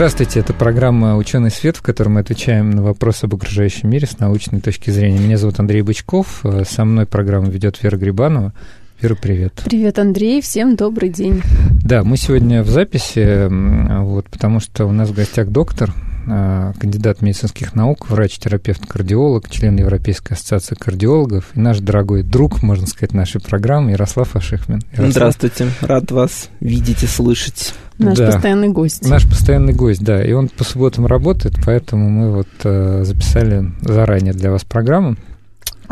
Здравствуйте, 0.00 0.40
это 0.40 0.54
программа 0.54 1.18
«Ученый 1.18 1.50
свет», 1.50 1.76
в 1.76 1.82
которой 1.82 2.08
мы 2.08 2.20
отвечаем 2.20 2.70
на 2.70 2.82
вопросы 2.82 3.26
об 3.26 3.34
окружающем 3.34 3.90
мире 3.90 4.06
с 4.06 4.18
научной 4.18 4.62
точки 4.62 4.88
зрения. 4.88 5.18
Меня 5.18 5.36
зовут 5.36 5.60
Андрей 5.60 5.82
Бычков, 5.82 6.42
со 6.66 6.86
мной 6.86 7.04
программу 7.04 7.50
ведет 7.50 7.82
Вера 7.82 7.98
Грибанова. 7.98 8.54
Вера, 9.02 9.14
привет. 9.14 9.60
Привет, 9.62 9.98
Андрей, 9.98 10.40
всем 10.40 10.74
добрый 10.74 11.10
день. 11.10 11.42
Да, 11.84 12.02
мы 12.02 12.16
сегодня 12.16 12.62
в 12.62 12.68
записи, 12.70 13.46
вот, 14.00 14.24
потому 14.30 14.60
что 14.60 14.86
у 14.86 14.92
нас 14.92 15.10
в 15.10 15.14
гостях 15.14 15.48
доктор, 15.48 15.92
кандидат 16.26 17.22
медицинских 17.22 17.74
наук, 17.74 18.08
врач-терапевт, 18.10 18.86
кардиолог, 18.86 19.48
член 19.50 19.76
Европейской 19.76 20.34
ассоциации 20.34 20.74
кардиологов 20.74 21.50
и 21.54 21.60
наш 21.60 21.78
дорогой 21.78 22.22
друг, 22.22 22.62
можно 22.62 22.86
сказать, 22.86 23.12
нашей 23.14 23.40
программы 23.40 23.92
Ярослав 23.92 24.36
Ашихмин. 24.36 24.82
Ярослав. 24.92 25.12
Здравствуйте, 25.12 25.68
рад 25.80 26.10
вас 26.10 26.48
видеть 26.60 27.02
и 27.02 27.06
слышать. 27.06 27.74
Наш 27.98 28.16
да, 28.16 28.32
постоянный 28.32 28.68
гость. 28.68 29.06
Наш 29.06 29.28
постоянный 29.28 29.74
гость, 29.74 30.02
да. 30.02 30.24
И 30.24 30.32
он 30.32 30.48
по 30.48 30.64
субботам 30.64 31.04
работает, 31.06 31.56
поэтому 31.64 32.08
мы 32.08 32.32
вот 32.32 32.48
э, 32.64 33.04
записали 33.04 33.72
заранее 33.82 34.32
для 34.32 34.50
вас 34.50 34.64
программу. 34.64 35.16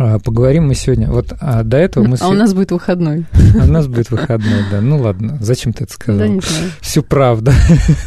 А, 0.00 0.20
поговорим 0.20 0.68
мы 0.68 0.76
сегодня. 0.76 1.10
Вот 1.10 1.32
а 1.40 1.64
до 1.64 1.76
этого 1.76 2.04
мы... 2.04 2.16
А 2.20 2.28
у 2.28 2.32
нас 2.32 2.54
будет 2.54 2.70
выходной. 2.70 3.26
А 3.60 3.64
у 3.64 3.66
нас 3.66 3.88
будет 3.88 4.10
выходной, 4.12 4.62
да. 4.70 4.80
Ну 4.80 4.98
ладно, 4.98 5.38
зачем 5.40 5.72
ты 5.72 5.84
это 5.84 5.92
сказал? 5.92 6.20
Да 6.20 6.28
не 6.28 6.40
знаю. 6.40 6.70
Всю 6.80 7.02
правду. 7.02 7.50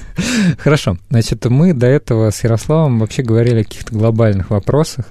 Хорошо. 0.57 0.97
Значит, 1.09 1.43
мы 1.45 1.73
до 1.73 1.87
этого 1.87 2.29
с 2.29 2.45
Ярославом 2.45 2.99
вообще 2.99 3.23
говорили 3.23 3.61
о 3.61 3.63
каких-то 3.65 3.93
глобальных 3.93 4.51
вопросах, 4.51 5.05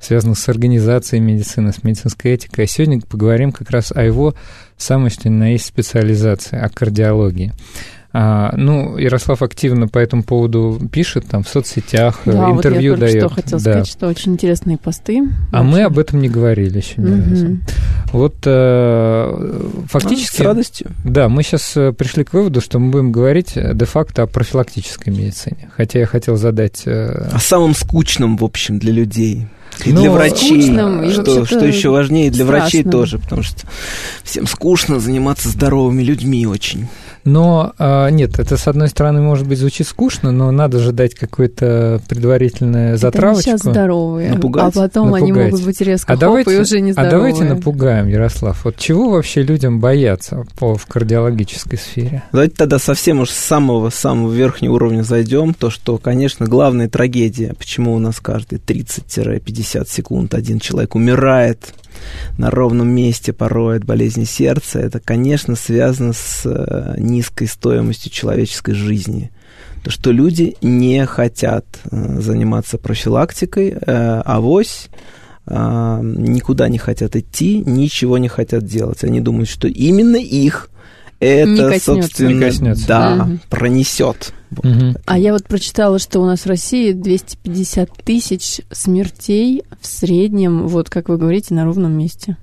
связанных 0.00 0.36
с 0.36 0.48
организацией 0.48 1.20
медицины, 1.20 1.72
с 1.72 1.84
медицинской 1.84 2.32
этикой. 2.32 2.64
А 2.64 2.66
сегодня 2.66 3.00
поговорим 3.00 3.52
как 3.52 3.70
раз 3.70 3.92
о 3.92 4.02
его 4.02 4.34
самой 4.76 5.10
что 5.10 5.28
ни 5.28 5.34
на 5.34 5.52
есть 5.52 5.66
специализации, 5.66 6.58
о 6.58 6.68
кардиологии. 6.68 7.52
А, 8.16 8.54
ну, 8.56 8.96
Ярослав 8.96 9.42
активно 9.42 9.88
по 9.88 9.98
этому 9.98 10.22
поводу 10.22 10.80
пишет 10.92 11.26
там 11.26 11.42
в 11.42 11.48
соцсетях, 11.48 12.20
да, 12.24 12.48
интервью 12.50 12.92
вот 12.94 13.00
я 13.00 13.06
дает. 13.08 13.24
что 13.24 13.28
хотел 13.28 13.58
да. 13.58 13.72
сказать, 13.72 13.88
что 13.88 14.06
очень 14.06 14.34
интересные 14.34 14.78
посты. 14.78 15.20
А 15.50 15.62
очень. 15.62 15.70
мы 15.70 15.82
об 15.82 15.98
этом 15.98 16.20
не 16.20 16.28
говорили 16.28 16.78
еще 16.78 17.00
ни 17.00 17.10
угу. 17.10 17.30
разу. 17.30 17.58
Вот 18.12 18.36
э, 18.44 19.60
фактически... 19.88 20.36
А, 20.36 20.38
с 20.38 20.46
радостью. 20.46 20.92
Да, 21.02 21.28
мы 21.28 21.42
сейчас 21.42 21.76
э, 21.76 21.92
пришли 21.92 22.22
к 22.22 22.32
выводу, 22.32 22.60
что 22.60 22.78
мы 22.78 22.92
будем 22.92 23.10
говорить 23.10 23.56
э, 23.56 23.74
де-факто 23.74 24.22
о 24.22 24.26
профилактической 24.28 25.10
медицине. 25.10 25.68
Хотя 25.76 25.98
я 25.98 26.06
хотел 26.06 26.36
задать... 26.36 26.82
Э... 26.86 27.30
О 27.32 27.40
самом 27.40 27.74
скучном, 27.74 28.36
в 28.36 28.44
общем, 28.44 28.78
для 28.78 28.92
людей. 28.92 29.48
И 29.84 29.92
ну, 29.92 30.02
для 30.02 30.12
врачей, 30.12 30.62
скучным, 30.62 31.10
что, 31.10 31.44
что 31.44 31.64
еще 31.64 31.88
важнее, 31.88 32.30
для 32.30 32.44
страшным. 32.44 32.62
врачей 32.62 32.84
тоже, 32.84 33.18
потому 33.18 33.42
что 33.42 33.66
всем 34.22 34.46
скучно 34.46 35.00
заниматься 35.00 35.48
здоровыми 35.48 36.04
людьми 36.04 36.46
очень. 36.46 36.86
Но 37.24 37.72
а, 37.78 38.08
нет, 38.08 38.38
это 38.38 38.56
с 38.56 38.68
одной 38.68 38.88
стороны 38.88 39.20
может 39.20 39.46
быть 39.46 39.58
звучит 39.58 39.86
скучно, 39.86 40.30
но 40.30 40.50
надо 40.50 40.78
же 40.78 40.92
дать 40.92 41.14
какую-то 41.14 42.00
предварительную 42.08 42.98
затравочку. 42.98 43.50
Это 43.50 43.58
сейчас 43.58 43.72
здоровые, 43.72 44.32
Напугать? 44.32 44.76
а 44.76 44.80
потом 44.80 45.10
Напугать. 45.10 45.22
они 45.22 45.32
могут 45.32 45.64
быть 45.64 45.80
резко 45.80 46.12
а 46.12 46.16
хоп, 46.16 46.20
давайте, 46.20 46.56
и 46.56 46.60
уже 46.60 46.80
не 46.80 46.92
здоровые. 46.92 47.08
А 47.08 47.16
давайте 47.16 47.44
напугаем, 47.44 48.08
Ярослав. 48.08 48.64
Вот 48.64 48.76
чего 48.76 49.10
вообще 49.10 49.42
людям 49.42 49.80
бояться 49.80 50.44
по, 50.58 50.76
в 50.76 50.86
кардиологической 50.86 51.78
сфере? 51.78 52.22
Давайте 52.32 52.54
тогда 52.56 52.78
совсем 52.78 53.20
уж 53.20 53.30
с 53.30 53.36
самого-самого 53.36 54.32
верхнего 54.32 54.74
уровня 54.74 55.02
зайдем. 55.02 55.54
То, 55.54 55.70
что, 55.70 55.98
конечно, 55.98 56.46
главная 56.46 56.88
трагедия, 56.88 57.54
почему 57.58 57.94
у 57.94 57.98
нас 57.98 58.20
каждые 58.20 58.60
30-50 58.60 59.88
секунд 59.88 60.34
один 60.34 60.58
человек 60.58 60.94
умирает 60.94 61.74
на 62.38 62.50
ровном 62.50 62.88
месте 62.88 63.32
порой 63.32 63.76
от 63.76 63.84
болезни 63.84 64.24
сердца, 64.24 64.78
это, 64.80 65.00
конечно, 65.00 65.56
связано 65.56 66.12
с 66.12 66.42
э, 66.44 66.94
низкой 66.98 67.46
стоимостью 67.46 68.10
человеческой 68.10 68.74
жизни. 68.74 69.30
То, 69.82 69.90
что 69.90 70.10
люди 70.10 70.56
не 70.62 71.04
хотят 71.06 71.66
э, 71.90 72.20
заниматься 72.20 72.78
профилактикой, 72.78 73.70
э, 73.70 74.22
авось 74.24 74.88
никуда 75.46 76.70
не 76.70 76.78
хотят 76.78 77.16
идти, 77.16 77.62
ничего 77.66 78.16
не 78.16 78.28
хотят 78.28 78.64
делать. 78.64 79.04
Они 79.04 79.20
думают, 79.20 79.50
что 79.50 79.68
именно 79.68 80.16
их 80.16 80.70
это, 81.20 81.78
собственно, 81.80 82.74
да, 82.86 83.26
угу. 83.28 83.38
пронесет. 83.50 84.32
Угу. 84.58 84.94
А 85.04 85.18
я 85.18 85.32
вот 85.32 85.44
прочитала, 85.44 85.98
что 85.98 86.20
у 86.20 86.26
нас 86.26 86.40
в 86.40 86.46
России 86.46 86.92
250 86.92 87.90
тысяч 88.04 88.60
смертей 88.70 89.62
в 89.80 89.86
среднем, 89.86 90.66
вот 90.66 90.90
как 90.90 91.08
вы 91.08 91.18
говорите, 91.18 91.54
на 91.54 91.64
ровном 91.64 91.92
месте. 91.92 92.36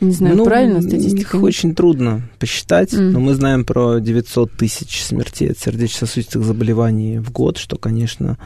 Не 0.00 0.12
знаю, 0.12 0.36
ну, 0.36 0.44
правильно 0.44 0.82
статистика? 0.82 1.36
Их 1.36 1.42
очень 1.42 1.74
трудно 1.74 2.22
посчитать, 2.38 2.92
mm. 2.92 3.10
но 3.10 3.20
мы 3.20 3.34
знаем 3.34 3.64
про 3.64 4.00
900 4.00 4.52
тысяч 4.52 5.02
смертей 5.02 5.52
от 5.52 5.58
сердечно-сосудистых 5.58 6.44
заболеваний 6.44 7.18
в 7.18 7.30
год, 7.30 7.56
что, 7.58 7.76
конечно, 7.76 8.36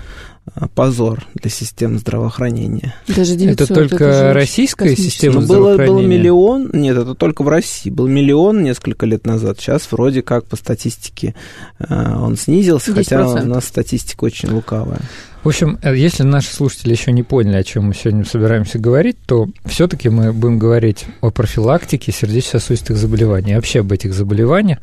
позор 0.75 1.27
для 1.35 1.51
системы 1.51 1.99
здравоохранения. 1.99 2.95
Даже 3.07 3.37
900, 3.37 3.61
это 3.61 3.75
только 3.75 4.05
это 4.05 4.35
российская 4.35 4.95
система 4.97 5.43
здравоохранения? 5.43 5.87
Было, 5.87 6.01
было 6.01 6.07
миллион, 6.07 6.71
нет, 6.73 6.97
это 6.97 7.15
только 7.15 7.43
в 7.43 7.49
России. 7.49 7.91
Был 7.91 8.07
миллион 8.07 8.63
несколько 8.63 9.07
лет 9.07 9.27
назад. 9.27 9.61
Сейчас 9.61 9.91
вроде 9.91 10.23
как 10.23 10.45
по 10.47 10.57
статистике 10.57 11.35
а, 11.79 12.23
он 12.23 12.37
снизился, 12.37 12.93
10%. 12.93 12.95
хотя 12.95 13.27
у 13.27 13.45
нас 13.45 13.65
статистика 13.65 14.25
очень 14.25 14.51
лукавая. 14.51 15.01
В 15.45 15.49
общем, 15.49 15.79
э, 15.83 15.97
если 15.97 16.25
наши 16.25 16.53
слушатели 16.53 16.91
еще 16.93 17.13
не 17.13 17.23
поняли, 17.23 17.57
о 17.57 17.65
чем 17.65 17.85
мы 17.85 17.95
сегодня 17.95 18.25
собираемся 18.25 18.79
говорить, 18.79 19.17
то 19.25 19.47
все-таки 19.65 20.09
мы 20.09 20.33
будем 20.33 20.59
говорить 20.59 21.07
о 21.21 21.31
профилактике 21.31 22.13
сердечно-сосудистых 22.13 22.97
заболеваний, 22.97 23.55
вообще 23.55 23.81
об 23.81 23.93
этих 23.93 24.15
заболеваниях. 24.15 24.79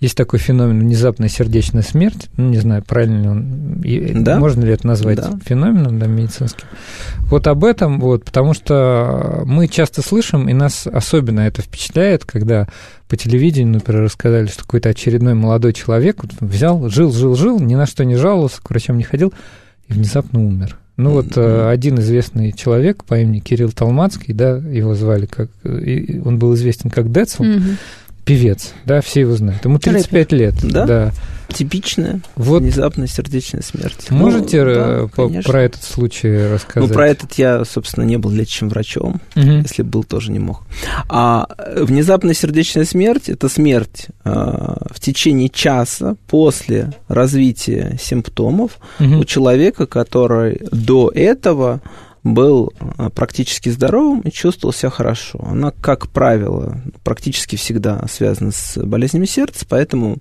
Есть 0.00 0.16
такой 0.16 0.38
феномен 0.38 0.78
внезапная 0.78 1.28
сердечная 1.28 1.82
смерть. 1.82 2.28
Ну, 2.36 2.50
не 2.50 2.58
знаю, 2.58 2.84
правильно 2.84 3.22
ли 3.22 3.28
он, 3.28 4.22
да? 4.22 4.38
можно 4.38 4.64
ли 4.64 4.72
это 4.72 4.86
назвать 4.86 5.16
да. 5.16 5.36
феноменом 5.44 5.98
да, 5.98 6.06
медицинским. 6.06 6.68
Вот 7.22 7.48
об 7.48 7.64
этом, 7.64 7.98
вот, 7.98 8.24
потому 8.24 8.54
что 8.54 9.42
мы 9.44 9.66
часто 9.66 10.02
слышим, 10.02 10.48
и 10.48 10.52
нас 10.52 10.86
особенно 10.86 11.40
это 11.40 11.62
впечатляет, 11.62 12.24
когда 12.24 12.68
по 13.08 13.16
телевидению, 13.16 13.74
например, 13.74 14.04
рассказали, 14.04 14.46
что 14.46 14.62
какой-то 14.62 14.90
очередной 14.90 15.34
молодой 15.34 15.72
человек 15.72 16.22
вот, 16.22 16.30
взял, 16.40 16.88
жил, 16.88 17.12
жил, 17.12 17.34
жил, 17.34 17.58
ни 17.58 17.74
на 17.74 17.86
что 17.86 18.04
не 18.04 18.14
жаловался, 18.14 18.62
к 18.62 18.70
врачам 18.70 18.98
не 18.98 19.04
ходил, 19.04 19.32
и 19.88 19.94
внезапно 19.94 20.40
умер. 20.44 20.78
Ну 20.96 21.10
вот 21.10 21.26
mm-hmm. 21.26 21.70
один 21.70 21.98
известный 21.98 22.52
человек 22.52 23.02
по 23.02 23.18
имени 23.18 23.40
Кирилл 23.40 23.72
Талмацкий, 23.72 24.32
да, 24.32 24.58
его 24.58 24.94
звали 24.94 25.26
как, 25.26 25.50
он 25.64 26.38
был 26.38 26.54
известен 26.54 26.88
как 26.88 27.10
Децл, 27.10 27.42
mm-hmm 27.42 27.76
певец, 28.28 28.74
да, 28.84 29.00
все 29.00 29.20
его 29.20 29.34
знают. 29.36 29.64
Ему 29.64 29.78
35 29.78 30.12
Рэпер. 30.12 30.38
лет. 30.38 30.54
Да? 30.62 30.86
да. 30.86 31.12
Типичная 31.48 32.20
вот. 32.36 32.60
внезапная 32.60 33.06
сердечная 33.06 33.62
смерть. 33.62 34.10
Можете 34.10 34.64
ну, 34.64 34.74
да, 34.74 35.08
по, 35.16 35.30
про 35.30 35.62
этот 35.62 35.82
случай 35.82 36.46
рассказать? 36.52 36.90
Ну, 36.90 36.94
про 36.94 37.08
этот 37.08 37.32
я, 37.34 37.64
собственно, 37.64 38.04
не 38.04 38.18
был 38.18 38.30
лечащим 38.30 38.68
врачом, 38.68 39.22
угу. 39.34 39.50
если 39.62 39.82
был, 39.82 40.04
тоже 40.04 40.30
не 40.30 40.40
мог. 40.40 40.64
А 41.08 41.48
э, 41.56 41.84
внезапная 41.84 42.34
сердечная 42.34 42.84
смерть– 42.84 43.24
это 43.30 43.48
смерть 43.48 44.08
э, 44.24 44.30
в 44.30 45.00
течение 45.00 45.48
часа 45.48 46.16
после 46.26 46.92
развития 47.08 47.96
симптомов 47.98 48.78
угу. 49.00 49.20
у 49.20 49.24
человека, 49.24 49.86
который 49.86 50.60
до 50.70 51.10
этого 51.14 51.80
был 52.22 52.72
а, 52.96 53.10
практически 53.10 53.68
здоровым 53.68 54.20
и 54.20 54.30
чувствовал 54.30 54.72
себя 54.72 54.90
хорошо. 54.90 55.38
Она, 55.42 55.70
как 55.70 56.08
правило, 56.08 56.80
практически 57.04 57.56
всегда 57.56 58.04
связана 58.10 58.50
с 58.50 58.76
болезнями 58.82 59.26
сердца, 59.26 59.64
поэтому 59.68 60.18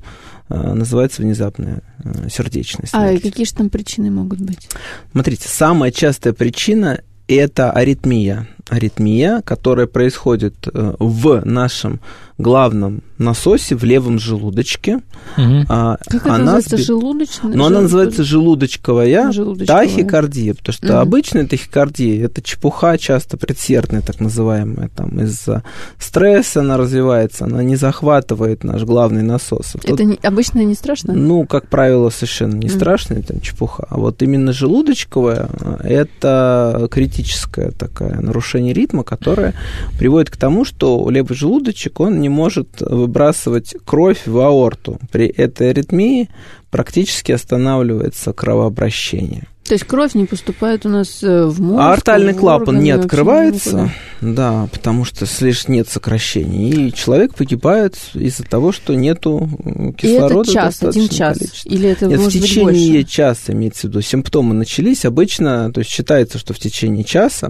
а, 0.49 0.73
называется 0.73 1.21
внезапная 1.21 1.81
а, 2.03 2.29
сердечная 2.29 2.87
смерть. 2.87 3.19
А 3.19 3.29
какие 3.29 3.45
же 3.45 3.53
там 3.53 3.69
причины 3.69 4.11
могут 4.11 4.39
быть? 4.39 4.69
Смотрите, 5.11 5.47
самая 5.47 5.91
частая 5.91 6.33
причина– 6.33 7.01
это 7.27 7.71
аритмия. 7.71 8.47
Аритмия, 8.69 9.41
которая 9.45 9.87
происходит 9.87 10.67
э, 10.71 10.93
в 10.99 11.41
нашем 11.45 11.99
главном 12.37 13.01
насосе 13.17 13.75
в 13.75 13.83
левом 13.83 14.19
желудочке. 14.19 14.97
Угу. 15.37 15.65
А, 15.69 15.97
как 16.05 16.21
это 16.21 16.35
она 16.35 16.37
называется? 16.43 16.77
Сби... 16.77 16.83
Желудочная? 16.83 17.55
Ну, 17.55 17.65
она 17.65 17.81
называется 17.81 18.23
желудочковая, 18.23 19.31
желудочковая. 19.31 19.87
тахикардия, 19.87 20.53
потому 20.53 20.73
что 20.73 20.87
угу. 20.87 21.01
обычная 21.01 21.47
тахикардия– 21.47 22.25
это 22.25 22.43
чепуха, 22.43 22.97
часто 22.99 23.37
предсердная, 23.37 24.01
так 24.01 24.19
называемая, 24.19 24.89
там, 24.95 25.19
из-за 25.21 25.63
стресса 25.97 26.59
она 26.59 26.77
развивается, 26.77 27.45
она 27.45 27.63
не 27.63 27.75
захватывает 27.75 28.63
наш 28.63 28.83
главный 28.83 29.23
насос. 29.23 29.73
Это 29.75 29.89
вот, 29.89 29.99
не, 29.99 30.19
обычно 30.21 30.63
не 30.63 30.75
страшно? 30.75 31.13
Ну, 31.13 31.45
как 31.47 31.69
правило, 31.69 32.11
совершенно 32.11 32.53
не 32.53 32.67
угу. 32.67 32.75
страшно, 32.75 33.15
это 33.15 33.39
чепуха. 33.41 33.87
А 33.89 33.97
вот 33.97 34.21
именно 34.21 34.53
желудочковая– 34.53 35.49
это 35.79 36.87
критическое 36.91 37.71
такое 37.71 38.19
нарушение 38.21 38.56
нарушение 38.57 38.73
ритма, 38.73 39.03
которое 39.03 39.53
приводит 39.97 40.29
к 40.29 40.37
тому, 40.37 40.65
что 40.65 41.09
левый 41.09 41.35
желудочек, 41.35 41.99
он 41.99 42.19
не 42.19 42.29
может 42.29 42.81
выбрасывать 42.81 43.75
кровь 43.85 44.25
в 44.25 44.39
аорту. 44.39 44.99
При 45.11 45.27
этой 45.27 45.69
аритмии 45.69 46.29
практически 46.69 47.31
останавливается 47.31 48.33
кровообращение. 48.33 49.47
То 49.67 49.73
есть 49.73 49.83
кровь 49.83 50.13
не 50.13 50.25
поступает 50.25 50.85
у 50.85 50.89
нас 50.89 51.21
э, 51.21 51.45
в 51.45 51.59
мозг? 51.59 51.81
А 51.81 51.91
артальный 51.91 52.33
клапан 52.33 52.79
не 52.79 52.91
открывается, 52.91 53.91
да, 54.21 54.69
потому 54.71 55.03
что 55.03 55.25
слишком 55.25 55.75
нет 55.75 55.89
сокращений, 55.89 56.87
и 56.87 56.93
человек 56.93 57.35
погибает 57.35 57.97
из-за 58.13 58.43
того, 58.43 58.71
что 58.71 58.95
нету 58.95 59.49
кислорода. 59.97 60.49
И 60.49 60.53
это 60.53 60.53
час, 60.53 60.83
один 60.83 61.09
час? 61.09 61.37
Количество. 61.37 61.69
Или 61.69 61.89
это 61.89 62.05
нет, 62.05 62.19
может 62.19 62.33
в 62.33 62.41
течение 62.41 62.65
быть 62.65 62.91
больше? 62.93 63.07
часа, 63.09 63.51
имеется 63.51 63.81
в 63.81 63.83
виду. 63.89 64.01
Симптомы 64.01 64.53
начались 64.53 65.03
обычно, 65.03 65.69
то 65.73 65.79
есть 65.79 65.91
считается, 65.91 66.37
что 66.37 66.53
в 66.53 66.59
течение 66.59 67.03
часа, 67.03 67.49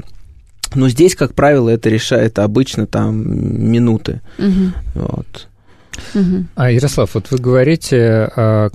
но 0.76 0.90
здесь, 0.90 1.16
как 1.16 1.34
правило, 1.34 1.70
это 1.70 1.90
решает 1.90 2.40
обычно 2.40 2.86
там 2.88 3.16
минуты. 3.72 4.22
Угу. 4.38 4.74
Вот. 4.96 5.48
Угу. 6.14 6.46
А, 6.56 6.72
Ярослав, 6.72 7.16
вот 7.16 7.32
вы 7.32 7.38
говорите, 7.38 8.30
а, 8.36 8.70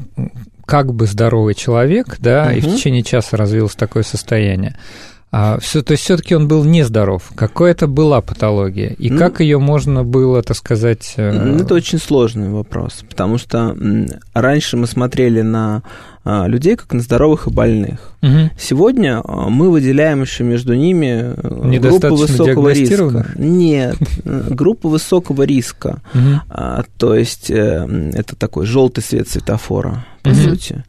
как 0.66 0.92
бы 0.94 1.06
здоровый 1.06 1.54
человек, 1.54 2.16
да, 2.18 2.46
Мгм. 2.46 2.54
и 2.56 2.60
в 2.60 2.74
течение 2.76 3.02
часа 3.02 3.36
развилось 3.36 3.74
такое 3.74 4.02
состояние. 4.02 4.76
А, 5.34 5.58
всё- 5.60 5.82
то 5.82 5.92
есть 5.92 6.04
все-таки 6.04 6.34
он 6.36 6.46
был 6.46 6.62
нездоров. 6.62 7.32
Какая 7.34 7.70
это 7.72 7.86
была 7.86 8.20
патология? 8.20 8.94
И 8.98 9.08
Ну, 9.08 9.18
как 9.18 9.40
ее 9.40 9.58
можно 9.58 10.04
было, 10.04 10.42
так 10.42 10.56
сказать... 10.58 11.14
э, 11.16 11.56
Это 11.60 11.72
очень 11.74 11.98
сложный 11.98 12.50
вопрос, 12.50 13.02
потому 13.08 13.38
что 13.38 13.74
раньше 14.34 14.76
мы 14.76 14.86
смотрели 14.86 15.40
на 15.40 15.82
людей 16.24 16.76
как 16.76 16.92
на 16.92 17.00
здоровых 17.00 17.46
и 17.46 17.50
больных. 17.50 18.12
мгм. 18.22 18.50
Сегодня 18.58 19.20
а, 19.24 19.48
мы 19.48 19.70
выделяем 19.70 20.22
еще 20.22 20.44
между 20.44 20.74
ними 20.74 21.34
э, 21.36 21.40
группу 21.42 21.66
Недостаточно 21.66 22.16
высокого 22.16 22.72
риска. 22.72 23.26
Нет, 23.36 23.96
э, 24.24 24.46
группу 24.50 24.88
высокого 24.88 25.42
риска. 25.42 26.00
А, 26.48 26.84
То 26.98 27.14
есть 27.16 27.50
э, 27.50 28.10
это 28.14 28.36
такой 28.36 28.66
желтый 28.66 29.02
свет 29.02 29.28
светофора, 29.28 30.04
по 30.22 30.30
Мгм. 30.30 30.36
сути. 30.38 30.84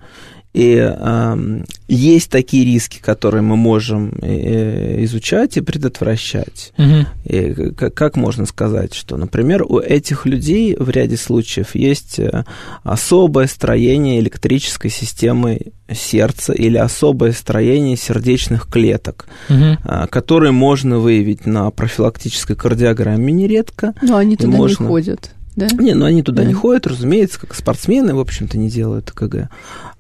И 0.53 0.77
ам, 0.77 1.65
есть 1.87 2.29
такие 2.29 2.63
риски, 2.63 2.99
которые 3.01 3.41
мы 3.41 3.55
можем 3.57 4.13
э, 4.21 5.03
изучать 5.03 5.57
и 5.57 5.61
предотвращать. 5.61 6.73
Мгм. 6.77 7.07
И 7.25 7.53
к- 7.71 7.89
как 7.89 8.15
можно 8.15 8.45
сказать, 8.45 8.93
что, 8.93 9.17
например, 9.17 9.63
у 9.63 9.79
этих 9.79 10.27
людей 10.27 10.75
в 10.77 10.89
ряде 10.91 11.17
случаев 11.17 11.73
есть 11.73 12.19
э, 12.19 12.45
особое 12.83 13.47
строение 13.47 14.19
электрической 14.19 14.91
системы 14.91 15.59
сердца 15.91 16.53
или 16.53 16.77
особое 16.77 17.31
строение 17.31 17.97
сердечных 17.97 18.67
клеток, 18.67 19.27
а, 19.49 20.07
которые 20.07 20.51
можно 20.51 20.99
выявить 20.99 21.45
на 21.45 21.69
профилактической 21.71 22.55
кардиограмме 22.55 23.31
нередко. 23.33 23.93
Но 24.01 24.17
они 24.17 24.37
туда 24.37 24.55
можно. 24.57 24.83
не 24.83 24.87
ходят, 24.87 25.31
да? 25.55 25.67
Не, 25.67 25.93
ну 25.93 26.05
они 26.05 26.23
туда 26.23 26.43
Да. 26.43 26.47
не 26.47 26.53
ходят, 26.53 26.87
разумеется, 26.87 27.39
как 27.39 27.53
спортсмены, 27.55 28.15
в 28.15 28.19
общем-то, 28.19 28.57
не 28.57 28.69
делают 28.69 29.11
КГ. 29.11 29.49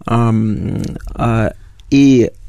Ам, 0.05 0.81
а, 1.13 1.53
и 1.89 2.31
а, 2.31 2.42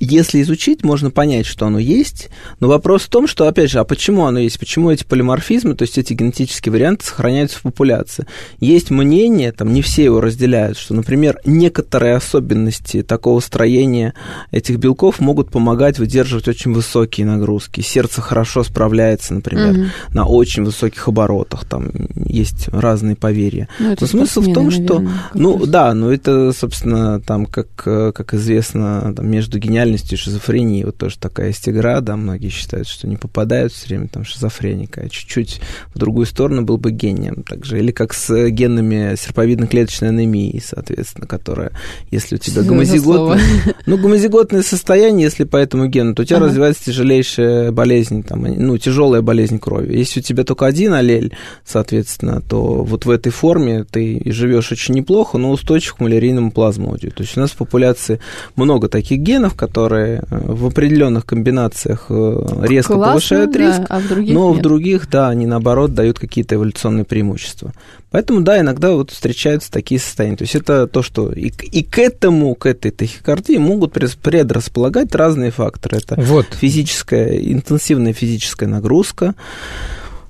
если 0.00 0.40
изучить, 0.42 0.84
можно 0.84 1.10
понять, 1.10 1.46
что 1.46 1.66
оно 1.66 1.78
есть, 1.78 2.28
но 2.60 2.68
вопрос 2.68 3.02
в 3.02 3.08
том, 3.08 3.26
что, 3.26 3.46
опять 3.48 3.70
же, 3.70 3.78
а 3.80 3.84
почему 3.84 4.24
оно 4.26 4.38
есть, 4.38 4.58
почему 4.58 4.90
эти 4.90 5.04
полиморфизмы, 5.04 5.74
то 5.74 5.82
есть 5.82 5.98
эти 5.98 6.12
генетические 6.12 6.72
варианты 6.72 7.04
сохраняются 7.06 7.58
в 7.58 7.62
популяции. 7.62 8.26
Есть 8.60 8.90
мнение, 8.90 9.52
там 9.52 9.72
не 9.72 9.82
все 9.82 10.04
его 10.04 10.20
разделяют, 10.20 10.78
что, 10.78 10.94
например, 10.94 11.38
некоторые 11.44 12.14
особенности 12.16 13.02
такого 13.02 13.40
строения 13.40 14.14
этих 14.50 14.76
белков 14.78 15.20
могут 15.20 15.50
помогать 15.50 15.98
выдерживать 15.98 16.48
очень 16.48 16.72
высокие 16.72 17.26
нагрузки. 17.26 17.80
Сердце 17.80 18.20
хорошо 18.20 18.64
справляется, 18.64 19.34
например, 19.34 19.72
Мгм. 19.72 19.86
на 20.10 20.26
очень 20.26 20.64
высоких 20.64 21.08
оборотах, 21.08 21.64
там 21.64 21.90
есть 22.26 22.68
разные 22.68 23.16
поверья. 23.16 23.68
Ну, 23.78 23.92
это 23.92 24.02
Но 24.04 24.08
смысл 24.08 24.40
в 24.40 24.52
том, 24.52 24.70
что, 24.70 24.94
наверное, 25.00 25.22
как 25.24 25.34
ну 25.34 25.58
раз. 25.58 25.68
да, 25.68 25.94
ну 25.94 26.10
это, 26.10 26.52
собственно, 26.52 27.20
там, 27.20 27.46
как, 27.46 27.66
э, 27.86 28.12
как 28.14 28.34
известно, 28.34 29.12
там, 29.14 29.28
между 29.30 29.58
гениальностью 29.64 30.16
и 30.16 30.20
шизофренией 30.20 30.84
вот 30.84 30.96
тоже 30.96 31.18
такая 31.18 31.48
есть 31.48 31.68
игра, 31.68 32.00
да, 32.00 32.16
многие 32.16 32.48
считают, 32.48 32.86
что 32.86 33.06
не 33.06 33.16
попадают 33.16 33.72
все 33.72 33.88
время 33.88 34.08
там 34.08 34.24
шизофреника, 34.24 35.02
а 35.02 35.08
чуть-чуть 35.08 35.60
в 35.94 35.98
другую 35.98 36.26
сторону 36.26 36.62
был 36.62 36.76
бы 36.76 36.90
гением 36.90 37.42
также. 37.42 37.78
Или 37.78 37.90
как 37.90 38.14
с 38.14 38.48
генами 38.50 39.14
серповидно-клеточной 39.16 40.08
анемии, 40.08 40.62
соответственно, 40.64 41.26
которая, 41.26 41.72
если 42.10 42.36
у 42.36 42.38
тебя 42.38 42.62
Что 42.62 42.70
гомозиготное, 42.70 43.40
ну, 43.86 43.98
гомозиготное 43.98 44.62
состояние, 44.62 45.24
если 45.24 45.44
по 45.44 45.56
этому 45.56 45.86
гену, 45.86 46.14
то 46.14 46.22
у 46.22 46.24
тебя 46.24 46.38
Ага. 46.38 46.46
развивается 46.46 46.84
тяжелейшая 46.84 47.72
болезнь, 47.72 48.22
там, 48.22 48.42
ну, 48.42 48.76
тяжелая 48.78 49.22
болезнь 49.22 49.58
крови. 49.58 49.96
Если 49.96 50.20
у 50.20 50.22
тебя 50.22 50.44
только 50.44 50.66
один 50.66 50.92
аллель, 50.92 51.36
соответственно, 51.64 52.40
то 52.40 52.84
вот 52.84 53.06
в 53.06 53.10
этой 53.10 53.32
форме 53.32 53.84
ты 53.84 54.14
и 54.14 54.30
живешь 54.30 54.72
очень 54.72 54.94
неплохо, 54.94 55.38
но 55.38 55.50
устойчив 55.50 55.94
к 55.94 56.00
малярийному 56.00 56.50
плазмодию. 56.50 57.12
То 57.12 57.22
есть 57.22 57.36
у 57.36 57.40
нас 57.40 57.50
в 57.50 57.56
популяции 57.56 58.20
много 58.56 58.88
таких 58.88 59.18
генов, 59.20 59.53
которые 59.56 60.18
э, 60.18 60.22
в 60.30 60.66
определенных 60.66 61.24
комбинациях 61.26 62.06
э, 62.08 62.46
резко 62.62 62.94
Классно, 62.94 63.12
повышают 63.12 63.52
да, 63.52 63.58
риск, 63.58 63.80
а 63.88 63.98
в 64.00 64.08
других 64.08 64.34
но 64.34 64.50
в 64.50 64.54
нет. 64.54 64.62
других, 64.62 65.10
да, 65.10 65.28
они 65.28 65.46
наоборот 65.46 65.94
дают 65.94 66.18
какие-то 66.18 66.54
эволюционные 66.56 67.04
преимущества. 67.04 67.72
Поэтому, 68.10 68.42
да, 68.42 68.60
иногда 68.60 68.92
вот 68.92 69.10
встречаются 69.10 69.72
такие 69.72 70.00
состояния. 70.00 70.36
То 70.36 70.44
есть 70.44 70.54
это 70.54 70.86
то, 70.86 71.02
что 71.02 71.32
и, 71.32 71.50
к- 71.50 71.64
и 71.64 71.82
к 71.82 71.98
этому, 71.98 72.54
к 72.54 72.66
этой 72.66 72.92
тахикардии 72.92 73.56
могут 73.56 73.92
предрасполагать 73.92 75.14
разные 75.14 75.50
факторы. 75.50 75.98
Это 75.98 76.14
Вот. 76.20 76.46
физическая, 76.52 77.36
интенсивная 77.38 78.12
физическая 78.12 78.68
нагрузка. 78.68 79.34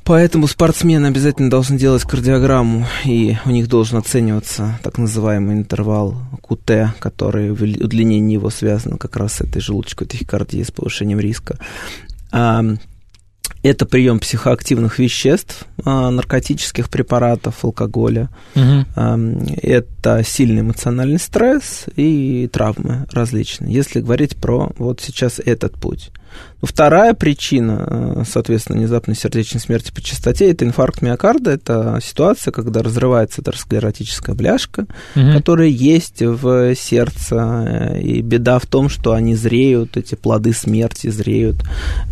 Поэтому 0.04 0.46
спортсмены 0.46 1.06
обязательно 1.06 1.48
должны 1.48 1.78
делать 1.78 2.02
кардиограмму, 2.02 2.86
и 3.06 3.36
у 3.46 3.50
них 3.50 3.68
должен 3.68 3.96
оцениваться 3.96 4.78
так 4.82 4.98
называемый 4.98 5.56
интервал 5.56 6.16
КУТ, 6.42 6.70
который 6.98 7.52
в 7.52 7.62
удлинении 7.62 8.34
его 8.34 8.50
связан 8.50 8.98
как 8.98 9.16
раз 9.16 9.34
с 9.34 9.40
этой 9.40 9.62
желудочковой 9.62 10.08
тахикардией, 10.08 10.64
с 10.64 10.70
повышением 10.70 11.20
риска. 11.20 11.58
А, 12.32 12.62
Это 13.62 13.86
прием 13.86 14.18
психоактивных 14.18 14.98
веществ, 14.98 15.64
а, 15.86 16.10
наркотических 16.10 16.90
препаратов, 16.90 17.64
алкоголя. 17.64 18.28
Ам, 18.94 19.38
Это 19.62 20.22
сильный 20.22 20.60
эмоциональный 20.60 21.18
стресс 21.18 21.86
и 21.96 22.46
травмы 22.52 23.06
различные, 23.10 23.72
если 23.72 24.00
говорить 24.00 24.36
про 24.36 24.70
вот 24.76 25.00
сейчас 25.00 25.40
этот 25.42 25.80
путь. 25.80 26.10
Ну, 26.62 26.68
вторая 26.68 27.12
причина, 27.14 27.86
э, 28.16 28.22
соответственно, 28.26 28.78
внезапной 28.78 29.14
сердечной 29.14 29.60
смерти 29.60 29.92
по 29.94 30.00
частоте, 30.00 30.50
это 30.50 30.64
инфаркт 30.64 31.02
миокарда. 31.02 31.50
Это 31.52 31.98
ситуация, 32.02 32.52
когда 32.52 32.82
разрывается 32.82 33.40
атеросклеротическая 33.42 34.34
бляшка, 34.34 34.86
Мгм. 35.14 35.34
которые 35.34 35.72
есть 35.72 36.20
в 36.22 36.74
сердце. 36.74 37.36
э, 37.96 38.00
И 38.00 38.22
беда 38.22 38.58
в 38.58 38.66
том, 38.66 38.88
что 38.88 39.12
они 39.12 39.34
зреют, 39.34 39.96
эти 39.96 40.14
плоды 40.14 40.52
смерти 40.52 41.08
зреют 41.10 41.56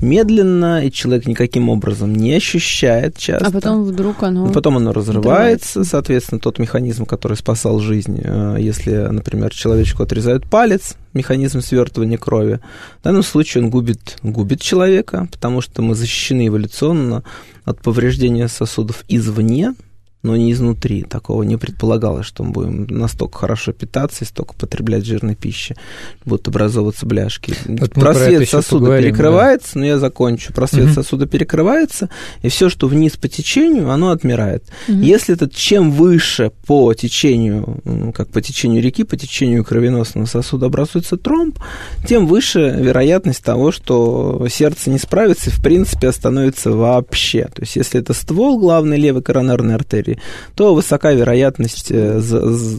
медленно, 0.01 0.85
и 0.85 0.91
человек 0.91 1.27
никаким 1.27 1.69
образом 1.69 2.15
не 2.15 2.35
ощущает 2.35 3.17
часто. 3.17 3.49
А 3.49 3.51
потом 3.51 3.85
вдруг 3.85 4.23
оно... 4.23 4.47
Ну, 4.47 4.53
Потом 4.53 4.77
оно 4.77 4.93
разрывается, 4.93 5.71
взрывается. 5.81 5.85
соответственно, 5.85 6.41
тот 6.41 6.59
механизм, 6.59 7.07
который 7.07 7.37
спасал 7.37 7.79
жизнь, 7.81 8.21
э, 8.23 8.57
если, 8.61 8.93
например, 8.97 9.51
человечку 9.55 10.03
отрезают 10.03 10.49
палец, 10.49 10.97
механизм 11.15 11.61
свертывания 11.61 12.19
крови, 12.19 12.61
в 13.01 13.05
данном 13.05 13.23
случае 13.23 13.65
он 13.65 13.71
губит, 13.71 14.19
губит 14.23 14.61
человека, 14.61 15.29
потому 15.31 15.61
что 15.61 15.83
мы 15.83 15.95
защищены 15.95 16.49
эволюционно 16.49 17.23
от 17.65 17.81
повреждения 17.81 18.49
сосудов 18.49 19.05
извне, 19.09 19.75
но 20.23 20.37
не 20.37 20.53
изнутри. 20.53 21.03
Такого 21.03 21.43
не 21.43 21.57
предполагалось, 21.57 22.27
что 22.27 22.45
мы 22.45 22.51
будем 22.53 22.87
настолько 22.89 23.39
хорошо 23.39 23.73
питаться 23.73 24.25
и 24.25 24.27
столько 24.27 24.55
потреблять 24.55 25.05
жирной 25.05 25.35
пищи, 25.35 25.77
будут 26.25 26.49
образовываться 26.49 27.07
бляшки. 27.07 27.55
Вот 27.67 27.93
про 27.93 28.01
Просвет 28.01 28.41
ещё 28.43 28.51
сосуда 28.51 28.85
поговорим, 28.87 29.11
перекрывается, 29.11 29.79
но 29.79 29.87
я 29.87 29.99
закончу. 29.99 30.53
Просвет 30.53 30.87
Мгм. 30.87 30.95
сосуда 30.95 31.27
перекрывается, 31.27 32.09
и 32.43 32.49
все, 32.49 32.69
что 32.69 32.87
вниз 32.87 33.17
по 33.17 33.29
течению, 33.29 33.91
оно 33.91 34.11
отмирает. 34.11 34.65
Мгм. 34.89 35.01
Если 35.01 35.35
это 35.35 35.49
чем 35.49 35.91
выше 35.91 36.53
по 36.67 36.95
течению, 36.95 38.13
как 38.15 38.29
по 38.29 38.41
течению 38.41 38.83
реки, 38.83 39.05
по 39.05 39.17
течению 39.17 39.65
кровеносного 39.65 40.27
сосуда 40.27 40.67
образуется 40.67 41.17
тромб, 41.17 41.59
тем 42.07 42.27
выше 42.27 42.75
вероятность 42.79 43.43
того, 43.43 43.73
что 43.73 44.47
сердце 44.51 44.91
не 44.91 44.99
справится 44.99 45.51
и, 45.51 45.53
в 45.53 45.63
принципе, 45.63 46.09
остановится 46.09 46.71
вообще. 46.71 47.45
То 47.55 47.63
есть, 47.63 47.77
если 47.77 48.01
это 48.01 48.15
ствол 48.15 48.59
главной 48.59 48.99
левой 48.99 49.23
коронарной 49.23 49.75
артерии, 49.75 50.12
то 50.55 50.75
высока 50.75 51.13
вероятность 51.13 51.89
э, 51.91 52.21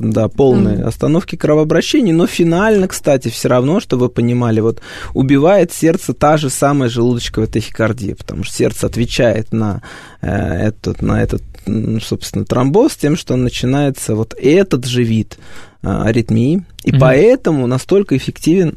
да, 0.01 0.27
полной 0.27 0.77
Мгм. 0.77 0.87
остановки 0.87 1.35
кровообращения. 1.35 2.13
Но 2.13 2.27
финально, 2.27 2.87
кстати, 2.87 3.29
все 3.29 3.49
равно, 3.49 3.79
чтобы 3.79 4.03
вы 4.03 4.09
понимали, 4.09 4.59
вот 4.59 4.81
убивает 5.13 5.71
сердце 5.71 6.13
та 6.13 6.37
же 6.37 6.49
самая 6.49 6.89
желудочковая 6.89 7.47
тахикардия, 7.47 8.15
потому 8.15 8.43
что 8.43 8.55
сердце 8.55 8.87
отвечает 8.87 9.51
на, 9.53 9.81
э, 10.21 10.29
этот, 10.29 11.01
на 11.01 11.21
этот, 11.21 11.41
собственно, 12.01 12.45
тромбоз 12.45 12.95
тем, 12.95 13.15
что 13.15 13.35
начинается 13.35 14.15
вот 14.15 14.33
этот 14.37 14.85
же 14.85 15.03
вид 15.03 15.37
э, 15.81 15.87
аритмии, 15.89 16.63
и 16.83 16.91
Мгм. 16.91 16.99
поэтому 16.99 17.67
настолько 17.67 18.15
эффективен 18.17 18.75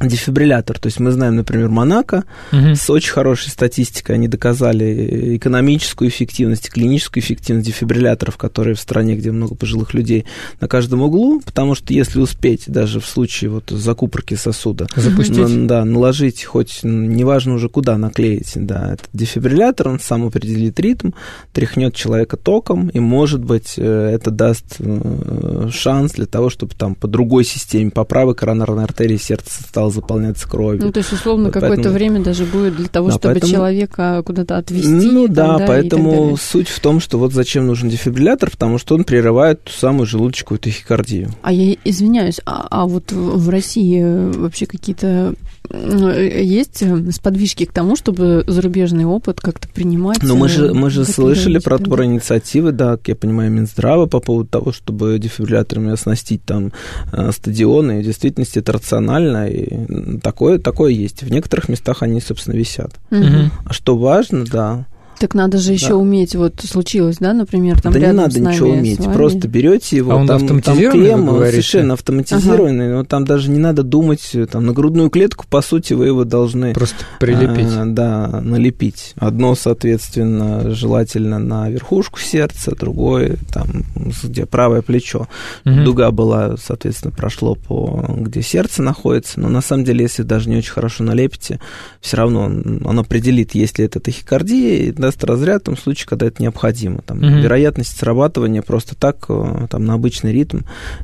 дефибриллятор. 0.00 0.78
То 0.78 0.88
есть 0.88 1.00
мы 1.00 1.10
знаем, 1.10 1.36
например, 1.36 1.68
Монако 1.68 2.24
угу. 2.52 2.74
с 2.74 2.90
очень 2.90 3.12
хорошей 3.12 3.50
статистикой. 3.50 4.16
Они 4.16 4.28
доказали 4.28 5.36
экономическую 5.36 6.08
эффективность 6.08 6.68
и 6.68 6.70
клиническую 6.70 7.22
эффективность 7.22 7.66
дефибрилляторов, 7.66 8.36
которые 8.36 8.74
в 8.74 8.80
стране, 8.80 9.16
где 9.16 9.32
много 9.32 9.54
пожилых 9.54 9.94
людей, 9.94 10.26
на 10.60 10.68
каждом 10.68 11.02
углу. 11.02 11.40
Потому 11.40 11.74
что 11.74 11.92
если 11.92 12.20
успеть 12.20 12.64
даже 12.66 13.00
в 13.00 13.06
случае 13.06 13.50
вот 13.50 13.70
закупорки 13.70 14.34
сосуда 14.34 14.86
запустить, 14.96 15.38
на, 15.38 15.66
да, 15.66 15.84
наложить 15.84 16.44
хоть 16.44 16.80
неважно 16.82 17.54
уже 17.54 17.68
куда 17.68 17.96
наклеить, 17.96 18.52
да, 18.54 18.92
этот 18.92 19.08
дефибриллятор, 19.12 19.88
он 19.88 20.00
сам 20.00 20.26
определит 20.26 20.78
ритм, 20.78 21.10
тряхнет 21.52 21.94
человека 21.94 22.36
током, 22.36 22.88
и 22.88 23.00
может 23.00 23.42
быть 23.42 23.74
э, 23.76 24.10
это 24.12 24.30
даст 24.30 24.76
э, 24.78 25.68
шанс 25.72 26.12
для 26.12 26.26
того, 26.26 26.50
чтобы 26.50 26.74
там 26.74 26.94
по 26.94 27.08
другой 27.08 27.44
системе, 27.44 27.90
по 27.90 28.04
правой 28.04 28.34
коронарной 28.34 28.84
артерии 28.84 29.16
сердце 29.16 29.62
стало 29.62 29.85
стал 29.86 29.90
заполняться 29.90 30.48
кровью. 30.48 30.84
Ну, 30.84 30.92
то 30.92 30.98
есть, 30.98 31.12
условно, 31.12 31.50
поэтому... 31.50 31.70
какое-то 31.70 31.90
время 31.90 32.22
даже 32.22 32.44
будет 32.44 32.76
для 32.76 32.88
того, 32.88 33.08
да, 33.08 33.14
чтобы 33.14 33.34
поэтому... 33.34 33.52
человека 33.52 34.22
куда-то 34.24 34.56
отвезти. 34.56 34.88
Ну, 34.88 35.28
да, 35.28 35.58
да, 35.58 35.66
поэтому 35.66 36.36
суть 36.36 36.68
в 36.68 36.80
том, 36.80 37.00
что 37.00 37.18
вот 37.18 37.32
зачем 37.32 37.66
нужен 37.66 37.88
дефибриллятор, 37.88 38.50
потому 38.50 38.78
что 38.78 38.94
он 38.94 39.04
прерывает 39.04 39.62
ту 39.64 39.72
самую 39.72 40.06
желудочковую 40.06 40.58
тахикардию. 40.58 41.30
А 41.42 41.52
я 41.52 41.76
извиняюсь, 41.84 42.40
а, 42.44 42.66
а 42.70 42.86
вот 42.86 43.12
в 43.12 43.48
России 43.48 44.02
вообще 44.36 44.66
какие-то 44.66 45.34
есть 45.70 46.82
сподвижки 47.12 47.64
к 47.64 47.72
тому, 47.72 47.96
чтобы 47.96 48.44
зарубежный 48.46 49.04
опыт 49.04 49.40
как-то 49.40 49.68
принимать? 49.68 50.22
Ну, 50.22 50.36
мы 50.36 50.48
же, 50.48 50.72
мы 50.72 50.90
же 50.90 51.04
слышали 51.04 51.58
про, 51.58 51.78
про 51.78 52.04
инициативы, 52.04 52.72
да, 52.72 52.96
как 52.96 53.08
я 53.08 53.16
понимаю, 53.16 53.50
Минздрава 53.50 54.06
по 54.06 54.20
поводу 54.20 54.48
того, 54.48 54.72
чтобы 54.72 55.18
дефибрилляторами 55.18 55.92
оснастить 55.92 56.44
там 56.44 56.72
э, 57.12 57.30
стадионы. 57.32 57.98
И 57.98 58.02
в 58.02 58.04
действительности 58.04 58.58
это 58.58 58.72
рационально, 58.72 59.48
и 59.48 59.75
такое, 60.22 60.58
такое 60.58 60.92
есть. 60.92 61.22
В 61.22 61.30
некоторых 61.30 61.68
местах 61.68 62.02
они, 62.02 62.20
собственно, 62.20 62.54
висят. 62.54 62.94
Угу. 63.10 63.50
А 63.64 63.72
что 63.72 63.96
важно, 63.96 64.44
да, 64.44 64.86
так 65.18 65.34
надо 65.34 65.58
же 65.58 65.72
еще 65.72 65.90
да. 65.90 65.96
уметь, 65.96 66.34
вот 66.34 66.60
случилось, 66.60 67.16
да, 67.20 67.32
например, 67.32 67.80
там 67.80 67.92
Да 67.92 67.98
не 67.98 68.12
надо 68.12 68.40
ничего 68.40 68.70
уметь, 68.70 69.02
просто 69.04 69.48
берете 69.48 69.96
его, 69.96 70.12
а 70.12 70.16
он 70.16 70.26
там, 70.26 70.46
там 70.60 70.76
крем, 70.76 71.28
он 71.28 71.46
совершенно 71.46 71.94
автоматизированный, 71.94 72.86
ага. 72.86 72.94
но 72.96 73.04
там 73.04 73.24
даже 73.24 73.50
не 73.50 73.58
надо 73.58 73.82
думать, 73.82 74.32
там 74.50 74.66
на 74.66 74.72
грудную 74.72 75.10
клетку, 75.10 75.44
по 75.48 75.62
сути, 75.62 75.92
вы 75.92 76.06
его 76.06 76.24
должны... 76.24 76.74
Просто 76.74 76.96
прилепить. 77.18 77.68
А, 77.74 77.84
да, 77.86 78.40
налепить. 78.42 79.14
Одно, 79.16 79.54
соответственно, 79.54 80.70
желательно 80.70 81.38
на 81.38 81.68
верхушку 81.70 82.18
сердца, 82.20 82.74
другое, 82.78 83.36
там, 83.52 83.84
где 84.22 84.46
правое 84.46 84.82
плечо. 84.82 85.28
Угу. 85.64 85.84
Дуга 85.84 86.10
была, 86.10 86.56
соответственно, 86.56 87.12
прошло 87.12 87.54
по, 87.54 88.04
где 88.18 88.42
сердце 88.42 88.82
находится, 88.82 89.40
но 89.40 89.48
на 89.48 89.60
самом 89.60 89.84
деле, 89.84 90.02
если 90.02 90.22
даже 90.22 90.48
не 90.48 90.56
очень 90.56 90.72
хорошо 90.72 91.04
налепите, 91.04 91.60
все 92.00 92.16
равно 92.16 92.44
он, 92.44 92.82
он 92.84 92.98
определит, 92.98 93.54
есть 93.54 93.78
ли 93.78 93.84
это 93.84 94.00
тахикардия, 94.00 94.92
даст 95.06 95.22
разряд 95.24 95.62
в 95.62 95.66
том 95.66 95.76
случае, 95.76 96.08
когда 96.08 96.26
это 96.26 96.42
необходимо. 96.42 97.00
Там, 97.02 97.18
угу. 97.18 97.26
Вероятность 97.26 97.96
срабатывания 97.96 98.62
просто 98.62 98.96
так, 98.96 99.26
э, 99.28 99.66
там, 99.70 99.84
на 99.84 99.94
обычный 99.94 100.32
ритм 100.32 100.60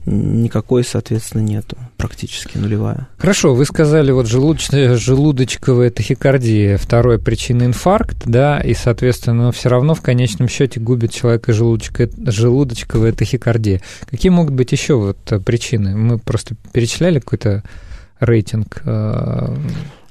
никакой, 0.07 0.85
соответственно, 0.85 1.43
нету, 1.43 1.77
практически 1.97 2.59
нулевая. 2.59 3.07
Хорошо, 3.19 3.55
вы 3.55 3.65
сказали, 3.65 4.11
вот 4.11 4.27
желудочная, 4.27 4.97
желудочковая 4.97 5.91
тахикардия, 5.91 6.77
вторая 6.79 7.19
причина 7.19 7.65
инфаркт, 7.65 8.25
да, 8.27 8.61
и, 8.61 8.75
соответственно, 8.75 9.45
но 9.45 9.53
все 9.53 9.69
равно 9.69 9.95
в 9.95 10.01
конечном 10.01 10.49
счете 10.49 10.81
губит 10.81 11.13
человека 11.13 11.53
желудочка, 11.53 12.09
желудочковая 12.19 13.13
тахикардия. 13.13 13.81
Какие 14.11 14.31
могут 14.31 14.55
быть 14.55 14.73
еще 14.73 14.95
вот 14.95 15.19
причины? 15.45 15.97
Мы 15.97 16.19
просто 16.19 16.57
перечисляли 16.73 17.21
какой-то 17.21 17.63
рейтинг 18.19 18.83
э, 18.85 19.57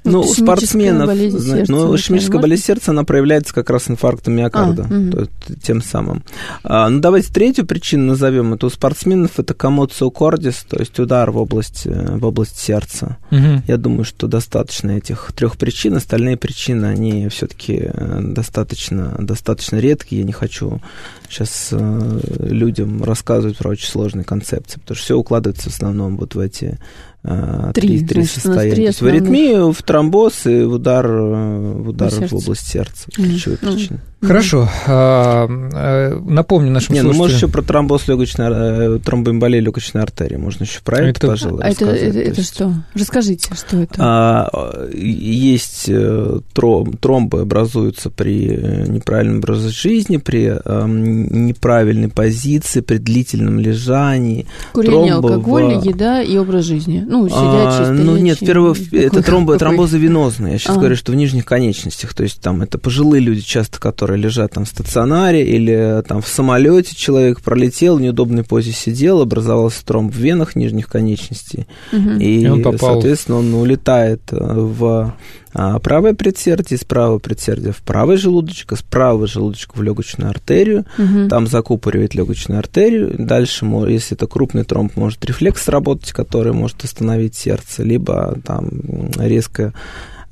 ну, 0.04 0.20
у 0.20 0.24
спортсменов, 0.24 1.10
сердца, 1.16 1.64
ну, 1.72 1.94
ишемическая 1.94 2.40
болезнь 2.40 2.64
сердца, 2.64 2.90
она 2.90 3.04
проявляется 3.04 3.54
как 3.54 3.70
раз 3.70 3.88
инфарктом 3.88 4.34
миокарда, 4.34 4.88
а, 4.90 4.94
угу. 4.94 5.28
тем 5.62 5.82
самым. 5.82 6.24
А, 6.64 6.88
ну, 6.88 7.00
давайте 7.00 7.32
третью 7.32 7.66
причину 7.66 8.06
назовем. 8.06 8.54
Это 8.54 8.66
у 8.66 8.70
спортсменов 8.70 9.38
это 9.38 9.54
комоцио 9.54 10.10
кордис, 10.10 10.64
то 10.68 10.78
есть 10.78 10.98
удар 10.98 11.30
в 11.30 11.36
область, 11.36 11.82
э, 11.86 12.16
в 12.16 12.24
область 12.24 12.58
сердца. 12.58 13.18
Угу. 13.30 13.62
Я 13.68 13.76
думаю, 13.76 14.04
что 14.04 14.26
достаточно 14.26 14.92
этих 14.92 15.32
трех 15.34 15.56
причин. 15.56 15.96
Остальные 15.96 16.36
причины, 16.36 16.86
они 16.86 17.28
все-таки 17.28 17.80
э, 17.82 18.20
достаточно, 18.22 19.14
достаточно 19.18 19.76
редкие. 19.76 20.22
Я 20.22 20.26
не 20.26 20.32
хочу 20.32 20.80
сейчас 21.28 21.68
э, 21.70 22.20
людям 22.40 23.02
рассказывать 23.04 23.56
про 23.56 23.70
очень 23.70 23.88
сложные 23.88 24.24
концепции, 24.24 24.80
потому 24.80 24.96
что 24.96 25.04
все 25.04 25.16
укладывается 25.16 25.70
в 25.70 25.74
основном 25.74 26.16
вот 26.16 26.34
в 26.34 26.38
эти 26.38 26.78
три, 27.22 28.00
три, 28.00 28.04
три 28.04 28.24
состояния. 28.24 28.92
Три 28.92 28.92
в 28.92 29.02
аритмию, 29.02 29.72
в 29.72 29.82
тромбоз 29.82 30.46
и 30.46 30.64
в 30.64 30.72
удар, 30.74 31.06
в, 31.06 31.88
удар 31.90 32.10
в 32.10 32.34
область 32.34 32.66
сердца. 32.66 33.10
Ключевые 33.12 33.58
mm. 33.58 33.74
причины. 33.74 34.00
Хорошо. 34.22 34.68
А, 34.86 35.48
а, 35.48 36.20
напомню 36.20 36.70
нашим 36.70 36.94
Не, 36.94 37.00
слушателям... 37.00 37.12
ну, 37.12 37.22
может, 37.24 37.36
еще 37.36 37.48
про 37.48 37.62
тромбоз 37.62 38.06
легочной, 38.06 38.46
э, 38.50 38.98
тромбоэмболии 39.04 39.58
легочной 39.58 40.02
артерии. 40.02 40.36
Можно 40.36 40.62
еще 40.62 40.80
про 40.84 40.98
это, 40.98 41.08
это 41.08 41.26
пожалуй, 41.26 41.62
а 41.62 41.70
это, 41.70 41.86
это, 41.86 42.18
это 42.20 42.42
что? 42.42 42.72
Расскажите, 42.94 43.52
что 43.54 43.78
это? 43.78 43.94
А, 43.98 44.88
есть 44.92 45.86
э, 45.88 46.40
тромбы 46.52 47.40
образуются 47.40 48.10
при 48.10 48.48
э, 48.48 48.86
неправильном 48.86 49.38
образе 49.38 49.70
жизни, 49.70 50.18
при 50.18 50.52
а, 50.52 50.86
неправильной 50.86 52.08
позиции, 52.08 52.80
при 52.80 52.98
длительном 52.98 53.58
лежании. 53.58 54.46
Курение, 54.72 55.14
Тромбы 55.14 55.32
алкоголь, 55.32 55.74
в... 55.74 55.84
еда 55.84 56.22
и 56.22 56.36
образ 56.36 56.64
жизни. 56.64 57.04
Ну, 57.12 57.28
сидячий, 57.28 57.84
а, 57.84 57.92
Ну, 57.92 58.16
нет, 58.16 58.38
первое, 58.38 58.74
это 58.90 59.22
тромбы, 59.22 59.58
тромбозы 59.58 59.98
венозные. 59.98 60.54
Я 60.54 60.58
сейчас 60.58 60.76
а. 60.76 60.78
говорю, 60.78 60.96
что 60.96 61.12
в 61.12 61.14
нижних 61.14 61.44
конечностях. 61.44 62.14
То 62.14 62.22
есть 62.22 62.40
там 62.40 62.62
это 62.62 62.78
пожилые 62.78 63.20
люди 63.20 63.42
часто, 63.42 63.78
которые 63.78 64.18
лежат 64.18 64.52
там 64.52 64.64
в 64.64 64.68
стационаре 64.68 65.46
или 65.46 66.02
там 66.08 66.22
в 66.22 66.26
самолете 66.26 66.96
человек 66.96 67.42
пролетел, 67.42 67.98
в 67.98 68.00
неудобной 68.00 68.44
позе 68.44 68.72
сидел, 68.72 69.20
образовался 69.20 69.84
тромб 69.84 70.14
в 70.14 70.16
венах 70.16 70.56
нижних 70.56 70.88
конечностей. 70.88 71.66
Угу. 71.92 72.12
И, 72.18 72.40
и 72.40 72.48
он 72.48 72.62
попал. 72.62 72.94
соответственно, 72.94 73.38
он 73.38 73.52
улетает 73.52 74.22
э, 74.30 74.36
в 74.38 75.14
правое 75.52 76.14
предсердие, 76.14 76.76
из 76.78 76.84
правого 76.84 77.18
предсердия 77.18 77.72
в 77.72 77.82
правый 77.82 78.16
желудочек, 78.16 78.72
из 78.72 78.82
правого 78.82 79.26
желудочка 79.26 79.76
в 79.76 79.82
легочную 79.82 80.30
артерию, 80.30 80.86
угу. 80.98 81.28
там 81.28 81.46
закупоривает 81.46 82.14
легочную 82.14 82.58
артерию. 82.58 83.14
Дальше, 83.18 83.66
если 83.88 84.16
это 84.16 84.26
крупный 84.26 84.64
тромб, 84.64 84.96
может 84.96 85.24
рефлекс 85.24 85.62
сработать, 85.62 86.12
который 86.12 86.52
может 86.52 86.84
остановить 86.84 87.34
сердце, 87.34 87.82
либо 87.82 88.38
там 88.44 88.70
резко 89.18 89.72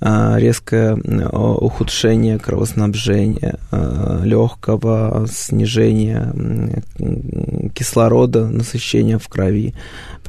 резкое 0.03 0.95
ухудшение 0.95 2.39
кровоснабжения 2.39 3.59
легкого, 4.25 5.27
снижение 5.31 6.83
кислорода, 7.75 8.47
насыщения 8.49 9.19
в 9.19 9.29
крови, 9.29 9.75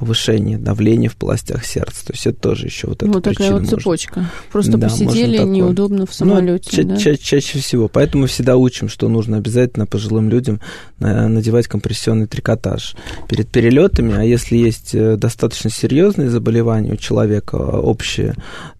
повышение 0.01 0.57
давления 0.57 1.09
в 1.09 1.15
полостях 1.15 1.63
сердца. 1.63 2.07
То 2.07 2.13
есть 2.13 2.25
это 2.25 2.39
тоже 2.41 2.65
еще 2.65 2.87
вот 2.87 3.03
эта 3.03 3.11
Вот 3.11 3.23
такая 3.23 3.51
вот 3.51 3.67
цепочка. 3.67 4.21
Может... 4.21 4.33
Просто 4.51 4.77
да, 4.79 4.89
посидели 4.89 5.37
неудобно 5.37 6.07
в 6.07 6.13
самолете. 6.13 6.81
Ну, 6.81 6.89
да? 6.89 6.97
ча- 6.97 7.15
ча- 7.15 7.23
чаще 7.23 7.59
всего. 7.59 7.87
Поэтому 7.87 8.25
всегда 8.25 8.57
учим, 8.57 8.89
что 8.89 9.09
нужно 9.09 9.37
обязательно 9.37 9.85
пожилым 9.85 10.27
людям 10.27 10.59
надевать 10.97 11.67
компрессионный 11.67 12.25
трикотаж 12.25 12.95
перед 13.29 13.47
перелетами. 13.49 14.15
А 14.17 14.23
если 14.23 14.57
есть 14.57 14.95
э, 14.95 15.17
достаточно 15.17 15.69
серьезные 15.69 16.31
заболевания 16.31 16.93
у 16.93 16.97
человека 16.97 17.57
общие, 17.57 18.33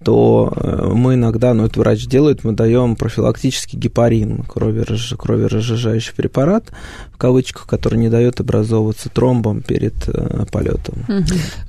то 0.03 0.51
мы 0.95 1.13
иногда, 1.13 1.53
ну 1.53 1.65
это 1.65 1.79
врач 1.79 2.07
делает, 2.07 2.43
мы 2.43 2.53
даем 2.53 2.95
профилактический 2.95 3.77
гепарин, 3.77 4.41
кровераж, 4.41 5.13
кроверазжижающий 5.19 6.13
препарат, 6.15 6.71
в 7.13 7.17
кавычках, 7.17 7.67
который 7.67 7.99
не 7.99 8.09
дает 8.09 8.39
образовываться 8.39 9.09
тромбом 9.09 9.61
перед 9.61 9.93
э, 10.07 10.45
полетом. 10.51 10.95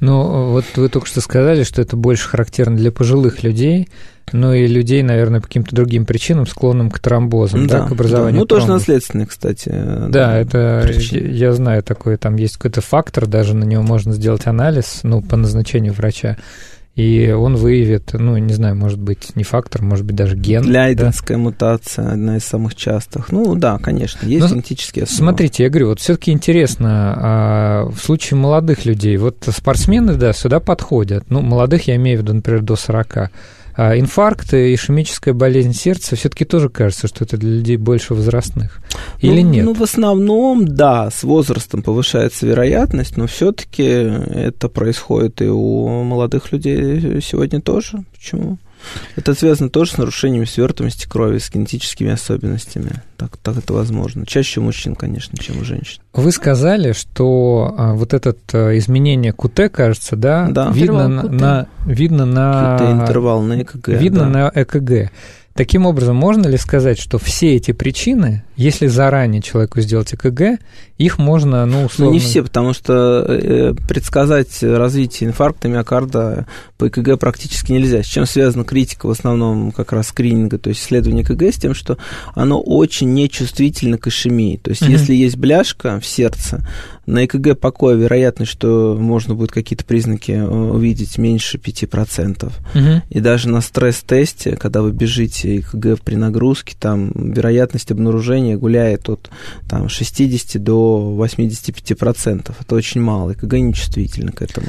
Ну, 0.00 0.50
вот 0.50 0.64
вы 0.76 0.88
только 0.88 1.06
что 1.06 1.20
сказали, 1.20 1.64
что 1.64 1.82
это 1.82 1.96
больше 1.96 2.28
характерно 2.28 2.76
для 2.76 2.92
пожилых 2.92 3.42
людей, 3.42 3.88
ну 4.32 4.52
и 4.54 4.66
людей, 4.66 5.02
наверное, 5.02 5.40
по 5.40 5.46
каким-то 5.46 5.74
другим 5.74 6.06
причинам, 6.06 6.46
склонным 6.46 6.90
к 6.90 6.98
тромбозам, 6.98 7.66
да, 7.66 7.80
да 7.80 7.88
к 7.88 7.92
образованию 7.92 8.34
да. 8.34 8.40
Ну, 8.40 8.46
тромбов. 8.46 8.66
тоже 8.66 8.78
наследственный, 8.78 9.26
кстати. 9.26 9.68
Да, 9.68 10.08
да 10.08 10.38
это, 10.38 10.82
причина. 10.86 11.26
я 11.26 11.52
знаю 11.52 11.82
такой, 11.82 12.16
там 12.16 12.36
есть 12.36 12.56
какой-то 12.56 12.80
фактор, 12.80 13.26
даже 13.26 13.54
на 13.54 13.64
него 13.64 13.82
можно 13.82 14.12
сделать 14.12 14.46
анализ, 14.46 15.00
ну, 15.02 15.20
по 15.20 15.36
назначению 15.36 15.92
врача, 15.92 16.38
и 16.94 17.30
он 17.30 17.56
выявит, 17.56 18.10
ну, 18.12 18.36
не 18.36 18.52
знаю, 18.52 18.76
может 18.76 18.98
быть, 18.98 19.34
не 19.34 19.44
фактор, 19.44 19.82
может 19.82 20.04
быть, 20.04 20.14
даже 20.14 20.36
ген. 20.36 20.70
Лейденская 20.70 21.38
да? 21.38 21.42
мутация, 21.42 22.12
одна 22.12 22.36
из 22.36 22.44
самых 22.44 22.74
частых. 22.74 23.32
Ну, 23.32 23.54
да, 23.54 23.78
конечно, 23.78 24.26
есть 24.26 24.46
Но, 24.46 24.54
генетические 24.54 25.04
основы. 25.04 25.18
Смотрите, 25.18 25.62
я 25.62 25.70
говорю, 25.70 25.88
вот 25.88 26.00
все 26.00 26.16
таки 26.16 26.32
интересно, 26.32 27.14
а 27.16 27.84
в 27.86 27.98
случае 27.98 28.38
молодых 28.38 28.84
людей, 28.84 29.16
вот 29.16 29.36
спортсмены, 29.48 30.16
да, 30.16 30.34
сюда 30.34 30.60
подходят, 30.60 31.30
ну, 31.30 31.40
молодых 31.40 31.88
я 31.88 31.96
имею 31.96 32.18
в 32.18 32.22
виду, 32.22 32.34
например, 32.34 32.60
до 32.60 32.76
40, 32.76 33.30
А 33.74 33.98
инфаркт 33.98 34.52
и 34.54 34.74
ишемическая 34.74 35.34
болезнь 35.34 35.72
сердца 35.72 36.16
все-таки 36.16 36.44
тоже 36.44 36.68
кажется, 36.68 37.08
что 37.08 37.24
это 37.24 37.36
для 37.36 37.50
людей 37.50 37.76
больше 37.76 38.14
возрастных. 38.14 38.80
Или 39.20 39.42
ну, 39.42 39.50
нет? 39.50 39.64
Ну, 39.64 39.74
в 39.74 39.82
основном, 39.82 40.66
да, 40.66 41.10
с 41.10 41.22
возрастом 41.22 41.82
повышается 41.82 42.46
вероятность, 42.46 43.16
но 43.16 43.26
все-таки 43.26 43.82
это 43.82 44.68
происходит 44.68 45.40
и 45.40 45.46
у 45.46 46.02
молодых 46.02 46.52
людей 46.52 47.20
сегодня 47.22 47.60
тоже. 47.60 48.04
Почему? 48.12 48.58
Это 49.16 49.34
связано 49.34 49.70
тоже 49.70 49.92
с 49.92 49.98
нарушениями 49.98 50.44
свертываемости 50.44 51.06
крови, 51.06 51.38
с 51.38 51.50
генетическими 51.50 52.10
особенностями. 52.10 53.02
Так, 53.16 53.36
так 53.36 53.58
это 53.58 53.72
возможно. 53.72 54.26
Чаще 54.26 54.60
у 54.60 54.64
мужчин, 54.64 54.94
конечно, 54.94 55.38
чем 55.38 55.60
у 55.60 55.64
женщин. 55.64 56.00
Вы 56.12 56.32
сказали, 56.32 56.92
что 56.92 57.74
а, 57.76 57.94
вот 57.94 58.14
это 58.14 58.34
а, 58.52 58.76
изменение 58.78 59.32
КУТ, 59.32 59.70
кажется, 59.72 60.16
да, 60.16 60.48
да. 60.50 60.70
видно 60.70 61.08
на, 61.08 61.22
на 61.22 61.66
видно 61.86 62.26
на 62.26 62.78
интервал 62.80 63.42
на 63.42 63.62
ЭКГ. 63.62 63.88
Видно 63.88 64.20
да. 64.20 64.28
на 64.28 64.52
ЭКГ. 64.54 65.12
Таким 65.54 65.84
образом, 65.84 66.16
можно 66.16 66.46
ли 66.48 66.56
сказать, 66.56 66.98
что 66.98 67.18
все 67.18 67.56
эти 67.56 67.72
причины, 67.72 68.42
если 68.62 68.86
заранее 68.86 69.42
человеку 69.42 69.80
сделать 69.80 70.14
ЭКГ, 70.14 70.60
их 70.98 71.18
можно, 71.18 71.66
ну, 71.66 71.86
условно... 71.86 72.06
Ну, 72.06 72.12
не 72.12 72.20
все, 72.20 72.42
потому 72.42 72.72
что 72.72 73.24
э, 73.28 73.74
предсказать 73.88 74.62
развитие 74.62 75.28
инфаркта 75.28 75.68
миокарда 75.68 76.46
по 76.78 76.86
ЭКГ 76.86 77.18
практически 77.18 77.72
нельзя. 77.72 78.02
С 78.02 78.06
чем 78.06 78.24
связана 78.24 78.64
критика 78.64 79.06
в 79.06 79.10
основном 79.10 79.72
как 79.72 79.92
раз 79.92 80.08
скрининга, 80.08 80.58
то 80.58 80.68
есть 80.68 80.80
исследование 80.80 81.24
ЭКГ, 81.24 81.54
с 81.54 81.58
тем, 81.58 81.74
что 81.74 81.98
оно 82.34 82.60
очень 82.60 83.12
нечувствительно 83.12 83.98
к 83.98 84.06
ишемии. 84.06 84.58
То 84.58 84.70
есть, 84.70 84.82
mm-hmm. 84.82 84.90
если 84.90 85.14
есть 85.14 85.36
бляшка 85.36 85.98
в 85.98 86.06
сердце, 86.06 86.64
на 87.06 87.24
ЭКГ 87.24 87.58
покоя 87.58 87.96
вероятность, 87.96 88.52
что 88.52 88.96
можно 88.98 89.34
будет 89.34 89.50
какие-то 89.50 89.84
признаки 89.84 90.32
э, 90.32 90.44
увидеть 90.44 91.18
меньше 91.18 91.58
5%. 91.58 92.52
Мгм. 92.74 93.02
И 93.10 93.20
даже 93.20 93.48
на 93.48 93.60
стресс-тесте, 93.60 94.56
когда 94.56 94.82
вы 94.82 94.92
бежите 94.92 95.58
ЭКГ 95.58 96.00
при 96.02 96.14
нагрузке, 96.14 96.76
там 96.78 97.10
вероятность 97.14 97.90
обнаружения 97.90 98.51
гуляет 98.56 99.08
от 99.08 99.30
там, 99.68 99.88
60 99.88 100.62
до 100.62 101.16
85%. 101.18 102.54
Это 102.60 102.74
очень 102.74 103.00
мало. 103.00 103.32
ЭКГ 103.32 103.52
нечувствительно 103.54 104.32
к 104.32 104.42
этому. 104.42 104.66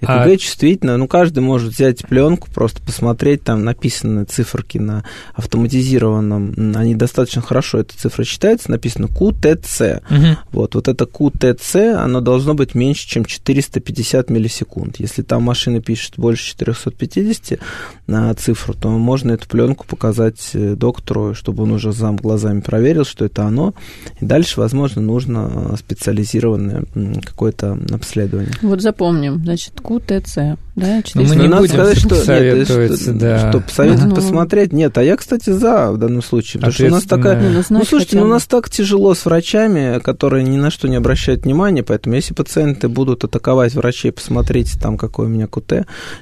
ЭКГ 0.00 0.08
А- 0.08 0.36
чувствительно, 0.36 0.96
ну, 0.96 1.06
каждый 1.06 1.40
может 1.40 1.72
взять 1.72 2.06
пленку, 2.06 2.48
просто 2.52 2.80
посмотреть, 2.82 3.42
там 3.44 3.64
написаны 3.64 4.24
циферки 4.24 4.78
на 4.78 5.04
автоматизированном, 5.34 6.74
они 6.76 6.94
достаточно 6.94 7.42
хорошо, 7.42 7.78
эта 7.78 7.96
цифра 7.96 8.24
считается, 8.24 8.70
написано 8.70 9.06
QTC. 9.06 10.02
Мгм. 10.08 10.38
Вот, 10.52 10.74
вот 10.74 10.88
это 10.88 11.04
QTC, 11.04 11.94
оно 11.94 12.20
должно 12.20 12.54
быть 12.54 12.74
меньше, 12.74 13.06
чем 13.08 13.24
450 13.24 14.30
миллисекунд. 14.30 14.98
Если 14.98 15.22
там 15.22 15.42
машина 15.42 15.80
пишет 15.80 16.14
больше 16.16 16.44
450 16.48 17.60
на 18.06 18.34
цифру, 18.34 18.74
то 18.74 18.88
можно 18.88 19.32
эту 19.32 19.48
пленку 19.48 19.86
показать 19.86 20.50
э, 20.54 20.74
доктору, 20.74 21.34
чтобы 21.34 21.64
он 21.64 21.72
уже 21.72 21.92
зам 21.92 22.16
глазами 22.16 22.60
проверил, 22.60 23.04
что 23.04 23.24
это 23.24 23.44
оно. 23.44 23.74
И 24.20 24.24
дальше, 24.24 24.60
возможно, 24.60 25.02
нужно 25.02 25.70
э, 25.72 25.76
специализированное 25.76 26.84
какое-то 27.24 27.78
обследование. 27.92 28.52
Вот 28.62 28.80
запомним, 28.80 29.42
значит, 29.44 29.80
КУТЦ, 29.90 30.38
да, 30.76 30.86
Ну, 30.86 30.94
мы 30.96 31.02
400. 31.02 31.34
не 31.36 31.42
Но 31.42 31.48
надо 31.48 31.56
будем 31.62 31.74
сказать, 31.74 31.98
что, 31.98 32.40
нет, 32.40 32.64
что, 32.68 33.12
да. 33.14 33.50
что 33.50 33.60
посоветовать 33.60 34.08
Ну. 34.10 34.14
посмотреть. 34.14 34.72
Нет, 34.72 34.96
а 34.98 35.02
я, 35.02 35.16
кстати, 35.16 35.50
за 35.50 35.92
в 35.92 35.98
данном 35.98 36.22
случае. 36.22 36.60
Потому 36.60 36.72
что 36.72 36.86
у 36.86 36.90
нас 36.90 37.04
такая. 37.04 37.40
Не, 37.40 37.48
ну, 37.48 37.62
ну, 37.70 37.84
слушайте, 37.84 38.10
хотя 38.16 38.20
ну, 38.20 38.26
у 38.26 38.28
нас 38.28 38.46
так 38.46 38.70
тяжело 38.70 39.14
с 39.14 39.24
врачами, 39.24 39.98
которые 40.00 40.44
ни 40.44 40.56
на 40.56 40.70
что 40.70 40.88
не 40.88 40.96
обращают 40.96 41.44
внимания, 41.44 41.82
поэтому 41.82 42.14
если 42.14 42.34
пациенты 42.34 42.88
будут 42.88 43.24
атаковать 43.24 43.74
врачей, 43.74 44.12
посмотрите 44.12 44.78
там, 44.78 44.96
какой 44.96 45.26
у 45.26 45.28
меня 45.28 45.46
КУТ, 45.46 45.72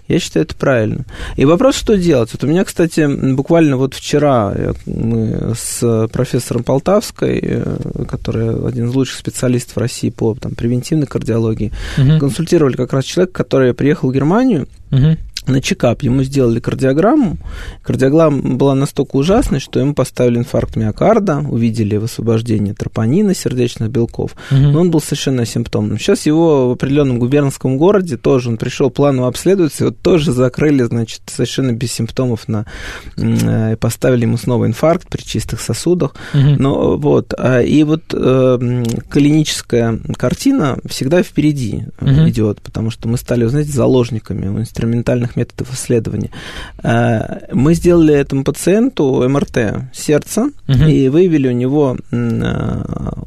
я 0.08 0.18
считаю, 0.18 0.44
это 0.46 0.54
правильно. 0.56 1.04
И 1.36 1.44
вопрос, 1.44 1.76
что 1.76 1.96
делать? 1.96 2.30
Вот 2.32 2.44
у 2.44 2.46
меня, 2.46 2.64
кстати, 2.64 3.06
буквально 3.34 3.76
вот 3.76 3.94
вчера 3.94 4.52
я- 4.56 4.74
мы 4.86 5.54
с 5.56 6.08
профессором 6.12 6.64
Полтавской, 6.64 7.38
э, 7.42 8.04
который 8.08 8.66
один 8.66 8.88
из 8.88 8.94
лучших 8.94 9.18
специалистов 9.18 9.76
России 9.78 10.10
по 10.10 10.34
там, 10.34 10.52
превентивной 10.54 11.06
кардиологии, 11.06 11.72
Мгм. 11.96 12.18
консультировали 12.18 12.76
как 12.76 12.92
раз 12.92 13.04
человека, 13.04 13.32
который 13.32 13.74
приехал 13.74 14.10
в 14.10 14.12
Германию, 14.14 14.37
Мгм. 14.90 15.18
На 15.48 15.60
чекап. 15.60 16.02
Ему 16.02 16.22
сделали 16.22 16.60
кардиограмму. 16.60 17.38
Кардиограмма 17.82 18.56
была 18.56 18.74
настолько 18.74 19.16
ужасной, 19.16 19.60
что 19.60 19.80
ему 19.80 19.94
поставили 19.94 20.38
инфаркт 20.38 20.76
миокарда, 20.76 21.38
увидели 21.38 21.96
высвобождение 21.96 22.74
тропонина 22.74 23.34
сердечных 23.34 23.90
белков, 23.90 24.32
Мгм. 24.50 24.72
но 24.72 24.80
он 24.80 24.90
был 24.90 25.00
совершенно 25.00 25.42
асимптомным. 25.42 25.98
Сейчас 25.98 26.26
его 26.26 26.68
в 26.68 26.72
определенном 26.72 27.18
губернском 27.18 27.78
городе 27.78 28.16
тоже, 28.16 28.50
он 28.50 28.56
пришел 28.56 28.90
планово 28.90 29.28
обследоваться, 29.28 29.84
его 29.84 29.94
тоже 30.02 30.32
закрыли, 30.32 30.82
значит, 30.84 31.22
совершенно 31.26 31.72
без 31.72 31.92
симптомов 31.92 32.48
на, 32.48 32.66
э, 33.16 33.72
и 33.72 33.76
поставили 33.76 34.22
ему 34.22 34.36
снова 34.36 34.66
инфаркт 34.66 35.08
при 35.08 35.22
чистых 35.22 35.60
сосудах. 35.60 36.14
Мгм. 36.34 36.56
Но 36.58 36.96
вот, 36.96 37.34
а, 37.38 37.60
и 37.60 37.82
вот 37.84 38.02
э, 38.12 38.58
м, 38.60 38.84
клиническая 39.10 39.98
картина 40.16 40.78
всегда 40.88 41.22
впереди 41.22 41.84
э, 42.00 42.04
Мгм. 42.04 42.28
идет, 42.28 42.60
потому 42.62 42.90
что 42.90 43.08
мы 43.08 43.16
стали, 43.18 43.44
знаете, 43.46 43.72
заложниками 43.72 44.48
у 44.48 44.58
инструментальных 44.60 45.36
методов 45.38 45.72
исследования. 45.74 46.30
Э, 46.82 47.38
Мы 47.52 47.74
сделали 47.74 48.14
этому 48.14 48.44
пациенту 48.44 49.28
МРТ 49.28 49.58
сердца 49.92 50.50
Мгм. 50.66 50.88
и 50.88 51.08
выявили 51.08 51.48
у 51.48 51.52
него 51.52 51.96
э, 52.12 52.82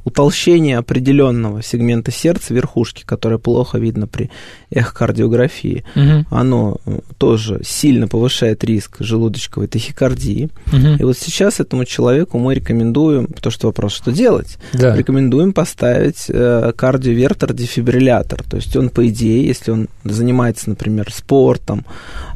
утолщение 0.05 0.77
определенного 0.77 1.61
сегмента 1.63 2.11
сердца 2.11 2.53
верхушки, 2.53 3.03
которое 3.05 3.37
плохо 3.37 3.77
видно 3.79 4.07
при 4.07 4.29
эхокардиографии. 4.69 5.83
Мгм. 5.95 6.25
Оно 6.29 6.77
э, 6.85 6.99
тоже 7.17 7.61
сильно 7.63 8.07
повышает 8.07 8.63
риск 8.63 8.97
желудочковой 8.99 9.67
тахикардии. 9.67 10.49
Мгм. 10.71 10.97
И 10.99 11.03
вот 11.03 11.17
сейчас 11.17 11.59
этому 11.59 11.85
человеку 11.85 12.37
мы 12.37 12.53
рекомендуем, 12.55 13.27
потому 13.27 13.51
что 13.51 13.67
вопрос, 13.67 13.93
что 13.93 14.11
делать? 14.11 14.57
Да. 14.73 14.95
Рекомендуем 14.95 15.53
поставить 15.53 16.29
кардиовертор-дефибриллятор. 16.29 18.43
То 18.49 18.57
есть 18.57 18.75
он, 18.75 18.89
по 18.89 19.07
идее, 19.07 19.45
если 19.45 19.71
он 19.71 19.87
занимается, 20.03 20.69
например, 20.69 21.11
спортом 21.11 21.85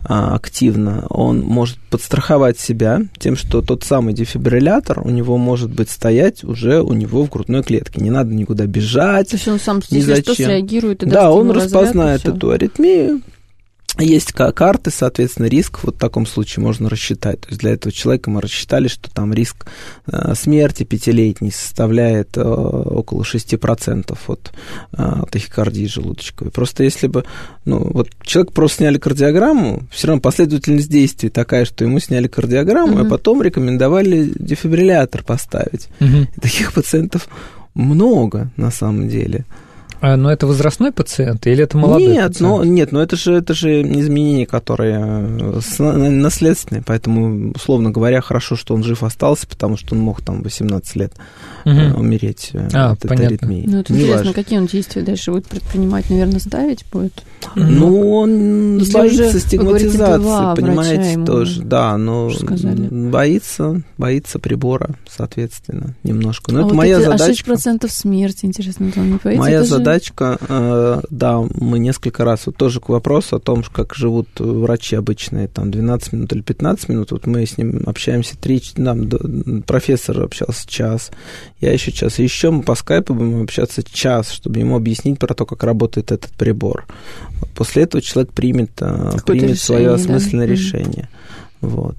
активно, 0.04 1.06
он 1.10 1.41
может 1.41 1.78
подстраховать 1.89 2.60
себя 2.60 3.02
тем, 3.18 3.36
что 3.36 3.62
тот 3.62 3.84
самый 3.84 4.13
дефибриллятор 4.13 5.00
у 5.00 5.10
него 5.10 5.38
может 5.38 5.72
быть 5.72 5.89
стоять 5.89 6.44
уже 6.44 6.82
у 6.82 6.94
него 6.94 7.24
в 7.24 7.30
грудной 7.30 7.63
клетке. 7.63 8.02
Не 8.02 8.12
надо 8.12 8.34
никуда 8.34 8.65
бежать. 8.65 9.30
То 9.30 9.36
есть 9.36 9.48
он 9.48 9.60
сам, 9.60 9.82
если 9.89 10.15
что, 10.15 10.32
зачем. 10.32 10.46
среагирует 10.48 11.04
и 11.04 11.08
Да, 11.08 11.32
он 11.32 11.50
разряд, 11.50 11.72
и 11.72 11.76
распознает 11.76 12.22
всё. 12.22 12.36
эту 12.36 12.52
аритмию. 12.52 13.22
Есть 13.98 14.34
ка- 14.34 14.52
карты, 14.52 14.92
соответственно, 14.92 15.46
риск 15.46 15.80
вот 15.84 15.96
в 15.96 16.00
таком 16.00 16.26
случае 16.26 16.64
можно 16.64 16.90
рассчитать. 16.90 17.40
То 17.42 17.48
есть 17.50 17.62
для 17.62 17.72
этого 17.72 17.94
человека 17.94 18.30
мы 18.30 18.42
рассчитали, 18.42 18.90
что 18.90 19.10
там 19.10 19.34
риск 19.34 19.66
э, 20.08 20.34
смерти 20.36 20.84
пятилетней 20.84 21.52
составляет 21.52 22.36
э, 22.36 22.42
около 22.44 23.22
6% 23.24 24.18
от 24.28 24.52
э, 24.98 25.12
тахикардии 25.32 25.86
желудочковой. 25.86 26.52
Просто 26.52 26.84
если 26.84 27.08
бы, 27.08 27.24
ну, 27.64 27.80
вот 27.80 28.10
человек 28.22 28.52
просто 28.52 28.80
сняли 28.80 28.98
кардиограмму, 28.98 29.84
все 29.92 30.08
равно 30.08 30.22
последовательность 30.22 30.90
действий 30.90 31.30
такая, 31.30 31.64
что 31.64 31.86
ему 31.86 32.00
сняли 32.00 32.28
кардиограмму, 32.28 32.98
Мгм. 32.98 33.08
а 33.08 33.10
потом 33.10 33.42
рекомендовали 33.42 34.30
дефибриллятор 34.38 35.24
поставить. 35.24 35.88
Мгм. 36.02 36.28
И 36.36 36.40
таких 36.42 36.74
пациентов 36.74 37.30
много 37.74 38.50
на 38.58 38.72
самом 38.72 39.08
деле. 39.08 39.46
А, 40.02 40.18
но 40.18 40.32
это 40.32 40.46
возрастной 40.48 40.92
пациент 40.92 41.48
или 41.48 41.64
это 41.64 41.78
молодой 41.78 42.08
нет, 42.08 42.28
пациент? 42.28 42.40
но, 42.42 42.64
нет, 42.64 42.92
но 42.92 43.02
это 43.02 43.16
же, 43.16 43.34
это 43.34 43.54
же 43.54 43.82
изменения, 43.82 44.46
которые 44.46 44.98
э, 45.00 46.10
наследственные, 46.10 46.84
поэтому, 46.86 47.52
условно 47.56 47.92
говоря, 47.92 48.22
хорошо, 48.22 48.56
что 48.56 48.74
он 48.76 48.84
жив 48.84 49.04
остался, 49.04 49.48
потому 49.48 49.78
что 49.78 49.96
он 49.96 50.02
мог 50.02 50.22
там 50.22 50.42
18 50.44 50.96
лет 50.96 51.14
Мгм. 51.66 52.00
умереть 52.00 52.52
э, 52.54 52.68
А, 52.74 52.92
от 52.92 53.00
этой 53.00 53.08
понятно. 53.10 53.28
аритмии. 53.28 53.64
Ну, 53.68 53.80
это 53.80 53.94
Неважно. 53.94 54.12
интересно, 54.14 54.34
какие 54.34 54.60
он 54.60 54.66
действия 54.68 55.02
дальше 55.02 55.32
будет 55.32 55.48
предпринимать? 55.48 56.10
Наверное, 56.10 56.40
ставить 56.40 56.86
будет? 56.92 57.24
Ну, 57.56 58.12
он 58.18 58.78
Если 58.78 58.94
боится 58.94 59.40
стигматизации, 59.40 60.56
понимаете, 60.62 61.26
тоже, 61.26 61.62
да, 61.64 61.98
но 61.98 62.30
боится, 63.10 63.82
боится 63.98 64.40
прибора, 64.40 64.92
соответственно, 65.10 65.96
немножко. 66.04 66.52
Но 66.52 66.60
а 66.60 66.62
это 66.62 66.68
вот 66.70 66.76
моя 66.76 66.98
эти, 67.00 67.06
А 67.08 67.18
задачка. 67.18 67.52
6% 67.54 67.88
смерти, 67.92 68.46
интересно, 68.46 68.92
он 68.96 69.12
не 69.12 69.18
боится? 69.24 69.42
Моя 69.42 69.58
Это 69.58 69.66
же- 69.66 69.76
задачка, 69.86 70.38
э, 70.48 71.02
да, 71.10 71.39
мы 71.39 71.80
несколько 71.80 72.26
раз, 72.26 72.48
вот 72.48 72.58
тоже 72.58 72.80
к 72.80 72.89
вопросу 72.89 73.36
о 73.36 73.39
том, 73.39 73.63
как 73.63 73.93
живут 73.93 74.28
врачи 74.39 74.95
обычные, 74.95 75.48
там, 75.48 75.69
12 75.71 76.13
минут 76.13 76.34
или 76.34 76.41
15 76.41 76.89
минут, 76.89 77.12
вот 77.12 77.28
мы 77.28 77.45
с 77.45 77.58
ним 77.58 77.84
общаемся, 77.86 78.36
три, 78.38 78.62
нам, 78.78 79.10
профессор 79.67 80.21
общался 80.24 80.67
час, 80.67 81.12
я 81.62 81.71
еще 81.71 81.91
час, 81.91 82.19
и 82.19 82.24
еще 82.24 82.50
мы 82.50 82.63
по 82.63 82.76
скайпу 82.76 83.13
будем 83.13 83.43
общаться 83.43 83.84
час, 83.84 84.32
чтобы 84.32 84.60
ему 84.60 84.76
объяснить 84.76 85.19
про 85.19 85.34
то, 85.34 85.45
как 85.45 85.63
работает 85.63 86.12
этот 86.12 86.32
прибор. 86.32 86.86
После 87.54 87.84
этого 87.84 88.02
человек 88.02 88.34
примет, 88.34 88.71
э, 88.82 89.12
примет 89.26 89.60
свое 89.60 89.82
решение, 89.82 89.89
да. 89.89 89.95
осмысленное 89.95 90.45
Мгм. 90.48 90.54
решение. 90.56 91.10
Вот. 91.62 91.95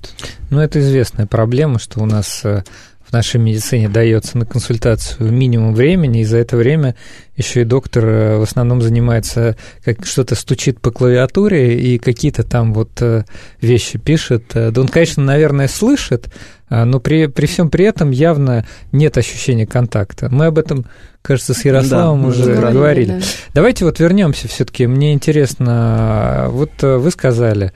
Ну, 0.50 0.60
это 0.60 0.80
известная 0.80 1.26
проблема, 1.26 1.78
что 1.78 2.00
у 2.00 2.06
нас 2.06 2.42
э, 2.44 2.62
в 3.06 3.12
нашей 3.12 3.40
медицине 3.40 3.88
дается 3.88 4.36
на 4.36 4.46
консультацию 4.46 5.32
минимум 5.32 5.74
времени, 5.74 6.20
и 6.20 6.24
за 6.24 6.38
это 6.38 6.56
время 6.56 6.96
еще 7.36 7.62
и 7.62 7.64
доктор 7.64 8.04
э, 8.06 8.36
в 8.38 8.42
основном 8.42 8.82
занимается, 8.82 9.56
как 9.84 10.06
что-то 10.06 10.34
стучит 10.34 10.80
по 10.80 10.90
клавиатуре 10.90 11.78
и 11.78 11.98
какие-то 11.98 12.42
там 12.42 12.74
вот 12.74 12.90
э, 13.00 13.24
вещи 13.60 13.98
пишет. 13.98 14.44
Да 14.54 14.80
он, 14.80 14.88
конечно, 14.88 15.22
наверное, 15.22 15.68
слышит, 15.68 16.32
а, 16.68 16.84
но 16.84 16.98
при, 16.98 17.26
при 17.26 17.46
всем 17.46 17.70
при 17.70 17.84
этом 17.84 18.10
явно 18.10 18.66
нет 18.90 19.16
ощущения 19.16 19.66
контакта. 19.66 20.28
Мы 20.30 20.46
об 20.46 20.58
этом, 20.58 20.86
кажется, 21.22 21.54
с 21.54 21.64
Ярославом 21.64 22.22
да, 22.22 22.28
уже 22.28 22.42
говорили. 22.44 22.72
говорили. 22.72 23.12
Да. 23.12 23.26
Давайте 23.54 23.84
вот 23.84 24.00
вернемся 24.00 24.48
все-таки. 24.48 24.86
Мне 24.86 25.12
интересно, 25.12 26.46
вот 26.50 26.72
э, 26.82 26.96
вы 26.96 27.10
сказали, 27.10 27.72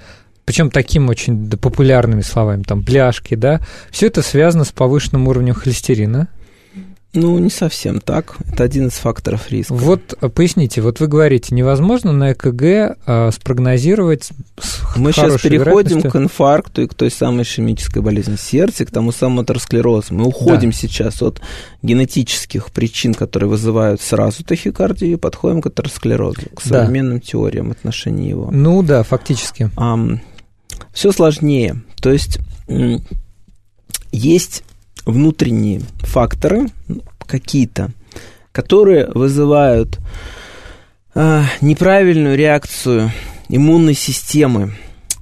причем 0.51 0.69
таким 0.69 1.09
очень 1.09 1.49
популярными 1.49 2.23
словами, 2.23 2.65
там, 2.65 2.81
бляшки, 2.81 3.37
да, 3.37 3.61
все 3.93 4.09
это 4.09 4.21
связано 4.21 4.65
с 4.65 4.73
повышенным 4.73 5.29
уровнем 5.29 5.55
холестерина. 5.55 6.27
Ну, 7.13 7.39
не 7.39 7.51
совсем 7.51 8.01
так. 8.01 8.37
Это 8.53 8.63
один 8.63 8.87
из 8.87 8.93
факторов 8.93 9.51
риска. 9.51 9.73
Вот 9.73 10.17
э, 10.21 10.29
поясните, 10.29 10.81
вот 10.81 11.01
вы 11.01 11.09
говорите, 11.09 11.55
невозможно 11.55 12.13
на 12.13 12.33
ЭКГ 12.33 12.97
а, 13.05 13.31
спрогнозировать 13.33 14.31
с 14.61 14.97
Мы 14.97 15.13
сейчас 15.13 15.41
переходим 15.41 16.03
к 16.03 16.15
инфаркту 16.15 16.83
и 16.83 16.87
к 16.87 16.95
той 16.95 17.11
самой 17.11 17.43
ишемической 17.43 18.01
болезни 18.01 18.37
сердца, 18.37 18.85
к 18.85 18.93
тому 18.93 19.11
самому 19.11 19.41
атеросклерозу. 19.41 20.15
Мы 20.15 20.25
уходим 20.25 20.71
да. 20.71 20.77
сейчас 20.77 21.21
от 21.21 21.41
генетических 21.83 22.71
причин, 22.71 23.15
которые 23.15 23.51
вызывают 23.51 24.01
сразу 24.01 24.45
тахикардию, 24.45 25.13
и 25.13 25.17
подходим 25.17 25.63
к 25.63 25.67
атеросклерозу, 25.67 26.43
к 26.55 26.61
современным 26.61 27.19
да. 27.19 27.25
теориям 27.27 27.73
отношения 27.73 28.29
его. 28.29 28.51
Ну 28.53 28.85
да, 28.85 29.03
фактически. 29.03 29.69
А, 29.77 29.99
все 30.93 31.13
сложнее. 31.13 31.83
То 32.01 32.11
есть 32.11 32.39
есть 34.13 34.65
внутренние 35.05 35.83
факторы 36.01 36.69
какие-то, 37.27 37.93
которые 38.53 39.07
вызывают 39.13 39.99
э, 41.15 41.43
неправильную 41.61 42.37
реакцию 42.37 43.13
иммунной 43.49 43.95
системы, 43.95 44.75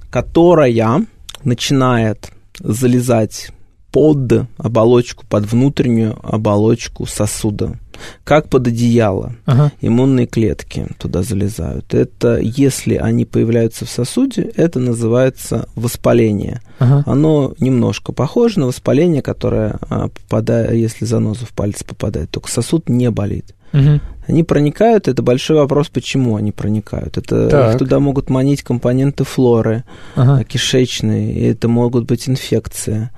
которая 0.09 1.05
начинает 1.43 2.31
залезать 2.59 3.51
под 3.91 4.47
оболочку, 4.57 5.25
под 5.27 5.45
внутреннюю 5.45 6.17
оболочку 6.23 7.05
сосуда 7.05 7.79
как 8.23 8.49
под 8.49 8.67
одеяло. 8.67 9.35
Ага. 9.45 9.71
Иммунные 9.81 10.27
клетки 10.27 10.87
туда 10.97 11.23
залезают. 11.23 11.93
Это, 11.93 12.37
если 12.39 12.95
они 12.95 13.25
появляются 13.25 13.85
в 13.85 13.89
сосуде, 13.89 14.51
это 14.55 14.79
называется 14.79 15.67
воспаление. 15.75 16.61
Ага. 16.79 17.03
Оно 17.05 17.53
немножко 17.59 18.11
похоже 18.11 18.59
на 18.59 18.67
воспаление, 18.67 19.21
которое 19.21 19.79
а, 19.89 20.09
попадает, 20.09 20.73
если 20.73 21.05
заноза 21.05 21.45
в 21.45 21.53
палец 21.53 21.83
попадает, 21.83 22.29
только 22.31 22.49
сосуд 22.49 22.89
не 22.89 23.09
болит. 23.11 23.53
Угу. 23.73 23.99
Они 24.27 24.43
проникают, 24.43 25.07
это 25.07 25.21
большой 25.21 25.57
вопрос, 25.57 25.89
почему 25.89 26.35
они 26.35 26.51
проникают. 26.51 27.17
Это 27.17 27.71
их 27.71 27.77
туда 27.79 27.99
могут 27.99 28.29
манить 28.29 28.61
компоненты 28.63 29.23
флоры 29.23 29.83
ага. 30.15 30.43
кишечные, 30.43 31.33
и 31.33 31.43
это 31.45 31.67
могут 31.67 32.05
быть 32.05 32.29
инфекции. 32.29 33.09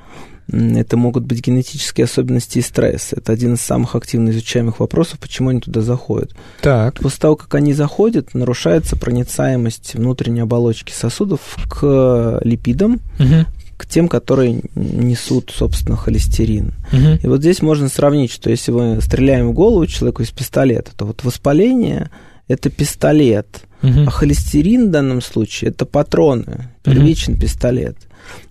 Это 0.51 0.97
могут 0.97 1.23
быть 1.23 1.45
генетические 1.45 2.05
особенности 2.05 2.59
и 2.59 2.61
стресс. 2.61 3.13
Это 3.13 3.31
один 3.31 3.53
из 3.53 3.61
самых 3.61 3.95
активно 3.95 4.31
изучаемых 4.31 4.79
вопросов, 4.79 5.19
почему 5.19 5.49
они 5.49 5.61
туда 5.61 5.81
заходят. 5.81 6.35
Так. 6.61 6.95
После 6.99 7.19
того, 7.19 7.35
как 7.35 7.55
они 7.55 7.73
заходят, 7.73 8.33
нарушается 8.33 8.97
проницаемость 8.97 9.95
внутренней 9.95 10.41
оболочки 10.41 10.91
сосудов 10.91 11.39
к 11.69 12.39
липидам, 12.43 12.99
угу 13.19 13.45
к 13.81 13.87
тем, 13.87 14.07
которые 14.07 14.61
несут, 14.75 15.51
собственно, 15.57 15.97
холестерин. 15.97 16.75
Угу. 16.93 17.19
И 17.23 17.27
вот 17.27 17.39
здесь 17.39 17.63
можно 17.63 17.89
сравнить, 17.89 18.31
что 18.31 18.51
если 18.51 18.71
мы 18.71 19.01
стреляем 19.01 19.49
в 19.49 19.53
голову 19.53 19.87
человеку 19.87 20.21
из 20.21 20.29
пистолета, 20.29 20.91
то 20.95 21.05
вот 21.05 21.23
воспаление– 21.23 22.11
это 22.47 22.69
пистолет, 22.69 23.63
угу. 23.81 24.01
а 24.05 24.11
холестерин 24.11 24.89
в 24.89 24.91
данном 24.91 25.19
случае– 25.19 25.69
это 25.71 25.87
патроны, 25.87 26.69
первичный 26.83 27.33
угу. 27.33 27.41
пистолет. 27.41 27.97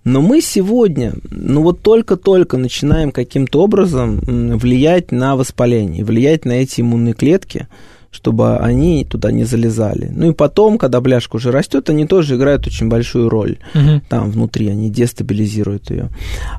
Но 0.03 0.21
мы 0.21 0.41
сегодня, 0.41 1.13
ну 1.29 1.61
вот 1.61 1.81
только-только 1.81 2.57
начинаем 2.57 3.11
каким-то 3.11 3.61
образом 3.61 4.19
влиять 4.19 5.11
на 5.11 5.35
воспаление, 5.35 6.03
влиять 6.03 6.45
на 6.45 6.53
эти 6.53 6.81
иммунные 6.81 7.13
клетки, 7.13 7.67
чтобы 8.11 8.57
они 8.57 9.05
туда 9.05 9.31
не 9.31 9.45
залезали. 9.45 10.11
Ну 10.13 10.31
и 10.31 10.33
потом, 10.33 10.77
когда 10.77 10.99
бляшка 10.99 11.37
уже 11.37 11.51
растет, 11.51 11.89
они 11.89 12.05
тоже 12.05 12.35
играют 12.35 12.67
очень 12.67 12.89
большую 12.89 13.29
роль 13.29 13.57
угу. 13.73 14.01
там 14.09 14.31
внутри, 14.31 14.67
они 14.67 14.89
дестабилизируют 14.89 15.89
ее. 15.89 16.09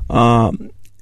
А, 0.09 0.51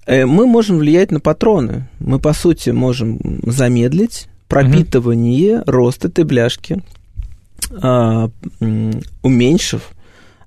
э, 0.06 0.26
мы 0.26 0.46
можем 0.46 0.78
влиять 0.80 1.12
на 1.12 1.20
патроны. 1.20 1.88
Мы, 2.00 2.20
по 2.20 2.34
сути, 2.34 2.72
можем 2.72 3.20
замедлить 3.46 4.28
пропитывание, 4.50 5.62
угу. 5.62 5.72
рост 5.72 6.04
этой 6.04 6.26
бляшки, 6.26 6.82
а, 7.82 8.30
уменьшив 9.22 9.92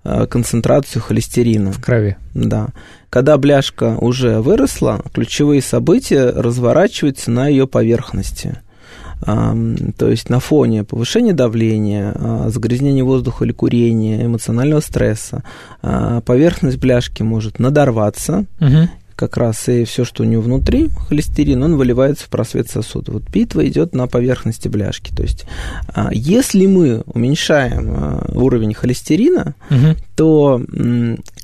концентрацию 0.05 1.03
холестерина. 1.03 1.73
В 1.73 1.83
крови. 1.83 2.17
Да. 2.35 2.69
Когда 3.11 3.39
бляшка 3.39 3.97
уже 4.01 4.41
выросла, 4.41 5.03
ключевые 5.13 5.63
события 5.63 6.31
разворачиваются 6.31 7.31
на 7.31 7.49
ее 7.49 7.67
поверхности. 7.67 8.59
То 9.25 10.09
есть 10.09 10.29
на 10.29 10.41
фоне 10.41 10.85
повышения 10.85 11.33
давления, 11.33 12.13
а, 12.15 12.51
загрязнения 12.51 13.05
воздуха 13.05 13.45
или 13.45 13.53
курения, 13.53 14.27
эмоционального 14.27 14.81
стресса, 14.81 15.43
а, 15.81 16.21
поверхность 16.21 16.77
бляшки 16.77 17.23
может 17.23 17.59
надорваться, 17.59 18.45
угу 18.61 18.89
как 19.17 19.37
раз 19.37 19.69
и 19.69 19.85
все, 19.85 20.05
что 20.05 20.23
у 20.23 20.27
него 20.27 20.43
внутри, 20.43 20.91
холестерин, 21.09 21.63
он 21.63 21.77
выливается 21.77 22.25
в 22.25 22.29
просвет 22.29 22.69
сосуда. 22.69 23.13
Вот 23.13 23.23
битва 23.31 23.67
идет 23.67 23.95
на 23.95 24.07
поверхности 24.07 24.69
бляшки. 24.69 25.13
То 25.15 25.23
есть, 25.23 25.47
а, 25.89 26.09
если 26.13 26.67
мы 26.67 27.03
уменьшаем 27.07 27.91
а, 27.97 28.31
уровень 28.33 28.75
холестерина, 28.75 29.55
угу. 29.71 29.97
то 30.17 30.61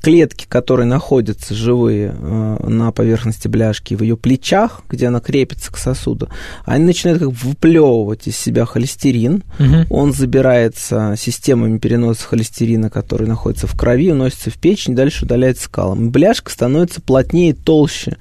клетки, 0.01 0.45
которые 0.47 0.87
находятся 0.87 1.53
живые 1.53 2.13
а, 2.17 2.67
на 2.67 2.91
поверхности 2.91 3.47
бляшки, 3.47 3.93
в 3.93 4.01
ее 4.01 4.17
плечах, 4.17 4.81
где 4.89 5.07
она 5.07 5.19
крепится 5.19 5.71
к 5.71 5.77
сосуду, 5.77 6.29
они 6.65 6.85
начинают 6.85 7.19
как 7.19 7.29
выплевывать 7.29 8.27
из 8.27 8.37
себя 8.37 8.65
холестерин. 8.65 9.43
Угу. 9.59 9.95
Он 9.95 10.13
забирается 10.13 11.15
системами 11.17 11.77
переноса 11.77 12.23
холестерина, 12.23 12.89
который 12.89 13.27
находится 13.27 13.67
в 13.67 13.77
крови, 13.77 14.11
уносится 14.11 14.49
в 14.49 14.57
печень, 14.57 14.95
дальше 14.95 15.25
удаляется 15.25 15.65
скалом. 15.65 16.09
Бляшка 16.09 16.51
становится 16.51 17.01
плотнее 17.01 17.53
толще. 17.53 18.17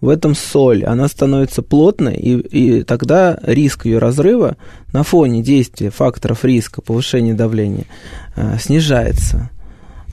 В 0.00 0.08
этом 0.08 0.34
соль, 0.34 0.82
она 0.84 1.06
становится 1.06 1.62
плотной, 1.62 2.16
и, 2.16 2.36
и 2.36 2.82
тогда 2.82 3.38
риск 3.44 3.86
ее 3.86 3.98
разрыва 3.98 4.56
на 4.92 5.04
фоне 5.04 5.44
действия 5.44 5.90
факторов 5.90 6.44
риска 6.44 6.82
повышения 6.82 7.34
давления 7.34 7.84
э, 8.34 8.56
снижается. 8.60 9.50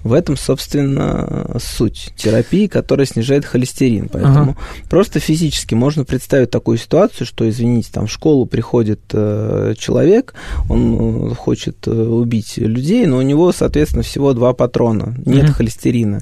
В 0.03 0.13
этом, 0.13 0.37
собственно, 0.37 1.57
суть 1.59 2.13
терапии, 2.15 2.67
которая 2.67 3.05
снижает 3.05 3.43
холестерин. 3.43 4.07
Поэтому 4.07 4.51
ага. 4.51 4.57
просто 4.89 5.19
физически 5.19 5.73
можно 5.73 6.05
представить 6.05 6.51
такую 6.51 6.77
ситуацию, 6.77 7.27
что, 7.27 7.47
извините, 7.49 7.89
там 7.91 8.07
в 8.07 8.11
школу 8.11 8.45
приходит 8.45 9.01
э, 9.11 9.73
человек, 9.77 10.35
он 10.69 11.31
э, 11.31 11.35
хочет 11.35 11.85
э, 11.87 11.91
убить 11.91 12.57
людей, 12.57 13.05
но 13.07 13.17
у 13.17 13.21
него, 13.21 13.51
соответственно, 13.51 14.03
всего 14.03 14.33
два 14.33 14.53
патрона, 14.53 15.15
нет 15.25 15.45
ага. 15.45 15.53
холестерина. 15.53 16.21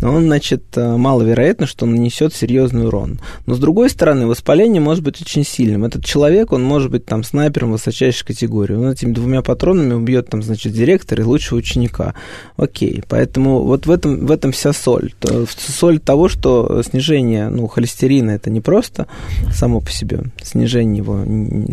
Но 0.00 0.14
он, 0.14 0.24
значит, 0.24 0.64
э, 0.76 0.96
маловероятно, 0.96 1.66
что 1.66 1.84
он 1.84 1.92
нанесет 1.92 2.34
серьезный 2.34 2.86
урон. 2.86 3.20
Но 3.44 3.54
с 3.54 3.58
другой 3.58 3.90
стороны, 3.90 4.26
воспаление 4.26 4.80
может 4.80 5.04
быть 5.04 5.20
очень 5.20 5.44
сильным. 5.44 5.84
Этот 5.84 6.04
человек, 6.04 6.52
он 6.52 6.62
может 6.62 6.90
быть 6.90 7.04
там 7.04 7.22
снайпером 7.24 7.72
высочайшей 7.72 8.26
категории. 8.26 8.74
Он 8.74 8.90
этими 8.90 9.12
двумя 9.12 9.42
патронами 9.42 9.92
убьет 9.92 10.30
там, 10.30 10.42
значит, 10.42 10.72
директора 10.72 11.22
и 11.22 11.26
лучшего 11.26 11.58
ученика. 11.58 12.14
Окей, 12.56 13.02
Поэтому 13.18 13.18
вот 13.36 13.86
в 13.86 13.90
этом, 13.90 14.26
в 14.26 14.30
этом 14.30 14.52
вся 14.52 14.72
соль. 14.72 15.12
Соль 15.56 15.98
того, 15.98 16.28
что 16.28 16.82
снижение 16.82 17.48
ну, 17.48 17.66
холестерина 17.66 18.32
это 18.32 18.50
не 18.50 18.60
просто 18.60 19.06
само 19.52 19.80
по 19.80 19.90
себе, 19.90 20.22
снижение 20.42 20.98
его 20.98 21.24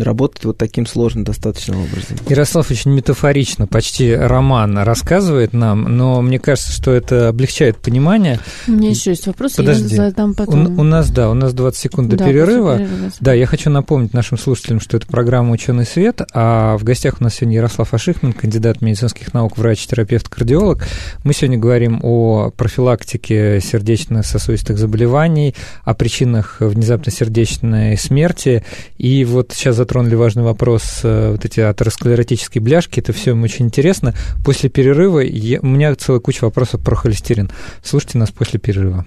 работает 0.03 0.45
вот 0.45 0.57
таким 0.57 0.85
сложным 0.85 1.23
достаточным 1.23 1.77
образом. 1.83 2.17
Ярослав 2.27 2.69
очень 2.71 2.91
метафорично, 2.91 3.67
почти 3.67 4.13
роман 4.13 4.77
рассказывает 4.77 5.53
нам, 5.53 5.83
но 5.97 6.21
мне 6.21 6.39
кажется, 6.39 6.71
что 6.71 6.91
это 6.91 7.29
облегчает 7.29 7.77
понимание. 7.77 8.39
У 8.67 8.71
меня 8.71 8.89
еще 8.89 9.11
есть 9.11 9.27
вопрос, 9.27 9.53
Подожди. 9.53 9.95
я 9.95 10.09
задам 10.09 10.33
потом. 10.33 10.77
У, 10.77 10.81
у 10.81 10.83
нас, 10.83 11.09
да, 11.09 11.29
у 11.29 11.33
нас 11.33 11.53
20 11.53 11.79
секунд 11.79 12.09
до 12.09 12.17
да, 12.17 12.25
перерыва. 12.25 12.77
перерыва. 12.77 13.11
Да, 13.19 13.33
я 13.33 13.45
хочу 13.45 13.69
напомнить 13.69 14.13
нашим 14.13 14.37
слушателям, 14.37 14.79
что 14.79 14.97
это 14.97 15.07
программа 15.07 15.51
«Ученый 15.51 15.85
свет», 15.85 16.21
а 16.33 16.77
в 16.77 16.83
гостях 16.83 17.17
у 17.19 17.23
нас 17.23 17.35
сегодня 17.35 17.57
Ярослав 17.57 17.93
Ашихман, 17.93 18.33
кандидат 18.33 18.81
медицинских 18.81 19.33
наук, 19.33 19.57
врач, 19.57 19.85
терапевт, 19.85 20.29
кардиолог. 20.29 20.87
Мы 21.23 21.33
сегодня 21.35 21.57
говорим 21.57 21.99
о 22.01 22.51
профилактике 22.55 23.59
сердечно-сосудистых 23.59 24.77
заболеваний, 24.77 25.53
о 25.83 25.93
причинах 25.93 26.57
внезапной 26.61 27.11
сердечной 27.11 27.97
смерти. 27.97 28.63
И 28.97 29.25
вот 29.25 29.51
сейчас 29.53 29.75
затронули 29.75 30.15
важный 30.15 30.43
вопрос, 30.43 31.01
э, 31.03 31.31
вот 31.31 31.43
эти 31.43 31.59
атеросклеротические 31.59 32.61
бляшки, 32.61 33.01
это 33.01 33.11
все 33.11 33.35
очень 33.35 33.65
интересно. 33.65 34.13
После 34.43 34.69
перерыва 34.69 35.19
я, 35.19 35.59
у 35.59 35.67
меня 35.67 35.93
целая 35.95 36.21
куча 36.21 36.45
вопросов 36.45 36.81
про 36.81 36.95
холестерин. 36.95 37.51
Слушайте 37.83 38.17
нас 38.17 38.31
после 38.31 38.59
перерыва. 38.59 39.05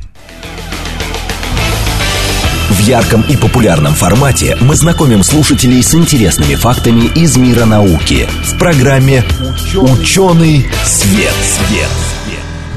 Ярком 2.80 3.24
и 3.28 3.36
популярном 3.36 3.94
формате 3.94 4.56
мы 4.60 4.76
знакомим 4.76 5.22
слушателей 5.22 5.82
с 5.82 5.94
интересными 5.94 6.54
фактами 6.54 7.06
из 7.14 7.36
мира 7.36 7.64
науки 7.64 8.26
в 8.44 8.58
программе 8.58 9.22
«Ученый 9.74 10.66
свет». 10.84 11.32
свет. 11.42 11.88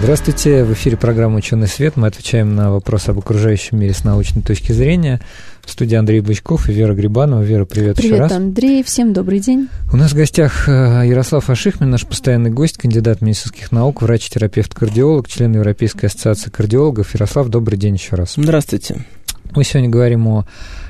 Здравствуйте, 0.01 0.63
в 0.63 0.73
эфире 0.73 0.97
программа 0.97 1.38
«Ученый 1.38 1.67
свет». 1.67 1.95
Мы 1.95 2.08
отвечаем 2.08 2.56
на 2.56 2.71
вопросы 2.71 3.10
об 3.10 3.19
окружающем 3.19 3.80
мире 3.80 3.93
с 3.93 4.04
научной 4.04 4.41
точки 4.41 4.71
зрения. 4.71 5.21
В 5.63 5.69
студии 5.69 5.95
Андрей 5.95 6.21
Бычков 6.21 6.69
и 6.69 6.73
Вера 6.73 6.95
Грибанова. 6.95 7.43
Вера, 7.43 7.65
привет, 7.65 7.97
привет 7.97 8.13
еще 8.13 8.19
раз. 8.19 8.32
Привет, 8.32 8.43
Андрей, 8.43 8.84
всем 8.84 9.13
добрый 9.13 9.39
день. 9.39 9.69
У 9.93 9.97
нас 9.97 10.12
в 10.12 10.15
гостях 10.15 10.67
э, 10.67 11.04
Ярослав 11.06 11.47
Ашихмин, 11.51 11.91
наш 11.91 12.08
постоянный 12.08 12.49
гость, 12.49 12.80
кандидат 12.80 13.21
медицинских 13.21 13.71
наук, 13.71 14.01
врач-терапевт-кардиолог, 14.01 15.27
член 15.27 15.54
Европейской 15.54 16.08
ассоциации 16.08 16.49
кардиологов. 16.49 17.13
Ярослав, 17.13 17.49
добрый 17.49 17.77
день 17.77 17.93
еще 17.93 18.15
раз. 18.15 18.34
Здравствуйте. 18.38 19.06
Мы 19.55 19.63
сегодня 19.63 19.89
говорим 19.89 20.27
о 20.27 20.45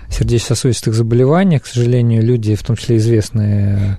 сердечно-сосудистых 0.10 0.94
заболеваниях. 0.94 1.64
К 1.64 1.68
сожалению, 1.68 2.24
люди, 2.24 2.56
в 2.56 2.64
том 2.64 2.76
числе 2.76 2.98
известные 2.98 3.98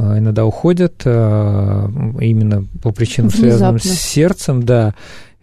Э, 0.00 0.18
иногда 0.18 0.44
уходят 0.44 1.02
э, 1.04 1.88
именно 2.20 2.64
по 2.82 2.92
причинам, 2.92 3.28
Внезапно. 3.28 3.50
связанным 3.50 3.78
с 3.78 4.00
сердцем, 4.00 4.62
да. 4.62 4.94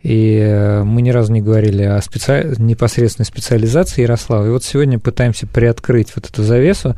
И 0.02 0.38
э, 0.40 0.84
мы 0.84 1.02
ни 1.02 1.10
разу 1.10 1.34
не 1.34 1.42
говорили 1.42 1.84
о 1.84 2.02
специ... 2.02 2.56
непосредственной 2.58 3.26
специализации 3.26 4.04
Ярослава. 4.04 4.48
И 4.48 4.50
вот 4.50 4.64
сегодня 4.64 5.00
пытаемся 5.00 5.48
приоткрыть 5.48 6.14
вот 6.16 6.30
эту 6.30 6.44
завесу. 6.44 6.96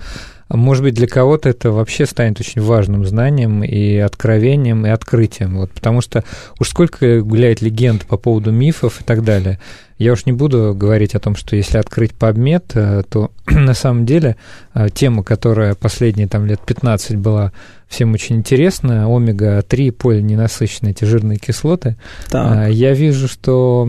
Может 0.50 0.84
быть, 0.84 0.96
для 0.96 1.08
кого-то 1.08 1.50
это 1.50 1.72
вообще 1.72 2.06
станет 2.06 2.40
очень 2.40 2.62
важным 2.62 3.06
знанием 3.06 3.64
и 3.64 3.98
откровением, 3.98 4.86
и 4.86 4.90
открытием. 4.90 5.58
Вот, 5.58 5.72
потому 5.72 6.02
что 6.02 6.24
уж 6.60 6.70
сколько 6.70 7.22
гуляет 7.22 7.62
легенд 7.62 8.04
по 8.06 8.18
поводу 8.18 8.52
мифов 8.52 9.02
и 9.02 9.04
так 9.04 9.24
далее. 9.24 9.60
Я 10.00 10.14
уж 10.14 10.26
не 10.26 10.32
буду 10.32 10.74
говорить 10.74 11.14
о 11.14 11.20
том, 11.20 11.36
что 11.36 11.58
если 11.58 11.78
открыть 11.78 12.14
PubMed, 12.18 12.72
э, 12.74 13.04
то 13.08 13.32
на 13.48 13.74
самом 13.74 14.06
деле 14.06 14.38
э, 14.74 14.88
тема, 14.94 15.24
которая 15.24 15.76
последние 15.76 16.28
там, 16.28 16.46
лет 16.46 16.62
15 16.66 17.18
была 17.18 17.52
всем 17.90 18.14
очень 18.14 18.38
интересна, 18.38 19.14
омега-3 19.14 19.92
полиненасыщенные, 19.92 20.92
эти 20.92 21.04
жирные 21.04 21.38
кислоты, 21.38 21.98
так. 22.30 22.70
Э, 22.70 22.72
я 22.72 22.94
вижу, 22.94 23.28
что, 23.28 23.86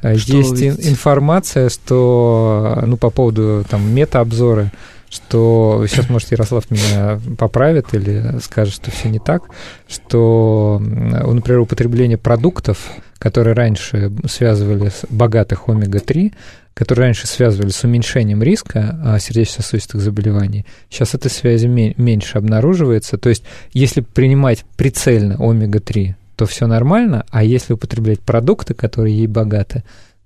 что 0.00 0.36
есть 0.36 0.62
информация, 0.62 1.70
что 1.70 2.82
ну, 2.86 2.98
по 2.98 3.08
поводу 3.08 3.64
там, 3.66 3.90
мета-обзоры, 3.90 4.70
что 5.08 5.86
сейчас, 5.88 6.10
может, 6.10 6.30
Ярослав 6.30 6.70
меня 6.70 7.20
поправит 7.38 7.94
или 7.94 8.38
скажет, 8.42 8.74
что 8.74 8.90
все 8.90 9.08
не 9.08 9.18
так, 9.18 9.44
что, 9.88 10.78
например, 10.80 11.60
употребление 11.60 12.18
продуктов, 12.18 12.90
которые 13.24 13.54
раньше 13.54 14.12
связывали 14.26 14.90
с 14.90 15.06
богатых 15.08 15.70
омега-3, 15.70 16.34
которые 16.74 17.06
раньше 17.06 17.26
связывали 17.26 17.70
с 17.70 17.82
уменьшением 17.82 18.42
риска 18.42 19.00
а, 19.02 19.18
сердечно-сосудистых 19.18 20.02
заболеваний, 20.02 20.66
сейчас 20.90 21.14
этой 21.14 21.30
связи 21.30 21.66
меньше 21.66 22.36
обнаруживается. 22.36 23.16
То 23.16 23.30
есть, 23.30 23.42
если 23.72 24.02
принимать 24.02 24.66
прицельно 24.76 25.36
омега-3, 25.38 26.16
то 26.36 26.44
все 26.44 26.66
нормально, 26.66 27.24
а 27.30 27.42
если 27.42 27.72
употреблять 27.72 28.20
продукты, 28.20 28.74
которые 28.74 29.16
ей 29.16 29.26
богаты, 29.26 29.84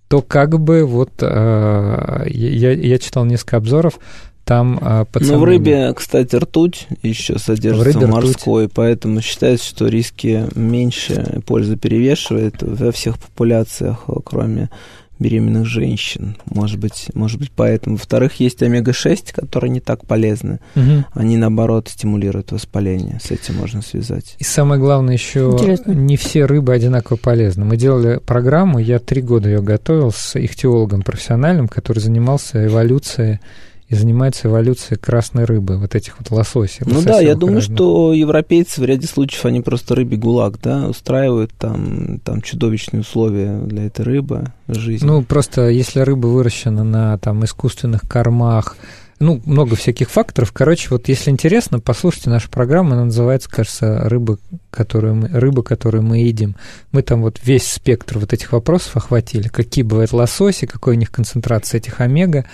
то 0.08 0.20
как 0.20 0.58
бы 0.58 0.84
вот 0.84 1.12
э, 1.20 2.22
я, 2.26 2.72
я 2.72 2.98
читал 2.98 3.26
несколько 3.26 3.58
обзоров, 3.58 4.00
там 4.48 5.06
пацаны... 5.12 5.34
Ну, 5.34 5.38
в 5.38 5.44
рыбе, 5.44 5.92
кстати, 5.94 6.34
ртуть 6.34 6.88
еще 7.02 7.38
содержится 7.38 8.00
в 8.00 8.10
морской, 8.10 8.64
ртуть. 8.64 8.74
поэтому 8.74 9.20
считается, 9.20 9.68
что 9.68 9.86
риски 9.86 10.46
меньше, 10.54 11.42
польза 11.46 11.76
перевешивает 11.76 12.62
во 12.62 12.90
всех 12.90 13.18
популяциях, 13.18 14.06
кроме 14.24 14.70
беременных 15.18 15.66
женщин. 15.66 16.36
Может 16.46 16.78
быть, 16.78 17.08
может 17.14 17.38
быть 17.38 17.50
поэтому. 17.54 17.96
Во-вторых, 17.96 18.40
есть 18.40 18.62
омега-6, 18.62 19.34
которые 19.34 19.70
не 19.70 19.80
так 19.80 20.06
полезны. 20.06 20.60
Угу. 20.76 21.04
Они, 21.12 21.36
наоборот, 21.36 21.88
стимулируют 21.88 22.52
воспаление. 22.52 23.18
С 23.22 23.30
этим 23.30 23.56
можно 23.56 23.82
связать. 23.82 24.36
И 24.38 24.44
самое 24.44 24.80
главное 24.80 25.14
еще, 25.14 25.50
Интересно. 25.52 25.92
не 25.92 26.16
все 26.16 26.44
рыбы 26.44 26.72
одинаково 26.72 27.16
полезны. 27.16 27.64
Мы 27.64 27.76
делали 27.76 28.18
программу, 28.18 28.78
я 28.78 28.98
три 28.98 29.22
года 29.22 29.48
ее 29.48 29.60
готовил 29.60 30.12
с 30.12 30.36
ихтиологом 30.36 31.02
профессиональным, 31.02 31.68
который 31.68 31.98
занимался 31.98 32.64
эволюцией 32.64 33.40
и 33.88 33.94
занимается 33.94 34.48
эволюцией 34.48 34.98
красной 34.98 35.44
рыбы, 35.44 35.78
вот 35.78 35.94
этих 35.94 36.18
вот 36.18 36.30
лососей. 36.30 36.84
Ну 36.86 37.00
да, 37.02 37.20
я 37.20 37.34
думаю, 37.34 37.56
разных. 37.56 37.76
что 37.76 38.12
европейцы 38.12 38.80
в 38.80 38.84
ряде 38.84 39.06
случаев, 39.06 39.46
они 39.46 39.62
просто 39.62 39.94
рыбе 39.94 40.16
гулаг, 40.16 40.60
да, 40.62 40.88
устраивают 40.88 41.52
там, 41.58 42.20
там 42.20 42.42
чудовищные 42.42 43.00
условия 43.00 43.58
для 43.58 43.86
этой 43.86 44.04
рыбы 44.04 44.52
жизни. 44.68 45.06
Ну, 45.06 45.22
просто 45.22 45.68
если 45.68 46.00
рыба 46.00 46.26
выращена 46.26 46.84
на 46.84 47.16
там 47.18 47.44
искусственных 47.44 48.02
кормах, 48.02 48.76
ну, 49.20 49.40
много 49.46 49.74
всяких 49.74 50.10
факторов. 50.10 50.52
Короче, 50.52 50.88
вот 50.90 51.08
если 51.08 51.30
интересно, 51.30 51.80
послушайте 51.80 52.30
нашу 52.30 52.50
программу, 52.50 52.92
она 52.92 53.06
называется, 53.06 53.50
кажется, 53.50 54.08
«Рыба, 54.08 54.38
которую 54.70 55.16
мы, 55.16 55.28
рыба, 55.28 55.62
которую 55.62 56.04
мы 56.04 56.18
едим». 56.18 56.54
Мы 56.92 57.02
там 57.02 57.22
вот 57.22 57.40
весь 57.42 57.66
спектр 57.66 58.18
вот 58.18 58.32
этих 58.32 58.52
вопросов 58.52 58.96
охватили. 58.96 59.48
Какие 59.48 59.82
бывают 59.82 60.12
лососи, 60.12 60.66
какой 60.66 60.94
у 60.94 60.98
них 60.98 61.10
концентрация 61.10 61.78
этих 61.78 62.00
омега, 62.00 62.46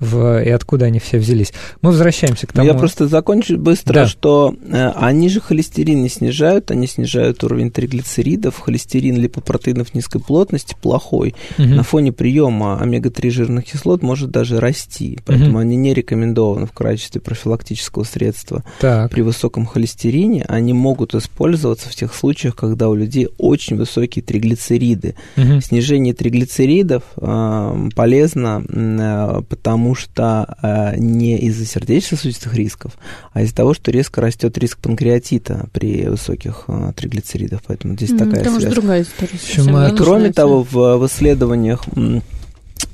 в, 0.00 0.42
и 0.42 0.50
откуда 0.50 0.86
они 0.86 1.00
все 1.00 1.18
взялись. 1.18 1.52
Мы 1.82 1.90
возвращаемся 1.90 2.46
к 2.46 2.54
ну, 2.54 2.58
тому... 2.58 2.68
Я 2.68 2.74
просто 2.74 3.08
закончу 3.08 3.58
быстро, 3.58 3.94
да. 3.94 4.06
что 4.06 4.54
э, 4.66 4.90
они 4.90 5.28
же 5.28 5.40
холестерин 5.40 6.02
не 6.02 6.08
снижают, 6.08 6.70
они 6.70 6.86
снижают 6.86 7.42
уровень 7.42 7.70
триглицеридов, 7.70 8.58
холестерин 8.60 9.16
липопротеинов 9.16 9.94
низкой 9.94 10.20
плотности 10.20 10.76
плохой. 10.80 11.34
Угу. 11.58 11.66
На 11.66 11.82
фоне 11.82 12.12
приема 12.12 12.80
омега-3 12.80 13.30
жирных 13.30 13.64
кислот 13.64 14.02
может 14.02 14.30
даже 14.30 14.60
расти, 14.60 15.18
поэтому 15.26 15.50
угу. 15.50 15.58
они 15.58 15.76
не 15.76 15.94
рекомендованы 15.94 16.66
в 16.66 16.72
качестве 16.72 17.20
профилактического 17.20 18.04
средства. 18.04 18.62
Так. 18.80 19.10
При 19.10 19.22
высоком 19.22 19.66
холестерине 19.66 20.44
они 20.48 20.72
могут 20.72 21.14
использоваться 21.14 21.88
в 21.88 21.94
тех 21.94 22.14
случаях, 22.14 22.54
когда 22.54 22.88
у 22.88 22.94
людей 22.94 23.28
очень 23.38 23.76
высокие 23.76 24.22
триглицериды. 24.22 25.16
Угу. 25.36 25.60
Снижение 25.60 26.14
триглицеридов 26.14 27.02
э, 27.16 27.88
полезно, 27.94 28.64
э, 28.68 29.42
потому 29.48 29.87
потому 29.88 29.94
что 29.94 30.56
э, 30.62 30.96
не 30.98 31.38
из-за 31.38 31.64
сердечно-сосудистых 31.64 32.54
рисков, 32.54 32.92
а 33.32 33.42
из-за 33.42 33.54
того, 33.54 33.74
что 33.74 33.90
резко 33.90 34.20
растет 34.20 34.58
риск 34.58 34.78
панкреатита 34.78 35.66
при 35.72 36.06
высоких 36.06 36.64
э, 36.68 36.92
триглицеридах. 36.94 37.60
Поэтому 37.66 37.94
здесь 37.94 38.10
mm, 38.10 38.18
такая 38.18 38.44
связь. 38.50 38.74
другая 38.74 39.02
история. 39.02 39.96
Кроме 39.96 40.32
того, 40.32 40.62
в, 40.62 40.98
в 40.98 41.06
исследованиях 41.06 41.84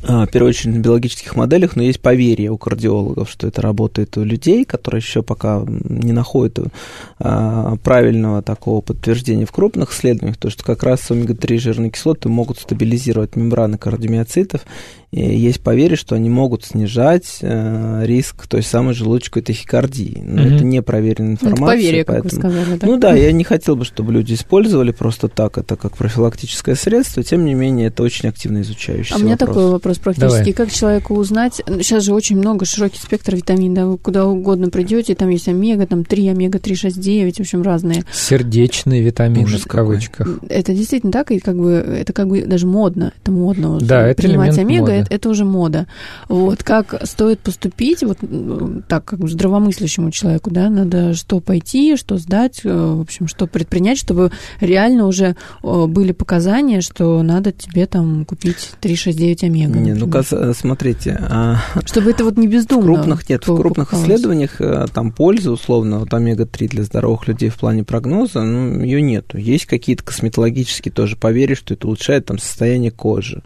а, 0.06 0.26
в 0.26 0.30
первую 0.30 0.50
очередь 0.50 0.76
на 0.76 0.80
биологических 0.80 1.34
моделях, 1.34 1.76
но 1.76 1.82
есть 1.82 2.00
поверье 2.00 2.50
у 2.50 2.58
кардиологов, 2.58 3.30
что 3.30 3.46
это 3.46 3.62
работает 3.62 4.16
у 4.18 4.24
людей, 4.24 4.64
которые 4.64 4.98
еще 5.00 5.22
пока 5.22 5.64
не 5.66 6.12
находят 6.12 6.58
а, 7.18 7.76
правильного 7.76 8.42
такого 8.42 8.82
подтверждения 8.82 9.46
в 9.46 9.52
крупных 9.52 9.92
исследованиях, 9.92 10.36
то 10.36 10.50
что 10.50 10.62
как 10.62 10.82
раз 10.82 11.10
омега-3 11.10 11.58
жирные 11.58 11.90
кислоты 11.90 12.28
могут 12.28 12.58
стабилизировать 12.58 13.36
мембраны 13.36 13.78
кардиомиоцитов, 13.78 14.62
есть 15.22 15.60
поверье, 15.60 15.96
что 15.96 16.14
они 16.14 16.28
могут 16.28 16.64
снижать 16.64 17.38
э, 17.40 18.02
риск 18.04 18.46
той 18.46 18.62
самой 18.62 18.94
желудочковой 18.94 19.44
тахикардии. 19.44 20.22
Но 20.24 20.42
mm-hmm. 20.42 20.54
это 20.54 20.64
не 20.64 20.82
проверенная 20.82 21.32
информация. 21.32 21.64
Это 21.64 21.76
поверье, 21.76 22.04
поэтому... 22.04 22.30
как 22.30 22.32
вы 22.32 22.38
сказали, 22.38 22.78
да? 22.78 22.86
Ну 22.86 22.98
да, 22.98 23.14
я 23.14 23.32
не 23.32 23.44
хотел 23.44 23.76
бы, 23.76 23.84
чтобы 23.84 24.12
люди 24.12 24.34
использовали 24.34 24.92
просто 24.92 25.28
так 25.28 25.58
это 25.58 25.76
как 25.76 25.96
профилактическое 25.96 26.74
средство, 26.74 27.22
тем 27.22 27.44
не 27.44 27.54
менее 27.54 27.88
это 27.88 28.02
очень 28.02 28.28
активно 28.28 28.62
изучающийся 28.62 29.14
А 29.14 29.18
у 29.18 29.20
меня 29.20 29.32
вопрос. 29.32 29.48
такой 29.48 29.70
вопрос 29.70 29.98
практически. 29.98 30.38
Давай. 30.38 30.52
Как 30.52 30.72
человеку 30.72 31.14
узнать? 31.14 31.62
Сейчас 31.66 32.04
же 32.04 32.14
очень 32.14 32.36
много, 32.36 32.64
широкий 32.64 32.98
спектр 32.98 33.36
витаминов. 33.36 33.88
Вы 33.88 33.98
куда 33.98 34.26
угодно 34.26 34.70
придете, 34.70 35.14
там 35.14 35.28
есть 35.28 35.48
омега, 35.48 35.86
там 35.86 36.04
3, 36.04 36.28
омега-3, 36.28 36.74
6, 36.74 37.00
9, 37.00 37.36
в 37.36 37.40
общем, 37.40 37.62
разные. 37.62 38.04
Сердечные 38.12 39.02
витамины 39.02 39.44
Ужас 39.44 39.62
в 39.62 39.66
кавычках. 39.66 40.40
Это 40.48 40.74
действительно 40.74 41.12
так, 41.12 41.30
и 41.30 41.38
как 41.38 41.56
бы 41.56 41.72
это 41.72 42.12
как 42.12 42.28
бы 42.28 42.42
даже 42.42 42.66
модно. 42.66 43.12
Это 43.20 43.30
модно 43.30 43.76
уже. 43.76 43.86
Да, 43.86 44.06
это 44.06 44.22
принимать 44.22 44.58
омега, 44.58 44.92
моды. 44.92 45.03
Это, 45.04 45.14
это 45.14 45.28
уже 45.28 45.44
мода. 45.44 45.86
Вот 46.28 46.62
как 46.62 46.94
стоит 47.04 47.40
поступить, 47.40 48.02
вот 48.02 48.18
так 48.88 49.04
как 49.04 49.28
здравомыслящему 49.28 50.10
человеку, 50.10 50.50
да, 50.50 50.68
надо 50.68 51.14
что 51.14 51.40
пойти, 51.40 51.96
что 51.96 52.18
сдать, 52.18 52.60
э, 52.64 52.68
в 52.68 53.00
общем, 53.00 53.28
что 53.28 53.46
предпринять, 53.46 53.98
чтобы 53.98 54.30
реально 54.60 55.06
уже 55.06 55.36
были 55.62 56.12
показания, 56.12 56.80
что 56.80 57.22
надо 57.22 57.52
тебе 57.52 57.86
там 57.86 58.24
купить 58.24 58.70
369 58.80 59.44
омега. 59.44 59.78
Не, 59.78 59.94
ну 59.94 60.08
смотрите. 60.54 61.18
А, 61.20 61.58
Чтобы 61.84 62.10
это 62.10 62.24
вот 62.24 62.36
не 62.36 62.48
бездумно. 62.48 62.82
В 62.82 62.94
крупных, 62.94 63.28
нет, 63.28 63.46
в 63.46 63.56
крупных 63.56 63.92
исследованиях 63.94 64.60
э, 64.60 64.86
там 64.92 65.12
пользы, 65.12 65.50
условно, 65.50 66.00
вот 66.00 66.12
омега-3 66.12 66.68
для 66.68 66.82
здоровых 66.82 67.28
людей 67.28 67.48
в 67.48 67.56
плане 67.56 67.84
прогноза, 67.84 68.42
ну, 68.42 68.82
ее 68.82 69.02
нету. 69.02 69.38
Есть 69.38 69.66
какие-то 69.66 70.04
косметологические 70.04 70.92
тоже 70.92 71.16
поверья, 71.16 71.54
что 71.54 71.74
это 71.74 71.86
улучшает 71.86 72.26
там 72.26 72.38
состояние 72.38 72.90
кожи. 72.90 73.42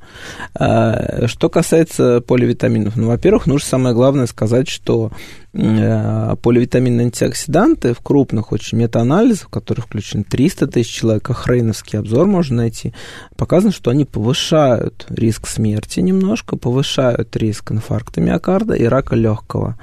А, 0.55 1.27
что 1.39 1.49
касается 1.49 2.21
поливитаминов, 2.21 2.97
ну, 2.97 3.07
во-первых, 3.07 3.47
нужно 3.47 3.67
самое 3.67 3.95
главное 3.95 4.27
сказать, 4.27 4.69
что 4.69 5.13
Э, 5.61 6.37
поливитаминные 6.43 7.07
антиоксиданты 7.07 7.93
в 7.93 8.01
крупных 8.01 8.53
очень 8.53 8.79
метаанализах, 8.79 9.49
в 9.49 9.51
которых 9.51 9.87
включен 9.87 10.23
300 10.23 10.69
тысяч 10.69 10.93
человек, 10.93 11.29
а 11.31 11.35
Хрейновский 11.35 11.99
обзор 11.99 12.27
можно 12.27 12.59
найти, 12.59 12.93
показано, 13.37 13.73
что 13.73 13.91
они 13.91 14.05
повышают 14.05 15.07
риск 15.09 15.49
смерти 15.49 16.01
немножко 16.01 16.57
повышают 16.57 17.35
риск 17.35 17.73
инфаркта 17.73 18.21
миокарда 18.21 18.75
и 18.75 18.85
рака 18.85 19.17
легкого. 19.17 19.79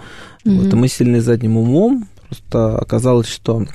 Мгм. 0.46 0.60
Вот, 0.60 0.74
и 0.74 0.76
мы 0.78 0.88
сильны 0.88 1.20
задним 1.20 1.58
умом, 1.58 2.08
просто 2.30 2.78
оказалось, 2.78 3.28
что 3.28 3.66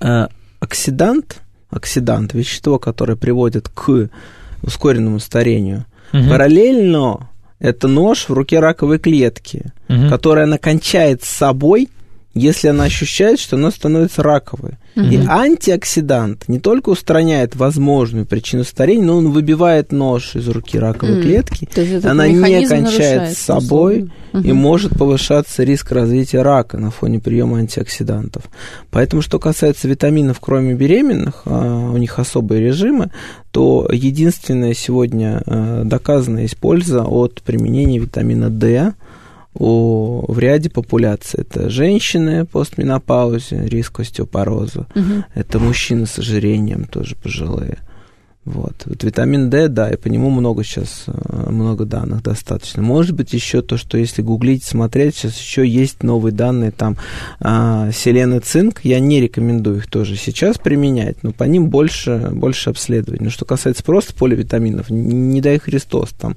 э, 0.00 0.26
оксидант, 0.58 1.40
оксидант, 1.70 2.34
вещество, 2.34 2.78
которое 2.78 3.16
приводит 3.16 3.68
к 3.68 4.10
ускоренному 4.62 5.20
старению, 5.20 5.86
Мгм. 6.14 6.30
параллельно 6.30 7.28
это 7.58 7.88
нож 7.88 8.28
в 8.28 8.32
руке 8.32 8.60
раковой 8.60 8.98
клетки, 8.98 9.72
Мгм. 9.88 10.08
которая 10.08 10.44
она 10.44 10.58
кончает 10.58 11.22
с 11.24 11.28
собой, 11.28 11.88
если 12.34 12.68
она 12.68 12.84
ощущает, 12.84 13.38
что 13.38 13.56
она 13.56 13.70
становится 13.70 14.22
раковой. 14.22 14.72
И 14.96 15.00
Мгм. 15.18 15.28
антиоксидант 15.28 16.48
не 16.48 16.60
только 16.60 16.90
устраняет 16.90 17.56
возможную 17.56 18.26
причину 18.26 18.62
старения, 18.64 19.04
но 19.04 19.16
он 19.16 19.30
выбивает 19.32 19.90
нож 19.90 20.36
из 20.36 20.46
руки 20.48 20.78
раковой 20.78 21.16
М. 21.16 21.22
клетки, 21.22 21.68
она 22.04 22.28
не 22.28 22.66
кончает 22.68 23.36
с 23.36 23.38
собой, 23.38 24.10
условно. 24.32 24.46
и 24.46 24.52
может 24.52 24.96
повышаться 24.96 25.64
риск 25.64 25.90
развития 25.92 26.42
рака 26.42 26.78
на 26.78 26.90
фоне 26.92 27.18
приема 27.18 27.58
антиоксидантов. 27.58 28.44
Поэтому, 28.90 29.20
что 29.22 29.38
касается 29.40 29.88
витаминов, 29.88 30.38
кроме 30.40 30.74
беременных, 30.74 31.42
а, 31.44 31.90
у 31.90 31.96
них 31.96 32.18
особые 32.20 32.60
режимы, 32.60 33.10
то 33.50 33.88
единственная 33.92 34.74
сегодня 34.74 35.42
э, 35.46 35.82
доказанная 35.84 36.48
польза 36.60 37.02
от 37.04 37.42
применения 37.42 37.98
витамина 37.98 38.50
D 38.50 38.94
у, 39.54 40.30
в 40.30 40.38
ряде 40.38 40.70
популяций. 40.70 41.40
Это 41.40 41.70
женщины 41.70 42.44
постменопаузе, 42.44 43.66
риск 43.66 44.00
остеопороза. 44.00 44.86
Мгм. 44.94 45.24
Это 45.34 45.58
мужчины 45.58 46.06
с 46.06 46.18
ожирением, 46.18 46.84
тоже 46.84 47.16
пожилые. 47.16 47.78
Вот. 48.44 48.74
вот 48.84 49.02
витамин 49.02 49.48
D, 49.48 49.68
да, 49.68 49.90
и 49.90 49.96
по 49.96 50.08
нему 50.08 50.28
много 50.28 50.64
сейчас, 50.64 51.04
э, 51.06 51.50
много 51.50 51.86
данных 51.86 52.22
достаточно. 52.22 52.82
Может 52.82 53.14
быть, 53.14 53.32
еще 53.32 53.62
то, 53.62 53.78
что 53.78 53.96
если 53.96 54.20
гуглить, 54.20 54.64
смотреть, 54.64 55.16
сейчас 55.16 55.38
еще 55.38 55.66
есть 55.66 56.02
новые 56.02 56.34
данные, 56.34 56.70
там, 56.70 56.98
а, 57.40 57.90
селен 57.90 58.34
и 58.34 58.40
цинк, 58.40 58.80
я 58.82 59.00
не 59.00 59.22
рекомендую 59.22 59.78
их 59.78 59.86
тоже 59.86 60.16
сейчас 60.16 60.58
применять, 60.58 61.22
но 61.22 61.32
по 61.32 61.44
ним 61.44 61.70
больше, 61.70 62.28
больше 62.32 62.68
обследований. 62.68 63.24
Но 63.24 63.30
что 63.30 63.46
касается 63.46 63.82
просто 63.82 64.12
поливитаминов, 64.14 64.90
не, 64.90 65.14
не 65.14 65.40
дай 65.40 65.58
Христос, 65.58 66.10
там, 66.10 66.36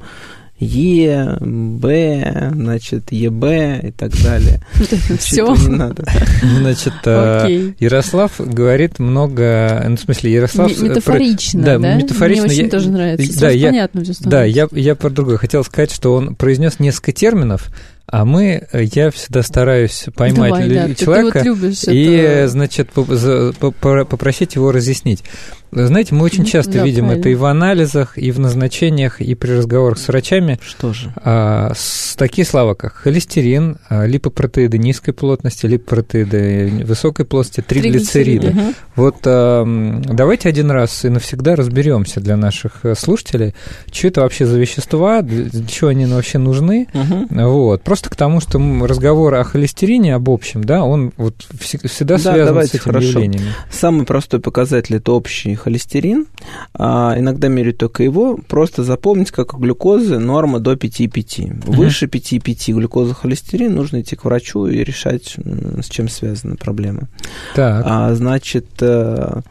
Е, 0.60 1.38
Б, 1.39 2.52
значит, 2.54 3.12
ЕБ 3.12 3.43
и 3.84 3.91
так 3.91 4.12
далее. 4.24 4.60
Все. 5.20 5.46
Не 5.56 5.67
надо. 5.67 6.04
Значит, 6.41 6.93
э. 7.06 7.74
Ярослав 7.80 8.32
говорит 8.39 8.98
много, 8.98 9.84
ну, 9.88 9.96
в 9.96 10.00
смысле, 10.00 10.34
Ярослав... 10.34 10.72
Ме- 10.82 10.89
Метафорично, 10.89 11.62
Да, 11.63 11.78
метафорично. 11.78 12.46
Мне 12.46 12.54
очень 12.54 12.70
тоже 12.72 12.89
нравится. 12.89 13.39
да, 13.39 13.48
понятно 13.50 14.04
все 14.04 14.13
Да, 14.22 14.43
я, 14.46 14.67
про 14.96 15.10
другое. 15.12 15.38
Хотел 15.38 15.63
сказать, 15.63 15.91
что 15.91 16.15
он 16.15 16.36
произнес 16.36 16.80
несколько 16.80 17.12
терминов, 17.12 17.67
а 18.10 18.26
мы, 18.26 18.67
э, 18.72 18.84
я 18.96 19.12
всегда 19.12 19.43
стараюсь 19.43 20.06
поймать 20.15 20.52
Давай, 20.52 20.70
да, 20.70 20.88
ты- 20.88 20.96
ты 20.96 21.06
человека 21.06 21.43
вот 21.46 21.88
и, 21.89 22.04
это. 22.06 22.48
значит, 22.48 22.89
попросить 22.91 24.56
его 24.56 24.72
разъяснить. 24.72 25.24
Знаете, 25.72 26.16
мы 26.16 26.24
очень 26.24 26.46
часто 26.46 26.74
да, 26.74 26.84
видим 26.84 27.06
правильно. 27.06 27.20
это 27.22 27.30
и 27.30 27.36
в 27.36 27.46
анализах, 27.46 28.18
и 28.18 28.32
в 28.32 28.40
назначениях, 28.40 29.22
и 29.22 29.36
при 29.36 29.52
разговорах 29.52 29.98
с 29.98 30.08
врачами. 30.08 30.60
Что 30.62 30.94
же? 30.94 31.14
А, 31.18 31.74
с- 31.76 32.16
такие 32.16 32.46
слова, 32.46 32.74
как 32.74 32.94
холестерин, 32.94 33.78
а, 33.90 34.06
липопротеиды 34.06 34.78
низкой 34.78 35.12
плотности, 35.12 35.66
липопротеиды 35.66 36.84
высокой 36.86 37.26
плотности, 37.26 37.62
триглицериды. 37.62 38.52
Мгм. 38.52 38.76
Вот 38.96 39.18
эм, 39.26 40.02
давайте 40.04 40.50
один 40.50 40.72
раз 40.72 41.04
и 41.06 41.10
навсегда 41.10 41.56
разберемся 41.56 42.20
для 42.22 42.38
наших 42.38 42.80
э, 42.84 42.96
слушателей, 42.96 43.54
что 43.92 44.08
это 44.08 44.22
вообще 44.22 44.46
за 44.46 44.58
вещества, 44.58 45.22
для, 45.22 45.50
чего 45.68 45.90
они 45.90 46.06
вообще 46.06 46.38
нужны. 46.38 46.88
Мгм. 46.94 47.28
Вот. 47.30 47.84
Просто 47.84 48.10
к 48.10 48.16
тому, 48.16 48.40
что 48.40 48.58
разговор 48.86 49.36
о 49.36 49.44
холестерине, 49.44 50.16
об 50.16 50.30
общем, 50.30 50.64
да, 50.64 50.84
он 50.84 51.12
вот 51.18 51.36
вс- 51.54 51.88
всегда 51.88 52.16
Да, 52.16 52.22
связан 52.22 52.46
давайте, 52.48 52.72
с 52.72 52.76
этими 52.76 52.84
хорошо. 52.84 53.08
явлениями. 53.10 53.52
Самый 53.72 54.06
простой 54.06 54.40
показатель 54.40 54.96
это 54.96 55.12
общий 55.12 55.57
холестерин. 55.58 56.28
А, 56.74 57.15
иногда 57.17 57.48
меряют 57.48 57.78
только 57.78 58.04
его. 58.04 58.38
Просто 58.48 58.84
запомнить, 58.84 59.32
как 59.32 59.54
у 59.54 59.58
глюкозы 59.58 60.20
норма 60.20 60.60
до 60.60 60.74
5,5. 60.74 61.65
Выше 61.65 62.06
5,5 62.08 62.74
глюкоза 62.74 63.13
холестерин 63.13 63.76
нужно 63.76 64.02
идти 64.02 64.15
к 64.15 64.24
врачу 64.26 64.67
и 64.67 64.84
решать, 64.84 65.36
с 65.82 65.89
чем 65.89 66.08
связана 66.10 66.56
проблема. 66.56 67.10
Так. 67.56 67.84
А, 67.86 68.13
значит, 68.15 68.67
э, 68.82 69.41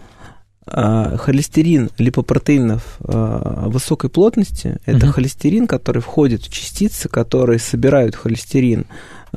а, 0.69 1.17
холестерин 1.17 1.91
липопротеинов 1.99 2.99
а, 3.05 3.69
высокой 3.69 4.11
плотности 4.11 4.79
это 4.85 5.07
Мгм. 5.07 5.13
холестерин, 5.13 5.67
который 5.69 6.03
входит 6.03 6.43
в 6.43 6.53
частицы, 6.53 7.09
которые 7.09 7.61
собирают 7.61 8.17
холестерин 8.17 8.87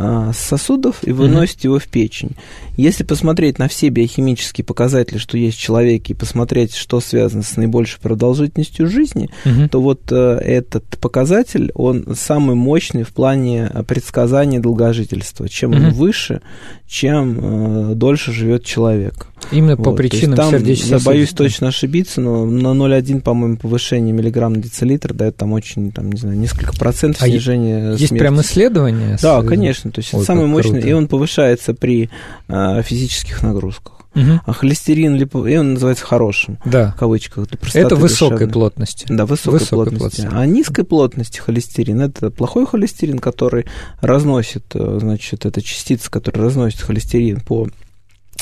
а, 0.01 0.31
сосудов 0.33 0.99
и 1.03 1.12
выносят 1.12 1.63
его 1.65 1.77
в 1.77 1.88
печень. 1.88 2.31
Если 2.77 3.03
посмотреть 3.03 3.59
на 3.59 3.67
все 3.67 3.89
биохимические 3.89 4.63
показатели, 4.63 5.17
что 5.17 5.38
есть 5.38 5.57
в 5.57 5.62
человеке, 5.62 6.13
и 6.13 6.15
посмотреть, 6.15 6.73
что 6.73 7.01
связано 7.01 7.43
с 7.43 7.57
наибольшей 7.57 7.99
продолжительностью 8.01 8.88
жизни, 8.88 9.29
Мгм. 9.43 9.67
то 9.67 9.81
вот 9.81 10.09
э, 10.12 10.15
этот 10.41 10.85
показатель, 10.99 11.71
он 11.75 12.15
самый 12.15 12.55
мощный 12.55 13.03
в 13.03 13.09
плане 13.09 13.69
э, 13.73 13.83
предсказания 13.83 14.59
долгожительства. 14.62 15.49
Чем 15.49 15.73
он 15.73 15.81
Мгм. 15.88 15.93
выше, 15.93 16.41
чем 16.88 17.91
э, 17.91 17.95
дольше 17.95 18.31
живет 18.31 18.63
человек. 18.63 19.27
Именно 19.52 19.78
по 19.78 19.91
Вот, 19.91 19.99
есть 20.02 20.12
причинам 20.13 20.36
там, 20.38 20.52
сердечно 20.52 20.95
Я 20.95 20.99
боюсь 20.99 21.30
точно 21.30 21.69
ошибиться, 21.69 22.21
но 22.21 22.45
на 22.45 22.67
0,1, 22.73 23.21
по-моему, 23.21 23.58
повышение 23.58 24.13
миллиграмм 24.13 24.54
на 24.54 24.62
децилитр 24.62 25.13
дает 25.13 25.38
там 25.38 25.54
очень, 25.54 25.91
там, 25.91 26.12
не 26.12 26.19
знаю, 26.19 26.38
несколько 26.38 26.73
процентов 26.73 27.23
А 27.23 27.28
снижения 27.28 27.91
Есть 27.91 28.08
смерти. 28.10 28.19
прям 28.21 28.41
исследования? 28.41 29.17
с- 29.17 29.21
Да, 29.21 29.41
конечно, 29.41 29.91
то 29.91 29.99
есть 30.02 30.13
Ой, 30.13 30.19
это 30.19 30.25
самый 30.28 30.45
мощный, 30.47 30.73
круто. 30.73 30.88
и 30.88 30.91
он 30.93 31.08
повышается 31.08 31.73
при 31.73 32.10
э, 32.47 32.82
физических 32.84 33.41
нагрузках. 33.43 33.93
Мгм. 34.15 34.41
А 34.45 34.54
холестерин, 34.54 35.15
липо- 35.15 35.47
и 35.49 35.56
он 35.56 35.73
называется 35.75 36.04
хорошим, 36.04 36.58
Да. 36.65 36.93
в 36.95 36.99
кавычках. 36.99 37.47
для 37.47 37.82
Это 37.82 37.95
высокой 37.95 38.32
душевной. 38.38 38.54
плотности. 38.54 39.06
Да, 39.08 39.25
высокой, 39.28 39.60
Высокой 39.60 39.91
плотности. 39.91 40.21
плотности. 40.21 40.36
А 40.41 40.45
низкой 40.47 40.84
плотности 40.84 41.38
холестерин 41.39 42.02
это 42.02 42.32
плохой 42.32 42.65
холестерин, 42.65 43.19
который 43.19 43.65
разносит, 44.02 44.63
э, 44.73 44.97
значит, 44.99 45.45
это 45.45 45.62
частица, 45.62 46.10
которая 46.10 46.45
разносит 46.45 46.82
холестерин 46.82 47.39
по 47.41 47.67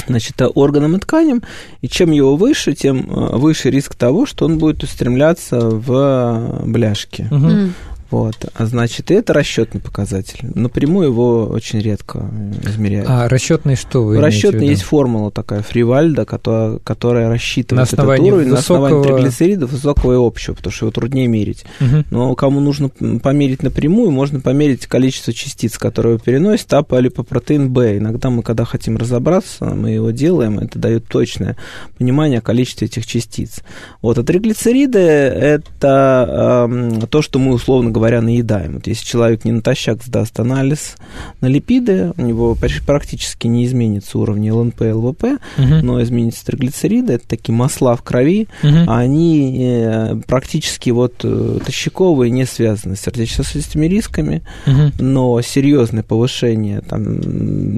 значит, 0.07 0.36
органам 0.55 0.95
и 0.95 0.99
тканям, 0.99 1.41
и 1.81 1.88
чем 1.88 2.12
его 2.12 2.36
выше, 2.36 2.73
тем 2.73 3.10
э, 3.10 3.38
выше 3.38 3.69
риск 3.69 3.95
того, 3.95 4.25
что 4.25 4.45
он 4.45 4.57
будет 4.57 4.83
устремляться 4.83 5.60
в 5.60 6.63
бляшки. 6.65 7.27
Мгм. 7.31 7.73
Вот. 8.09 8.35
А 8.53 8.65
значит, 8.65 9.11
и 9.11 9.13
это 9.13 9.33
расчетный 9.33 9.81
показатель. 9.81 10.39
Напрямую 10.55 11.07
его 11.07 11.45
очень 11.45 11.79
редко 11.79 12.29
э, 12.31 12.69
измеряют. 12.69 13.07
А 13.09 13.27
расчетный 13.27 13.75
что 13.75 14.03
вы 14.03 14.19
Расчетный 14.19 14.67
есть 14.67 14.83
формула 14.83 15.31
такая 15.31 15.61
Фривальда, 15.61 16.25
которая, 16.25 16.79
которая 16.79 17.29
рассчитывает 17.29 17.77
На 17.77 17.83
основании 17.83 18.27
этот 18.27 18.37
уровень 18.37 18.51
на 18.51 18.59
основании 18.59 18.97
высокого- 18.97 19.17
триглицеридов 19.17 19.71
высокого 19.71 20.13
и 20.13 20.27
общего, 20.27 20.53
потому 20.55 20.71
что 20.71 20.85
его 20.85 20.91
труднее 20.91 21.27
мерить. 21.27 21.65
Мгм. 21.79 22.05
Но 22.11 22.35
кому 22.35 22.59
нужно 22.59 22.89
померить 22.89 23.63
напрямую, 23.63 24.11
можно 24.11 24.39
померить 24.39 24.87
количество 24.87 25.33
частиц, 25.33 25.77
которые 25.77 26.13
вы 26.13 26.19
переносите, 26.19 26.75
АП 26.75 26.93
липопротеин 26.99 27.69
Б. 27.69 27.97
Иногда 27.97 28.29
мы, 28.29 28.41
когда 28.43 28.65
хотим 28.65 28.97
разобраться, 28.97 29.65
мы 29.65 29.91
его 29.91 30.11
делаем, 30.11 30.59
это 30.59 30.79
дает 30.79 31.07
точное 31.07 31.57
понимание 31.97 32.39
о 32.39 32.41
количестве 32.41 32.87
этих 32.87 33.05
частиц. 33.05 33.61
Вот, 34.01 34.17
а 34.17 34.23
триглицериды– 34.23 34.99
это 34.99 36.67
эм, 36.69 37.01
то, 37.07 37.21
что 37.21 37.39
мы, 37.39 37.53
условно 37.53 37.91
говоря, 37.97 38.21
наедаем. 38.21 38.73
Вот 38.75 38.88
если 38.88 39.05
человек 39.05 39.45
не 39.45 39.51
натощак 39.51 40.03
сдаст 40.03 40.39
анализ 40.39 40.95
на 41.41 41.47
липиды, 41.47 42.13
у 42.17 42.21
него 42.21 42.55
почти- 42.55 42.81
практически 42.86 43.47
не 43.47 43.65
изменится 43.65 44.17
уровень 44.17 44.49
ЛНП 44.51 44.81
и 44.83 44.91
ЛВП, 44.91 45.23
Мгм. 45.57 45.79
но 45.86 46.01
изменится 46.03 46.45
триглицериды, 46.45 47.13
это 47.13 47.27
такие 47.27 47.53
масла 47.55 47.95
в 47.95 48.01
крови, 48.03 48.47
а 48.63 48.99
они 48.99 49.57
э, 49.62 50.15
практически 50.27 50.89
вот 50.91 51.15
э, 51.23 51.60
тощаковые, 51.65 52.31
не 52.31 52.45
связаны 52.45 52.95
с 52.95 53.01
сердечно-сосудистыми 53.01 53.86
рисками, 53.88 54.41
Мгм. 54.65 54.93
но 54.99 55.41
серьезное 55.41 56.03
повышение, 56.03 56.81
там 56.81 57.03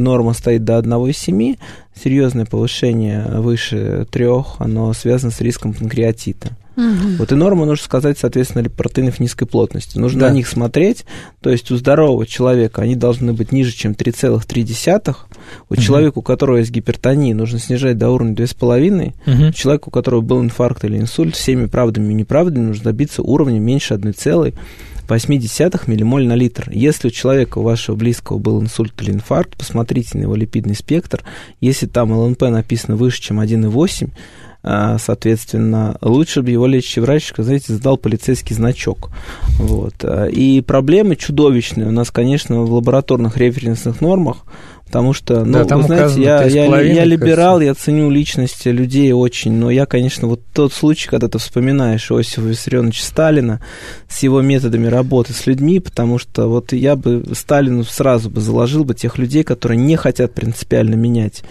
норма 0.04 0.34
стоит 0.34 0.64
до 0.64 0.78
1,7, 0.78 1.58
серьезное 2.02 2.46
повышение 2.46 3.26
выше 3.40 4.06
3, 4.12 4.26
оно 4.60 4.94
связано 4.94 5.32
с 5.32 5.42
риском 5.42 5.74
панкреатита. 5.74 6.50
Мгм. 6.80 7.18
Вот 7.18 7.32
и 7.32 7.36
норму 7.36 7.66
нужно 7.66 7.84
сказать, 7.84 8.18
соответственно, 8.18 8.70
протеинов 8.70 9.20
низкой 9.20 9.46
плотности. 9.46 9.98
Нужно 9.98 10.22
Да. 10.22 10.30
на 10.30 10.34
них 10.34 10.48
смотреть, 10.48 11.06
то 11.42 11.50
есть 11.50 11.70
у 11.72 11.76
здорового 11.78 12.26
человека 12.26 12.82
они 12.82 12.96
должны 12.96 13.34
быть 13.34 13.52
ниже, 13.52 13.74
чем 13.74 13.94
3,3. 13.96 15.28
У 15.70 15.74
Мгм. 15.74 15.82
человека, 15.84 16.20
у 16.20 16.22
которого 16.22 16.58
есть 16.58 16.72
гипертония, 16.72 17.36
нужно 17.36 17.60
снижать 17.60 17.98
до 17.98 18.10
уровня 18.10 18.34
2,5. 18.34 19.14
Мгм. 19.26 19.52
Человеку, 19.54 19.90
у 19.90 19.92
которого 19.92 20.22
был 20.22 20.42
инфаркт 20.42 20.86
или 20.86 20.98
инсульт, 20.98 21.36
всеми 21.36 21.66
правдами 21.66 22.12
и 22.12 22.16
неправдами 22.16 22.66
нужно 22.68 22.86
добиться 22.86 23.22
уровня 23.22 23.60
меньше 23.60 23.94
1,8 23.96 25.88
миллимоль 25.88 26.26
на 26.28 26.36
литр. 26.36 26.70
Если 26.72 27.08
у 27.08 27.12
человека, 27.12 27.58
у 27.58 27.64
вашего 27.64 27.96
близкого 27.96 28.38
был 28.38 28.62
инсульт 28.62 28.94
или 29.02 29.12
инфаркт, 29.12 29.58
посмотрите 29.58 30.18
на 30.18 30.24
его 30.24 30.36
липидный 30.36 30.76
спектр. 30.76 31.24
Если 31.62 31.88
там 31.88 32.12
ЛНП 32.12 32.44
написано 32.44 32.96
выше, 32.96 33.22
чем 33.22 33.40
1,8, 33.40 34.10
а, 34.10 34.49
соответственно, 34.62 35.98
лучше 36.02 36.42
бы 36.42 36.52
его 36.52 36.68
лечащий 36.68 37.00
врач, 37.00 37.32
знаете, 37.38 37.74
сдал 37.74 37.98
полицейский 37.98 38.56
значок. 38.56 39.10
Вот. 39.58 40.04
И 40.32 40.62
проблемы 40.66 41.16
чудовищные 41.16 41.88
у 41.88 41.92
нас, 41.92 42.12
конечно, 42.12 42.62
в 42.62 42.74
лабораторных 42.74 43.38
референсных 43.38 44.02
нормах, 44.02 44.44
Потому 44.90 45.14
что, 45.14 45.46
ну, 45.46 45.54
да, 45.54 45.66
там 45.66 45.82
вы 45.82 45.86
знаете, 45.86 46.20
я, 46.20 46.44
я, 46.46 46.82
я 46.82 47.06
либерал, 47.06 47.62
я 47.62 47.76
ценю 47.76 48.10
личности 48.10 48.70
людей 48.70 49.12
очень, 49.12 49.52
но 49.52 49.70
я, 49.70 49.86
конечно, 49.86 50.28
вот 50.28 50.42
тот 50.52 50.74
случай, 50.74 51.08
когда 51.08 51.28
ты 51.28 51.38
вспоминаешь 51.38 52.10
Иосифа 52.10 52.42
Виссарионовича 52.42 53.04
Сталина 53.04 53.62
с 54.08 54.24
его 54.24 54.42
методами 54.42 54.88
работы 54.88 55.34
с 55.34 55.46
людьми, 55.46 55.80
потому 55.80 56.18
что 56.18 56.48
вот 56.48 56.74
я 56.74 56.96
бы 56.96 57.24
Сталину 57.34 57.84
сразу 57.84 58.32
бы 58.32 58.42
заложил 58.42 58.84
бы 58.84 58.96
тех 58.96 59.20
людей, 59.20 59.44
которые 59.44 59.78
не 59.78 59.96
хотят 59.96 60.34
принципиально 60.34 60.96
менять 60.96 61.44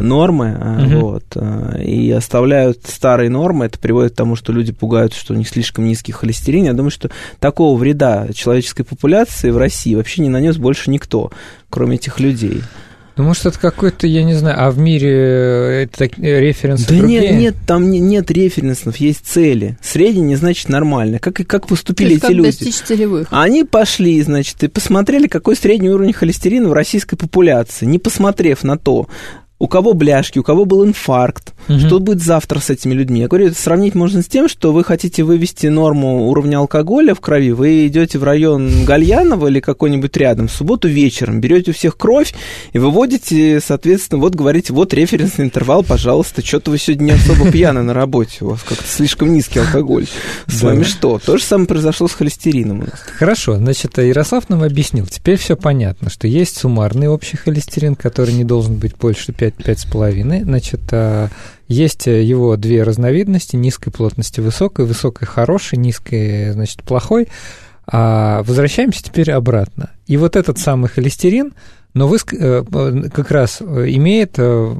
нормы, 0.00 0.56
угу. 0.84 1.00
вот, 1.00 1.24
а, 1.36 1.78
и 1.78 2.10
оставляют 2.10 2.78
старые 2.86 3.30
нормы, 3.30 3.66
это 3.66 3.78
приводит 3.78 4.12
к 4.12 4.16
тому, 4.16 4.36
что 4.36 4.52
люди 4.52 4.72
пугаются, 4.72 5.18
что 5.18 5.34
у 5.34 5.36
них 5.36 5.48
слишком 5.48 5.86
низкий 5.86 6.12
холестерин. 6.12 6.64
Я 6.64 6.72
думаю, 6.72 6.90
что 6.90 7.10
такого 7.40 7.78
вреда 7.78 8.28
человеческой 8.34 8.84
популяции 8.84 9.50
в 9.50 9.58
России 9.58 9.94
вообще 9.94 10.22
не 10.22 10.28
нанес 10.28 10.56
больше 10.56 10.90
никто, 10.90 11.30
кроме 11.70 11.96
этих 11.96 12.20
людей. 12.20 12.62
Ну, 13.16 13.24
может, 13.24 13.44
это 13.44 13.58
какой-то, 13.58 14.06
я 14.06 14.24
не 14.24 14.34
знаю, 14.34 14.56
а 14.58 14.70
в 14.70 14.78
мире 14.78 15.10
э, 15.10 15.82
это 15.82 16.04
э, 16.04 16.40
референсы 16.40 16.88
Да 16.88 16.96
другие? 16.96 17.20
нет, 17.20 17.34
нет, 17.34 17.54
там 17.66 17.90
не, 17.90 18.00
нет 18.00 18.30
референсов, 18.30 18.96
есть 18.96 19.26
цели. 19.26 19.76
Средний 19.82 20.22
не 20.22 20.36
значит 20.36 20.70
нормально. 20.70 21.18
Как, 21.18 21.34
как 21.46 21.66
поступили 21.66 22.12
эти 22.14 22.20
как 22.20 22.30
люди? 22.30 22.50
достичь 22.50 22.76
целевых. 22.76 23.28
Они 23.30 23.64
пошли, 23.64 24.20
значит, 24.22 24.62
и 24.62 24.68
посмотрели, 24.68 25.26
какой 25.26 25.56
средний 25.56 25.90
уровень 25.90 26.14
холестерина 26.14 26.70
в 26.70 26.72
российской 26.72 27.16
популяции, 27.16 27.84
не 27.84 27.98
посмотрев 27.98 28.64
на 28.64 28.78
то, 28.78 29.08
у 29.62 29.68
кого 29.68 29.94
бляшки, 29.94 30.40
у 30.40 30.42
кого 30.42 30.64
был 30.64 30.84
инфаркт, 30.84 31.54
угу. 31.68 31.78
что 31.78 32.00
будет 32.00 32.20
завтра 32.20 32.58
с 32.58 32.68
этими 32.68 32.94
людьми. 32.94 33.20
Я 33.20 33.28
говорю, 33.28 33.46
это 33.46 33.56
сравнить 33.56 33.94
можно 33.94 34.20
с 34.20 34.26
тем, 34.26 34.48
что 34.48 34.72
вы 34.72 34.82
хотите 34.82 35.22
вывести 35.22 35.68
норму 35.68 36.28
уровня 36.28 36.56
алкоголя 36.56 37.14
в 37.14 37.20
крови, 37.20 37.52
вы 37.52 37.86
идете 37.86 38.18
в 38.18 38.24
район 38.24 38.84
Гальянова 38.84 39.46
или 39.46 39.60
какой-нибудь 39.60 40.16
рядом 40.16 40.48
в 40.48 40.50
субботу 40.50 40.88
вечером, 40.88 41.40
берете 41.40 41.70
у 41.70 41.74
всех 41.74 41.96
кровь 41.96 42.34
и 42.72 42.80
выводите, 42.80 43.60
соответственно, 43.64 44.20
вот 44.20 44.34
говорите, 44.34 44.72
вот 44.72 44.92
референсный 44.94 45.44
интервал, 45.44 45.84
пожалуйста, 45.84 46.44
что-то 46.44 46.72
вы 46.72 46.78
сегодня 46.78 47.04
не 47.04 47.10
особо 47.12 47.48
пьяны 47.52 47.82
на 47.82 47.94
работе, 47.94 48.38
у 48.40 48.48
вас 48.48 48.62
как-то 48.68 48.84
слишком 48.84 49.32
низкий 49.32 49.60
алкоголь. 49.60 50.08
С 50.48 50.60
вами 50.62 50.82
что? 50.82 51.20
То 51.24 51.36
же 51.36 51.44
самое 51.44 51.68
произошло 51.68 52.08
с 52.08 52.14
холестерином. 52.14 52.88
Хорошо, 53.16 53.58
значит, 53.58 53.96
Ярослав 53.96 54.48
нам 54.48 54.64
объяснил, 54.64 55.06
теперь 55.06 55.36
все 55.36 55.54
понятно, 55.54 56.10
что 56.10 56.26
есть 56.26 56.56
суммарный 56.56 57.06
общий 57.06 57.36
холестерин, 57.36 57.94
который 57.94 58.34
не 58.34 58.42
должен 58.42 58.74
быть 58.74 58.96
больше 58.96 59.32
5 59.32 59.51
5 59.58 59.86
5,5. 59.86 60.44
Значит, 60.44 60.80
а, 60.92 61.28
есть 61.68 62.06
его 62.06 62.56
две 62.56 62.82
разновидности, 62.82 63.56
низкой 63.56 63.90
плотности, 63.90 64.40
высокой, 64.40 64.84
высокой 64.84 65.26
хорошей, 65.26 65.78
низкой, 65.78 66.52
значит, 66.52 66.82
плохой. 66.82 67.28
А 67.86 68.42
возвращаемся 68.44 69.02
теперь 69.02 69.30
обратно. 69.32 69.90
И 70.06 70.16
вот 70.16 70.36
этот 70.36 70.58
самый 70.58 70.88
холестерин, 70.88 71.52
но 71.94 72.08
вы 72.08 72.16
э, 72.16 72.64
как 73.12 73.30
раз 73.30 73.60
имеет, 73.60 74.34
э, 74.38 74.76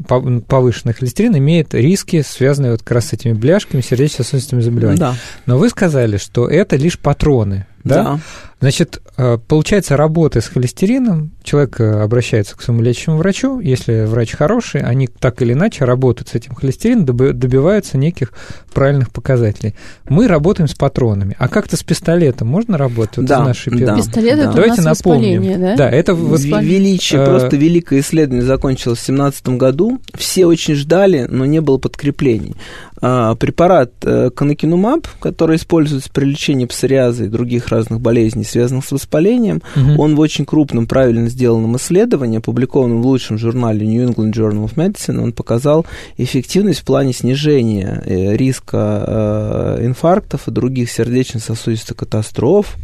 повышенный 0.48 0.94
холестерин 0.94 1.36
имеет 1.36 1.74
риски, 1.74 2.22
связанные 2.26 2.72
вот 2.72 2.82
как 2.82 2.92
раз 2.92 3.08
с 3.08 3.12
этими 3.12 3.32
бляшками, 3.32 3.82
сердечно-сосудистыми 3.82 4.60
заболеваниями. 4.60 4.98
Да. 4.98 5.14
Но 5.46 5.58
вы 5.58 5.68
сказали, 5.68 6.16
что 6.16 6.48
это 6.48 6.76
лишь 6.76 6.98
патроны, 6.98 7.66
да? 7.84 8.02
да. 8.02 8.20
Значит, 8.62 9.02
э, 9.16 9.38
получается, 9.48 9.96
работая 9.96 10.40
с 10.40 10.46
холестерином, 10.46 11.32
человек 11.42 11.80
э, 11.80 12.00
обращается 12.00 12.56
к 12.56 12.62
своему 12.62 12.80
лечащему 12.80 13.16
врачу. 13.16 13.58
Если 13.58 14.04
врач 14.04 14.36
хороший, 14.36 14.82
они 14.82 15.08
так 15.08 15.42
или 15.42 15.52
иначе 15.52 15.84
работают 15.84 16.28
с 16.28 16.36
этим 16.36 16.54
холестерином, 16.54 17.04
добиваются 17.04 17.98
неких 17.98 18.32
правильных 18.72 19.10
показателей. 19.10 19.74
Мы 20.08 20.28
работаем 20.28 20.68
с 20.68 20.74
патронами. 20.74 21.34
А 21.40 21.48
как-то 21.48 21.76
с 21.76 21.82
пистолетом 21.82 22.46
можно 22.46 22.78
работать? 22.78 23.16
Вот 23.16 23.26
да, 23.26 23.40
из 23.40 23.46
нашей 23.46 23.80
да, 23.80 23.96
Пистолет 23.96 24.36
да. 24.36 24.44
это 24.44 24.52
Давайте 24.52 24.80
у 24.80 24.84
нас 24.84 24.98
напомним. 25.04 25.60
Да? 25.60 25.76
да, 25.76 25.90
это 25.90 26.12
величие, 26.12 27.22
э... 27.22 27.26
просто 27.26 27.56
великое 27.56 27.98
исследование 27.98 28.46
закончилось 28.46 29.00
в 29.00 29.06
2017 29.06 29.48
году. 29.58 29.98
Все 30.14 30.46
очень 30.46 30.76
ждали, 30.76 31.26
но 31.28 31.46
не 31.46 31.60
было 31.60 31.78
подкреплений. 31.78 32.54
А, 33.04 33.34
препарат 33.34 33.92
канакинумаб, 34.00 35.08
который 35.18 35.56
используется 35.56 36.08
при 36.12 36.26
лечении 36.26 36.66
псориаза 36.66 37.24
и 37.24 37.28
других 37.28 37.66
разных 37.66 38.00
болезней, 38.00 38.44
связанных 38.52 38.84
с 38.84 38.92
воспалением, 38.92 39.62
угу. 39.76 40.02
он 40.02 40.14
в 40.14 40.20
очень 40.20 40.44
крупном, 40.44 40.86
правильно 40.86 41.28
сделанном 41.28 41.76
исследовании, 41.76 42.38
опубликованном 42.38 43.02
в 43.02 43.06
лучшем 43.06 43.38
журнале 43.38 43.86
New 43.86 44.08
England 44.08 44.32
Journal 44.32 44.68
of 44.68 44.74
Medicine, 44.74 45.20
он 45.20 45.32
показал 45.32 45.86
эффективность 46.16 46.80
в 46.80 46.84
плане 46.84 47.12
снижения 47.12 48.02
э, 48.04 48.36
риска 48.36 49.04
э, 49.78 49.86
инфарктов 49.86 50.48
и 50.48 50.50
других 50.50 50.90
сердечно-сосудистых 50.90 51.96
катастроф 51.96 52.76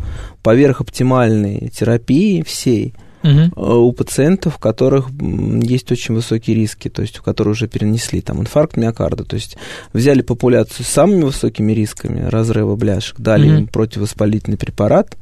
поверх 0.42 0.80
оптимальной 0.80 1.70
терапии 1.74 2.42
всей– 2.42 2.94
угу. 3.22 3.86
у 3.88 3.92
пациентов, 3.92 4.56
у 4.56 4.60
которых 4.60 5.08
есть 5.10 5.90
очень 5.90 6.14
высокие 6.14 6.56
риски, 6.56 6.88
то 6.88 7.02
есть 7.02 7.18
у 7.18 7.22
которых 7.22 7.52
уже 7.52 7.68
перенесли 7.68 8.20
там 8.20 8.40
инфаркт 8.40 8.76
миокарда. 8.76 9.24
То 9.24 9.34
есть 9.34 9.56
взяли 9.92 10.22
популяцию 10.22 10.84
с 10.84 10.88
самыми 10.88 11.24
высокими 11.24 11.72
рисками 11.72 12.28
разрыва 12.28 12.76
бляшек, 12.76 13.18
дали 13.18 13.48
угу. 13.48 13.58
им 13.58 13.66
противовоспалительный 13.66 14.58
препарат, 14.58 15.16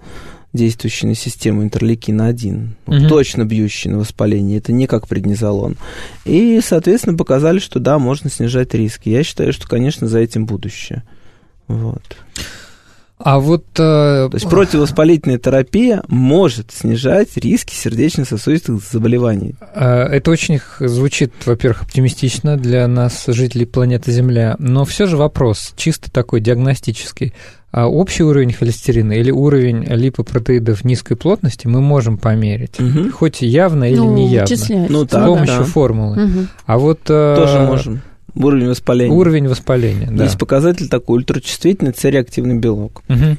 действующий 0.53 1.07
на 1.07 1.14
систему 1.14 1.64
интерлейкина-1, 1.64 2.68
угу. 2.86 3.09
точно 3.09 3.44
бьющий 3.44 3.90
на 3.90 3.99
воспаление, 3.99 4.59
это 4.59 4.72
не 4.72 4.86
как 4.86 5.07
преднизолон. 5.09 5.76
И, 6.24 6.61
соответственно, 6.64 7.16
показали, 7.16 7.59
что 7.59 7.78
да, 7.78 7.99
можно 7.99 8.30
снижать 8.30 8.74
риски. 8.74 9.09
Я 9.09 9.22
считаю, 9.22 9.53
что, 9.53 9.68
конечно, 9.68 10.09
за 10.09 10.18
этим 10.18 10.47
будущее. 10.47 11.03
Вот. 11.68 12.16
А 13.18 13.38
вот... 13.38 13.64
Э... 13.78 14.28
То 14.30 14.34
есть 14.34 14.49
противовоспалительная 14.49 15.38
терапия 15.38 16.03
может 16.09 16.70
снижать 16.72 17.36
риски 17.36 17.74
сердечно-сосудистых 17.74 18.80
заболеваний. 18.82 19.55
Э, 19.74 20.03
это 20.03 20.30
очень 20.30 20.61
звучит, 20.78 21.32
во-первых, 21.47 21.82
оптимистично 21.82 22.59
для 22.59 22.86
нас, 22.86 23.24
жителей 23.26 23.64
планеты 23.64 24.12
Земля, 24.12 24.57
но 24.59 24.84
все 24.84 25.07
же 25.07 25.16
вопрос 25.16 25.72
чисто 25.76 26.11
такой 26.11 26.40
диагностический. 26.40 27.32
А 27.73 27.89
общий 27.89 28.23
уровень 28.23 28.53
холестерина 28.53 29.12
или 29.12 29.31
уровень 29.31 29.85
липопротеидов 29.85 30.85
низкой 30.85 31.17
плотности 31.17 31.67
мы 31.67 31.81
можем 31.81 32.17
померить, 32.17 32.81
угу. 32.81 33.11
хоть 33.11 33.43
явно 33.43 33.85
или 33.85 33.99
ну, 33.99 34.14
неявно, 34.14 34.87
ну, 34.89 35.05
с 35.05 35.09
помощью 35.09 35.59
да. 35.59 35.64
формулы. 35.64 36.25
Угу. 36.25 36.47
А 36.67 36.79
вот... 36.79 37.01
Э, 37.09 37.37
Тоже 37.37 37.59
можем. 37.61 38.03
Уровень 38.35 38.69
воспаления. 38.69 39.14
Уровень 39.14 39.49
воспаления, 39.49 40.09
да. 40.11 40.25
Есть 40.25 40.39
показатель 40.39 40.89
такой, 40.89 41.19
ультрачувствительный 41.19 41.95
C-реактивный 41.95 42.57
белок. 42.59 43.03
Угу. 43.09 43.37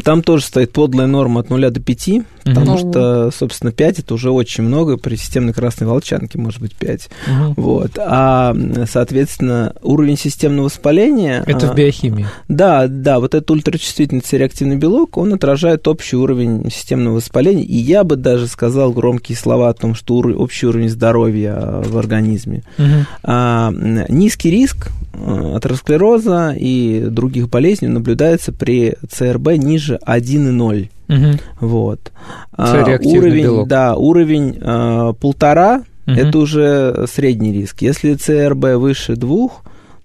Там 0.00 0.22
тоже 0.22 0.44
стоит 0.44 0.72
подлая 0.72 1.06
норма 1.06 1.40
от 1.40 1.50
0 1.50 1.70
до 1.70 1.80
5, 1.80 2.10
потому 2.44 2.72
угу. 2.72 2.78
что, 2.78 3.30
собственно, 3.30 3.72
5 3.72 4.00
это 4.00 4.14
уже 4.14 4.30
очень 4.30 4.64
много, 4.64 4.96
при 4.96 5.16
системной 5.16 5.52
красной 5.52 5.86
волчанке 5.86 6.38
может 6.38 6.60
быть 6.60 6.74
5. 6.76 7.10
Угу. 7.26 7.54
Вот. 7.56 7.92
А, 7.98 8.56
соответственно, 8.90 9.74
уровень 9.82 10.16
системного 10.16 10.66
воспаления... 10.66 11.42
Это 11.46 11.66
в 11.66 11.72
а, 11.72 11.74
биохимии. 11.74 12.26
Да, 12.48 12.86
да, 12.88 13.20
вот 13.20 13.34
этот 13.34 13.50
ультрачувствительный 13.50 14.22
реактивный 14.32 14.76
белок, 14.76 15.16
он 15.16 15.34
отражает 15.34 15.86
общий 15.88 16.16
уровень 16.16 16.70
системного 16.70 17.16
воспаления, 17.16 17.64
и 17.64 17.76
я 17.76 18.04
бы 18.04 18.16
даже 18.16 18.46
сказал 18.46 18.92
громкие 18.92 19.36
слова 19.36 19.68
о 19.68 19.74
том, 19.74 19.94
что 19.94 20.16
общий 20.16 20.66
уровень 20.66 20.88
здоровья 20.88 21.82
в 21.84 21.98
организме. 21.98 22.62
Угу. 22.78 23.06
А, 23.24 23.72
низкий 24.08 24.50
риск 24.50 24.90
атеросклероза 25.12 26.54
и 26.58 27.06
других 27.08 27.48
болезней 27.48 27.88
наблюдается 27.88 28.52
при 28.52 28.96
ЦРБ 29.08 29.56
ниже 29.58 29.98
1,0. 30.06 30.88
Угу. 31.08 31.38
Вот. 31.60 32.12
А, 32.52 32.98
уровень, 33.02 33.42
белок. 33.42 33.68
да, 33.68 33.96
уровень 33.96 34.58
а, 34.60 35.12
полтора 35.12 35.82
угу. 36.06 36.16
это 36.16 36.38
уже 36.38 37.06
средний 37.10 37.52
риск. 37.52 37.82
Если 37.82 38.14
ЦРБ 38.14 38.76
выше 38.76 39.16
двух, 39.16 39.62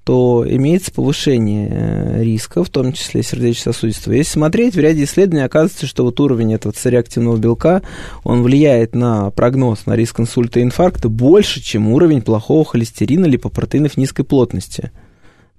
то 0.07 0.45
имеется 0.47 0.93
повышение 0.93 1.67
э, 1.69 2.23
риска, 2.23 2.63
в 2.63 2.69
том 2.69 2.93
числе 2.93 3.23
сердечно-сосудистого. 3.23 4.13
Если 4.13 4.31
смотреть, 4.31 4.75
в 4.75 4.79
ряде 4.79 5.03
исследований 5.03 5.43
оказывается, 5.43 5.85
что 5.85 6.05
вот 6.05 6.17
уровень 6.21 6.53
этого 6.53 6.73
цереактивного 6.73 7.35
белка, 7.35 7.81
он 8.23 8.41
влияет 8.41 8.95
на 8.95 9.31
прогноз 9.31 9.85
на 9.85 9.97
риск 9.97 10.21
инсульта 10.21 10.61
и 10.61 10.63
инфаркта 10.63 11.09
больше, 11.09 11.61
чем 11.61 11.89
уровень 11.89 12.21
плохого 12.21 12.63
холестерина 12.63 13.25
липопротеинов 13.25 13.97
низкой 13.97 14.23
плотности. 14.23 14.91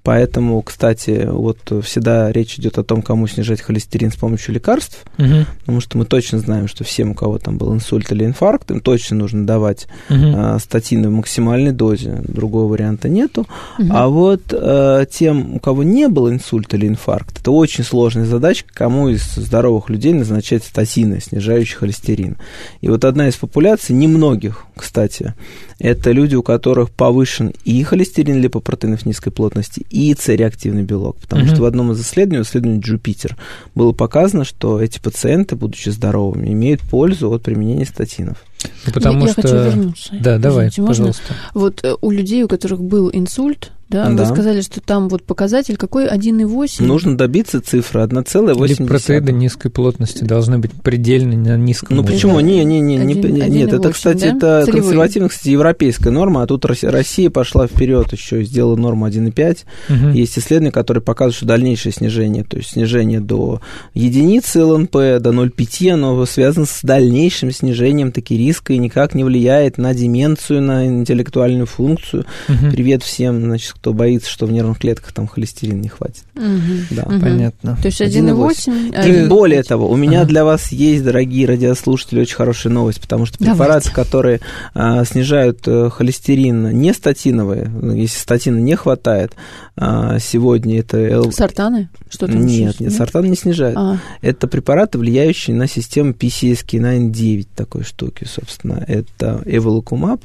Поэтому, 0.02 0.62
кстати, 0.62 1.28
вот 1.30 1.58
всегда 1.84 2.32
речь 2.32 2.58
идет 2.58 2.78
о 2.78 2.84
том, 2.84 3.02
кому 3.02 3.26
снижать 3.26 3.60
холестерин 3.60 4.10
с 4.10 4.16
помощью 4.16 4.54
лекарств, 4.54 5.04
угу. 5.18 5.44
потому 5.60 5.80
что 5.80 5.98
мы 5.98 6.06
точно 6.06 6.38
знаем, 6.38 6.66
что 6.66 6.82
всем, 6.82 7.10
у 7.10 7.14
кого 7.14 7.38
там 7.38 7.58
был 7.58 7.74
инсульт 7.74 8.10
или 8.10 8.24
инфаркт, 8.24 8.70
им 8.70 8.80
точно 8.80 9.16
нужно 9.16 9.46
давать 9.46 9.86
угу. 10.08 10.32
а, 10.34 10.58
статины 10.60 11.08
в 11.08 11.12
максимальной 11.12 11.72
дозе, 11.72 12.22
другого 12.26 12.72
варианта 12.72 13.08
нету. 13.08 13.46
Угу. 13.78 13.88
А 13.90 14.08
вот 14.08 14.42
а, 14.52 15.04
тем, 15.04 15.56
у 15.56 15.58
кого 15.58 15.82
не 15.82 16.08
был 16.08 16.30
инсульт 16.30 16.72
или 16.72 16.86
инфаркт, 16.88 17.40
это 17.40 17.50
очень 17.50 17.84
сложная 17.84 18.24
задача, 18.24 18.64
кому 18.72 19.08
из 19.08 19.22
здоровых 19.34 19.90
людей 19.90 20.14
назначать 20.14 20.64
статины, 20.64 21.20
снижающие 21.20 21.76
холестерин. 21.76 22.38
И 22.80 22.88
вот 22.88 23.04
одна 23.04 23.28
из 23.28 23.36
популяций, 23.36 23.94
немногих, 23.94 24.64
кстати, 24.74 25.34
это 25.78 26.10
люди, 26.12 26.34
у 26.34 26.42
которых 26.42 26.90
повышен 26.90 27.52
и 27.64 27.82
холестерин 27.82 28.40
липопротеинов 28.40 29.06
низкой 29.06 29.30
плотности, 29.30 29.86
и 29.90 30.14
С-реактивный 30.18 30.82
белок. 30.82 31.18
Потому 31.18 31.42
Мгм. 31.42 31.50
что 31.54 31.62
в 31.62 31.64
одном 31.66 31.92
из 31.92 32.00
исследований, 32.00 32.42
исследовании 32.42 32.80
Джупитер, 32.80 33.36
было 33.74 33.92
показано, 33.92 34.44
что 34.44 34.80
эти 34.80 34.98
пациенты, 34.98 35.56
будучи 35.56 35.90
здоровыми, 35.90 36.48
имеют 36.48 36.80
пользу 36.80 37.30
от 37.30 37.42
применения 37.42 37.86
статинов. 37.86 38.38
Ну, 38.86 38.92
потому 38.92 39.26
я, 39.26 39.32
что... 39.32 39.40
я 39.40 39.48
хочу 39.48 39.64
вернуться. 39.70 40.14
Да, 40.20 40.38
давай, 40.38 40.68
Извините, 40.68 40.82
можно? 40.82 40.94
пожалуйста. 40.94 41.34
Вот 41.54 41.84
э, 41.84 41.94
у 42.00 42.10
людей, 42.10 42.42
у 42.42 42.48
которых 42.48 42.82
был 42.82 43.10
инсульт, 43.12 43.70
да, 43.88 44.08
вы 44.10 44.16
Да. 44.16 44.26
сказали, 44.26 44.60
что 44.60 44.80
там 44.80 45.08
вот 45.08 45.22
показатель 45.24 45.76
какой 45.76 46.06
1,8. 46.08 46.82
Нужно 46.86 47.16
добиться 47.16 47.60
цифры 47.60 48.00
1,8. 48.02 48.80
Или 48.80 48.86
протеиды 48.86 49.32
низкой 49.32 49.70
плотности 49.70 50.24
должны 50.24 50.58
быть 50.58 50.72
предельно 50.72 51.36
на 51.36 51.56
низком 51.56 51.96
Ну 51.96 52.02
уровне. 52.02 52.16
почему? 52.16 52.40
Не, 52.40 52.64
не, 52.64 52.80
не, 52.80 52.96
не, 52.96 53.12
Один- 53.14 53.34
не- 53.34 53.40
один 53.42 53.54
нет, 53.54 53.68
и 53.68 53.76
это, 53.76 53.76
восемь, 53.78 53.92
кстати, 53.92 54.18
да? 54.20 54.26
это 54.36 54.62
Целевые. 54.64 54.82
консервативная, 54.82 55.28
кстати, 55.30 55.48
европейская 55.48 56.10
норма, 56.10 56.42
а 56.42 56.46
тут 56.46 56.64
Россия, 56.64 57.30
пошла 57.30 57.66
вперед 57.66 58.12
еще 58.12 58.42
и 58.42 58.44
сделала 58.44 58.76
норму 58.76 59.06
1,5. 59.06 59.64
Мгм. 59.88 60.12
Есть 60.12 60.38
исследования, 60.38 60.72
которые 60.72 61.02
показывают, 61.02 61.36
что 61.36 61.46
дальнейшее 61.46 61.92
снижение, 61.92 62.44
то 62.44 62.56
есть 62.58 62.70
снижение 62.70 63.20
до 63.20 63.60
единицы 63.94 64.62
ЛНП, 64.64 64.92
до 65.20 65.32
0,5, 65.32 65.90
оно 65.94 66.24
связано 66.26 66.66
с 66.66 66.80
дальнейшим 66.82 67.50
снижением 67.52 68.12
таки 68.12 68.36
риска 68.36 68.72
и 68.72 68.78
никак 68.78 69.14
не 69.14 69.24
влияет 69.24 69.78
на 69.78 69.94
деменцию, 69.94 70.62
на 70.62 70.86
интеллектуальную 70.86 71.66
функцию. 71.66 72.26
Мгм. 72.48 72.70
Привет 72.70 73.02
всем, 73.02 73.40
значит, 73.42 73.74
кто 73.80 73.92
боится, 73.92 74.28
что 74.28 74.46
в 74.46 74.52
нервных 74.52 74.78
клетках 74.80 75.12
там 75.12 75.28
холестерин 75.28 75.80
не 75.80 75.88
хватит. 75.88 76.24
Мгм. 76.34 76.86
Да. 76.90 77.04
Мгм. 77.06 77.20
Понятно. 77.20 77.76
То 77.80 77.86
есть 77.86 78.00
1,8. 78.00 78.90
1,8. 78.92 79.06
И 79.08 79.24
а, 79.24 79.28
более 79.28 79.62
того, 79.62 79.88
у 79.88 79.94
меня 79.96 80.20
Ага. 80.22 80.28
для 80.28 80.44
вас 80.44 80.72
есть, 80.72 81.04
дорогие 81.04 81.46
радиослушатели, 81.46 82.20
очень 82.20 82.34
хорошая 82.34 82.72
новость, 82.72 83.00
потому 83.00 83.24
что 83.26 83.38
Давайте. 83.38 83.56
препараты, 83.58 83.92
которые 83.92 84.40
а, 84.74 85.04
снижают 85.04 85.60
э, 85.66 85.90
холестерин, 85.90 86.80
не 86.80 86.92
статиновые, 86.92 87.68
ну, 87.68 87.94
если 87.94 88.18
статина 88.18 88.58
не 88.58 88.74
хватает, 88.74 89.32
а, 89.76 90.18
сегодня 90.18 90.80
это... 90.80 90.98
Л- 90.98 91.30
Сортаны? 91.32 91.88
Что 92.10 92.26
там 92.26 92.44
Нет, 92.44 92.74
еще? 92.74 92.84
нет, 92.84 92.92
сортан 92.94 93.26
не 93.30 93.36
снижает. 93.36 93.76
А, 93.76 93.98
Это 94.22 94.48
препараты, 94.48 94.98
влияющие 94.98 95.54
на 95.54 95.68
систему 95.68 96.12
PCSK9 96.12 97.46
такой 97.54 97.84
штуки, 97.84 98.24
собственно. 98.24 98.84
Это 98.88 99.40
эволокумаб, 99.44 100.24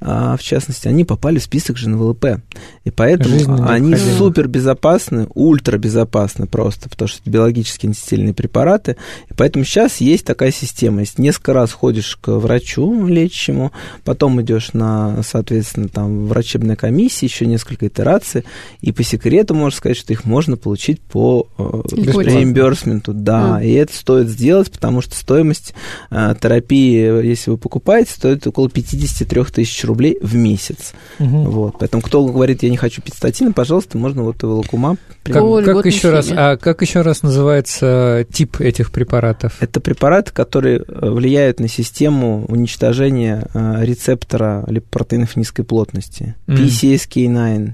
а, 0.00 0.36
в 0.36 0.42
частности, 0.42 0.88
они 0.88 1.04
попали 1.04 1.38
в 1.38 1.42
список 1.42 1.76
же 1.76 1.88
на 1.88 1.98
ВЛП. 1.98 2.40
И 2.88 2.90
поэтому 2.90 3.34
Жизненно 3.36 3.68
они 3.70 3.88
необходимы. 3.90 4.16
супер 4.18 4.48
безопасны, 4.48 5.26
ультра 5.34 5.76
безопасны 5.76 6.46
просто, 6.46 6.88
потому 6.88 7.06
что 7.06 7.20
это 7.20 7.28
биологически 7.30 7.84
антистильные 7.86 8.32
препараты. 8.32 8.96
И 9.30 9.34
поэтому 9.34 9.66
сейчас 9.66 9.98
есть 9.98 10.24
такая 10.24 10.50
система. 10.52 11.00
Если 11.00 11.20
несколько 11.20 11.52
раз 11.52 11.70
ходишь 11.72 12.16
к 12.18 12.28
врачу 12.38 13.06
лечащему, 13.06 13.72
потом 14.04 14.40
идешь 14.40 14.72
на, 14.72 15.22
соответственно, 15.22 15.88
там, 15.88 16.28
врачебной 16.28 16.76
комиссии, 16.76 17.26
еще 17.26 17.44
несколько 17.44 17.88
итераций, 17.88 18.44
и 18.80 18.90
по 18.90 19.02
секрету 19.02 19.52
можно 19.52 19.76
сказать, 19.76 19.98
что 19.98 20.14
их 20.14 20.24
можно 20.24 20.56
получить 20.56 21.02
по 21.02 21.46
э, 21.58 21.82
Льготе. 21.92 22.30
реимбурсменту. 22.30 23.12
Да, 23.12 23.56
А. 23.56 23.62
и 23.62 23.70
это 23.72 23.94
стоит 23.94 24.28
сделать, 24.28 24.70
потому 24.72 25.02
что 25.02 25.14
стоимость 25.14 25.74
э, 26.10 26.34
терапии, 26.40 27.26
если 27.26 27.50
вы 27.50 27.58
покупаете, 27.58 28.12
стоит 28.12 28.46
около 28.46 28.70
53 28.70 29.44
тысяч 29.44 29.84
рублей 29.84 30.16
в 30.22 30.34
месяц. 30.36 30.92
Мгм. 31.18 31.50
Вот. 31.50 31.74
Поэтому 31.78 32.02
кто 32.02 32.24
говорит, 32.24 32.62
я 32.62 32.70
не 32.70 32.77
хочу 32.78 33.02
пить 33.02 33.14
статины, 33.14 33.52
пожалуйста, 33.52 33.98
можно 33.98 34.22
вот 34.22 34.42
волокума. 34.42 34.96
Как, 35.24 35.42
По 35.42 35.62
как 35.62 35.86
еще 35.86 36.10
раз, 36.10 36.30
а 36.30 36.56
как 36.56 36.82
еще 36.82 37.02
раз 37.02 37.22
называется 37.22 38.26
тип 38.32 38.60
этих 38.60 38.90
препаратов? 38.90 39.56
Это 39.60 39.80
препараты, 39.80 40.32
которые 40.32 40.78
э, 40.86 41.10
влияют 41.10 41.60
на 41.60 41.68
систему 41.68 42.44
уничтожения 42.48 43.46
э, 43.52 43.84
рецептора 43.84 44.64
липопротеинов 44.68 45.36
низкой 45.36 45.64
плотности. 45.64 46.34
Мгм. 46.46 46.64
PCSK9. 46.64 47.72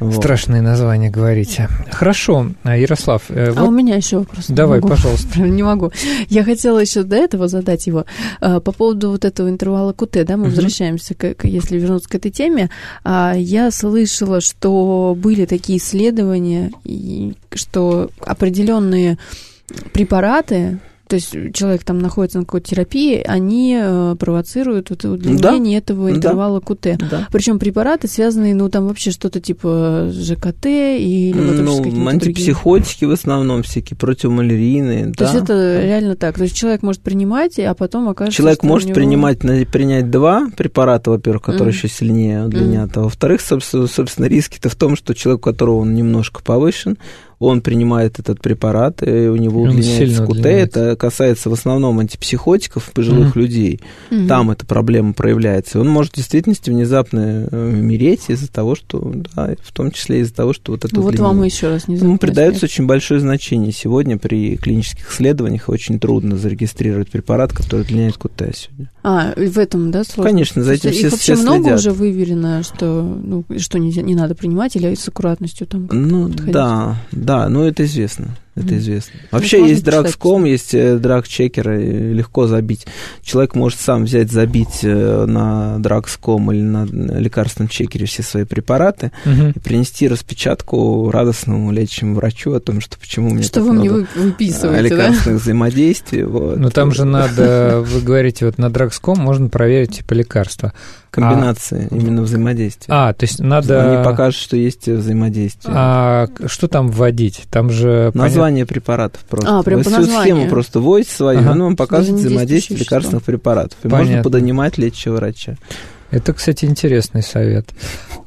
Вот. 0.00 0.14
Страшные 0.14 0.62
названия 0.62 1.10
говорите. 1.10 1.68
Хорошо, 1.90 2.52
а, 2.62 2.76
Ярослав, 2.76 3.24
э, 3.30 3.52
а 3.56 3.64
у 3.64 3.70
меня 3.70 3.96
еще 3.96 4.18
вопрос. 4.18 4.48
Не 4.48 4.54
давай, 4.54 4.78
могу. 4.80 4.88
пожалуйста. 4.94 5.40
Не 5.42 5.62
могу. 5.62 5.90
Я 6.28 6.44
хотела 6.44 6.78
еще 6.78 7.02
до 7.02 7.16
этого 7.16 7.48
задать 7.48 7.86
его. 7.88 8.04
А, 8.40 8.60
По 8.60 8.70
поводу 8.72 9.10
вот 9.10 9.24
этого 9.24 9.48
интервала 9.48 9.92
КУТ, 9.92 10.24
да, 10.24 10.36
мы 10.36 10.44
Мгм. 10.44 10.50
возвращаемся, 10.50 11.14
к, 11.14 11.34
если 11.44 11.78
вернуться 11.78 12.08
к 12.08 12.14
этой 12.14 12.30
теме. 12.30 12.70
А, 13.04 13.34
Я 13.36 13.70
слышала, 13.70 14.40
что 14.40 15.16
были 15.18 15.46
такие 15.46 15.78
исследования, 15.78 16.70
и 16.84 17.34
что 17.54 18.10
определенные 18.24 19.18
препараты, 19.92 20.78
то 21.08 21.16
есть 21.16 21.34
человек 21.54 21.82
там 21.84 21.98
находится 21.98 22.38
на 22.38 22.44
какой-то 22.44 22.70
терапии, 22.70 23.22
они 23.26 23.78
э, 23.80 24.16
провоцируют 24.18 24.90
вот 24.90 25.04
удлинение 25.04 25.78
этого 25.78 26.10
Да. 26.10 26.16
интервала 26.16 26.60
КУТ. 26.60 26.86
Да. 27.10 27.26
Причем 27.32 27.58
препараты 27.58 28.06
связанные, 28.08 28.54
ну 28.54 28.68
там 28.68 28.86
вообще 28.86 29.10
что-то 29.10 29.40
типа 29.40 30.10
ЖКТ 30.12 30.66
или 30.66 31.32
вот 31.32 31.46
вообще 31.46 31.62
Ну, 31.62 31.76
какие-то 31.78 31.90
другие. 31.90 32.08
антипсихотики 32.10 33.04
в 33.06 33.10
основном, 33.10 33.62
всякие 33.62 33.96
противомалярийные. 33.96 35.06
То 35.12 35.24
да. 35.24 35.24
есть 35.32 35.44
это 35.44 35.82
реально 35.82 36.16
так. 36.16 36.36
То 36.36 36.44
есть 36.44 36.54
человек 36.56 36.82
может 36.82 37.00
принимать, 37.02 37.58
а 37.58 37.74
потом 37.74 38.08
окажется, 38.08 38.36
Человек 38.36 38.62
может 38.62 38.88
него- 38.88 38.94
принимать, 38.94 39.38
принять 39.40 40.10
два 40.10 40.48
препарата, 40.56 41.10
во-первых, 41.10 41.42
которые 41.42 41.70
Мгм. 41.72 41.76
еще 41.78 41.88
сильнее 41.88 42.44
удлинят, 42.46 42.96
а 42.96 43.02
во-вторых, 43.02 43.40
собственно, 43.40 43.86
собственно 43.86 44.26
риски-то 44.26 44.68
в 44.68 44.74
том, 44.74 44.96
что 44.96 45.14
человек, 45.14 45.40
у 45.40 45.50
которого 45.50 45.76
он 45.78 45.94
немножко 45.94 46.42
повышен, 46.42 46.98
он 47.38 47.60
принимает 47.60 48.18
этот 48.18 48.40
препарат, 48.40 49.02
и 49.06 49.28
у 49.28 49.36
него 49.36 49.62
Он 49.62 49.70
удлиняется 49.70 50.24
удлиняется. 50.24 50.80
Это 50.80 50.96
касается 50.96 51.50
в 51.50 51.52
основном 51.52 51.98
антипсихотиков 52.00 52.90
пожилых 52.92 53.34
Мгм. 53.36 53.40
людей. 53.40 53.80
Мгм. 54.10 54.26
Там 54.28 54.50
эта 54.50 54.66
проблема 54.66 55.12
проявляется. 55.12 55.78
И 55.78 55.80
он 55.80 55.88
может 55.88 56.12
в 56.12 56.16
действительности 56.16 56.70
внезапно 56.70 57.48
э, 57.50 57.68
умереть 57.78 58.22
из-за 58.28 58.50
того, 58.50 58.74
что, 58.74 59.12
да, 59.34 59.54
в 59.62 59.72
том 59.72 59.90
числе 59.92 60.20
из-за 60.20 60.34
того, 60.34 60.52
что 60.52 60.72
вот 60.72 60.84
это 60.84 60.94
Ну, 60.94 61.02
вот 61.02 61.08
удлинение. 61.14 61.34
вам 61.36 61.44
еще 61.44 61.68
раз 61.68 61.86
не 61.88 61.96
Ему 61.96 62.18
придается 62.18 62.64
очень 62.66 62.86
большое 62.86 63.20
значение. 63.20 63.72
Сегодня 63.72 64.18
при 64.18 64.56
клинических 64.56 65.10
исследованиях 65.12 65.68
очень 65.68 66.00
трудно 66.00 66.36
зарегистрировать 66.36 67.08
препарат, 67.10 67.52
который 67.52 67.82
удлиняет 67.82 68.16
КТ 68.16 68.42
сегодня. 68.54 68.90
А, 69.10 69.32
в 69.34 69.58
этом, 69.58 69.90
да, 69.90 70.04
сложно? 70.04 70.24
Конечно, 70.24 70.62
за 70.62 70.74
этим 70.74 70.90
их 70.90 70.96
все, 70.96 71.08
вообще 71.08 71.34
все 71.34 71.42
много 71.42 71.62
следят. 71.62 71.78
уже 71.78 71.90
выверено, 71.92 72.62
что, 72.62 73.02
ну, 73.02 73.42
что 73.56 73.78
нельзя, 73.78 74.02
не 74.02 74.14
надо 74.14 74.34
принимать, 74.34 74.76
или 74.76 74.94
с 74.94 75.08
аккуратностью 75.08 75.66
там? 75.66 75.88
Ну 75.90 76.28
подходить? 76.28 76.52
да, 76.52 76.96
да, 77.12 77.48
ну 77.48 77.62
это 77.62 77.86
известно. 77.86 78.36
Это 78.58 78.76
известно. 78.78 79.12
Ну, 79.22 79.38
Вообще 79.38 79.66
есть 79.68 79.84
драгском, 79.84 80.44
есть 80.44 80.72
драг-чекер, 81.00 81.72
и 81.72 82.12
легко 82.14 82.46
забить. 82.46 82.86
Человек 83.22 83.54
может 83.54 83.78
сам 83.80 84.04
взять, 84.04 84.30
забить 84.30 84.80
э, 84.82 85.26
на 85.26 85.78
драгском 85.78 86.50
или 86.52 86.60
на 86.62 86.84
лекарственном 86.84 87.68
чекере 87.68 88.06
все 88.06 88.22
свои 88.22 88.44
препараты 88.44 89.12
Мгм. 89.24 89.50
и 89.50 89.58
принести 89.58 90.08
распечатку 90.08 91.10
радостному 91.10 91.70
лечащему 91.72 92.14
врачу 92.14 92.52
о 92.54 92.60
том, 92.60 92.80
что 92.80 92.98
почему 92.98 93.30
у 93.30 93.34
меня 93.34 93.42
Что 93.44 93.62
вы 93.62 93.72
мне 93.72 93.90
выписываете, 93.90 94.88
да? 94.88 94.96
лекарственных 94.96 95.42
взаимодействий. 95.42 96.24
Вот. 96.24 96.56
Но 96.56 96.64
Ну, 96.64 96.70
там 96.70 96.92
же 96.92 97.04
надо, 97.04 97.82
вы 97.86 98.00
говорите, 98.00 98.44
вот 98.46 98.58
на 98.58 98.70
Драгском 98.70 99.18
можно 99.18 99.48
проверить 99.48 99.98
типа 99.98 100.14
лекарства. 100.14 100.72
Комбинации 101.10 101.88
именно 101.90 102.22
взаимодействия. 102.22 102.86
А, 102.94 103.12
то 103.12 103.24
есть 103.24 103.40
надо... 103.40 103.92
Они 103.94 104.04
покажут, 104.04 104.40
что 104.40 104.56
есть 104.56 104.86
взаимодействие. 104.88 105.72
А 105.76 106.28
что 106.46 106.68
там 106.68 106.90
вводить? 106.90 107.44
Там 107.50 107.70
же... 107.70 108.10
Название 108.14 108.66
препаратов 108.66 109.22
просто. 109.24 109.58
А, 109.58 109.62
прям 109.62 109.78
Вы 109.78 109.84
по 109.84 109.90
всю 109.90 110.00
названию. 110.00 110.36
схему 110.36 110.50
просто 110.50 110.80
вводите 110.80 111.10
свою, 111.12 111.40
Ага. 111.40 111.52
оно 111.52 111.64
вам 111.64 111.76
показывает 111.76 112.22
взаимодействие 112.24 112.78
лекарственных 112.80 113.22
препаратов. 113.24 113.78
И 113.82 113.88
Понятно. 113.88 114.06
можно 114.06 114.22
подонимать 114.22 114.78
лечащего 114.78 115.16
врача. 115.16 115.56
Это, 116.10 116.32
кстати, 116.32 116.64
интересный 116.64 117.22
совет. 117.22 117.66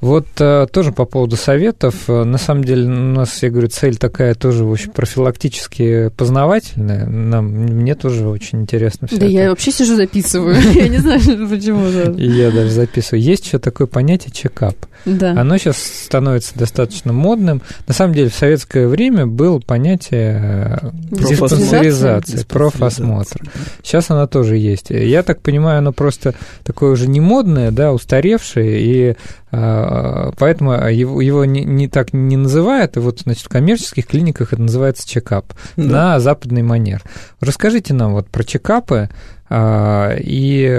Вот 0.02 0.28
э, 0.40 0.68
тоже 0.72 0.92
по 0.92 1.06
поводу 1.06 1.36
советов. 1.36 1.96
Э, 2.08 2.24
На 2.24 2.38
самом 2.38 2.64
деле 2.64 2.86
у 2.86 2.90
нас, 2.90 3.42
я 3.42 3.50
говорю, 3.50 3.68
цель 3.70 3.98
такая 3.98 4.36
тоже 4.36 4.66
очень 4.66 4.92
профилактически 4.92 6.10
познавательная. 6.16 7.06
Нам, 7.06 7.46
мне 7.48 7.96
тоже 7.96 8.28
очень 8.28 8.62
интересно 8.62 9.08
все 9.08 9.18
Да 9.18 9.26
это. 9.26 9.34
я 9.34 9.50
вообще 9.50 9.72
сижу 9.72 9.96
записываю. 9.96 10.56
Я 10.74 10.88
не 10.88 10.98
знаю, 10.98 11.20
почему. 11.50 11.88
И 12.18 12.28
я 12.28 12.52
даже 12.52 12.70
записываю. 12.72 13.22
Есть 13.22 13.46
еще 13.46 13.58
такое 13.60 13.88
понятие 13.88 14.32
чекап. 14.32 14.76
Да. 15.06 15.32
Оно 15.32 15.58
сейчас 15.58 15.78
становится 15.78 16.58
достаточно 16.58 17.12
модным. 17.14 17.62
На 17.88 17.94
самом 17.94 18.14
деле 18.14 18.30
в 18.30 18.36
советское 18.36 18.88
время 18.88 19.26
было 19.26 19.60
понятие 19.60 20.80
э, 20.82 20.90
диспансеризации, 21.12 22.44
профосмотр. 22.48 23.42
Сейчас 23.84 24.10
она 24.10 24.28
тоже 24.28 24.58
есть. 24.58 24.90
Я 24.90 25.24
так 25.24 25.42
понимаю, 25.42 25.80
оно 25.80 25.92
просто 25.94 26.36
такое 26.64 26.92
уже 26.92 27.08
не 27.08 27.20
модное, 27.20 27.71
да, 27.74 27.92
устаревшее, 27.92 28.80
и 28.82 29.16
а, 29.52 30.32
поэтому 30.38 30.74
его, 30.90 31.22
его 31.22 31.46
не, 31.46 31.64
не 31.64 31.88
так 31.88 32.14
не 32.14 32.38
называют, 32.38 32.98
и 32.98 33.00
вот, 33.00 33.22
значит, 33.22 33.46
в 33.46 33.50
коммерческих 33.50 34.08
клиниках 34.08 34.54
это 34.54 34.62
называется 34.62 35.08
чекап 35.08 35.54
Да. 35.76 35.84
на 35.84 36.20
западный 36.20 36.62
манер. 36.64 37.02
Расскажите 37.40 37.94
нам 37.94 38.14
вот 38.14 38.28
про 38.28 38.44
чекапы, 38.44 39.10
а, 39.50 40.16
и 40.18 40.70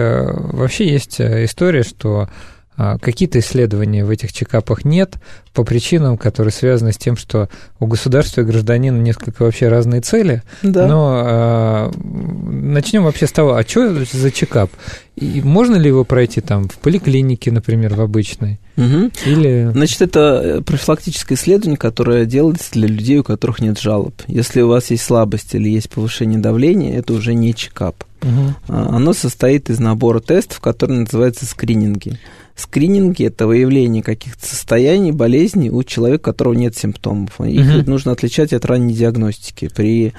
вообще 0.53 0.89
есть 0.89 1.21
история, 1.21 1.83
что 1.83 2.29
какие-то 2.77 3.39
исследования 3.39 4.05
в 4.05 4.11
этих 4.11 4.33
чекапах 4.33 4.85
нет 4.85 5.17
по 5.53 5.65
причинам, 5.65 6.17
которые 6.17 6.53
связаны 6.53 6.93
с 6.93 6.97
тем, 6.97 7.17
что 7.17 7.49
у 7.79 7.87
государства 7.87 8.41
и 8.41 8.45
гражданина 8.45 8.97
несколько 8.97 9.43
вообще 9.43 9.69
разные 9.69 10.01
цели, 10.01 10.43
Да. 10.63 10.87
но, 10.87 11.23
а, 11.25 11.91
начнем 11.95 13.05
вообще 13.05 13.27
с 13.27 13.33
того, 13.33 13.55
а 13.55 13.63
что 13.63 14.05
за 14.05 14.31
чекап? 14.31 14.71
И 15.17 15.43
можно 15.43 15.77
ли 15.77 15.89
его 15.89 16.05
пройти 16.05 16.41
там 16.41 16.69
в 16.69 16.79
поликлинике, 16.79 17.53
например, 17.53 17.95
в 17.95 18.01
обычной? 18.01 18.59
Угу. 18.79 19.11
Или... 19.27 19.71
Значит, 19.73 20.01
это 20.01 20.63
профилактическое 20.65 21.37
исследование, 21.37 21.77
которое 21.77 22.25
делается 22.25 22.73
для 22.73 22.89
людей, 22.89 23.19
у 23.19 23.25
которых 23.25 23.61
нет 23.61 23.79
жалоб. 23.79 24.15
Если 24.27 24.63
у 24.63 24.69
вас 24.69 24.91
есть 24.91 25.05
слабость 25.05 25.55
или 25.55 25.69
есть 25.69 25.91
повышение 25.91 26.41
давления, 26.41 26.99
это 26.99 27.13
уже 27.13 27.35
не 27.35 27.55
чекап. 27.55 28.05
Угу. 28.23 28.75
Оно 28.75 29.13
состоит 29.13 29.71
из 29.71 29.79
набора 29.81 30.21
тестов, 30.21 30.61
которые 30.61 31.01
называются 31.01 31.47
скрининги. 31.47 32.19
Скрининги– 32.55 33.25
это 33.27 33.47
выявление 33.47 34.03
каких-то 34.03 34.47
состояний, 34.47 35.11
болезней 35.11 35.71
у 35.71 35.83
человека, 35.83 36.21
у 36.21 36.33
которого 36.33 36.53
нет 36.53 36.77
симптомов. 36.77 37.41
Их 37.41 37.65
Мгм. 37.65 37.91
нужно 37.91 38.13
отличать 38.13 38.53
от 38.53 38.67
ранней 38.67 38.93
диагностики 38.95 39.71
при 39.75 40.13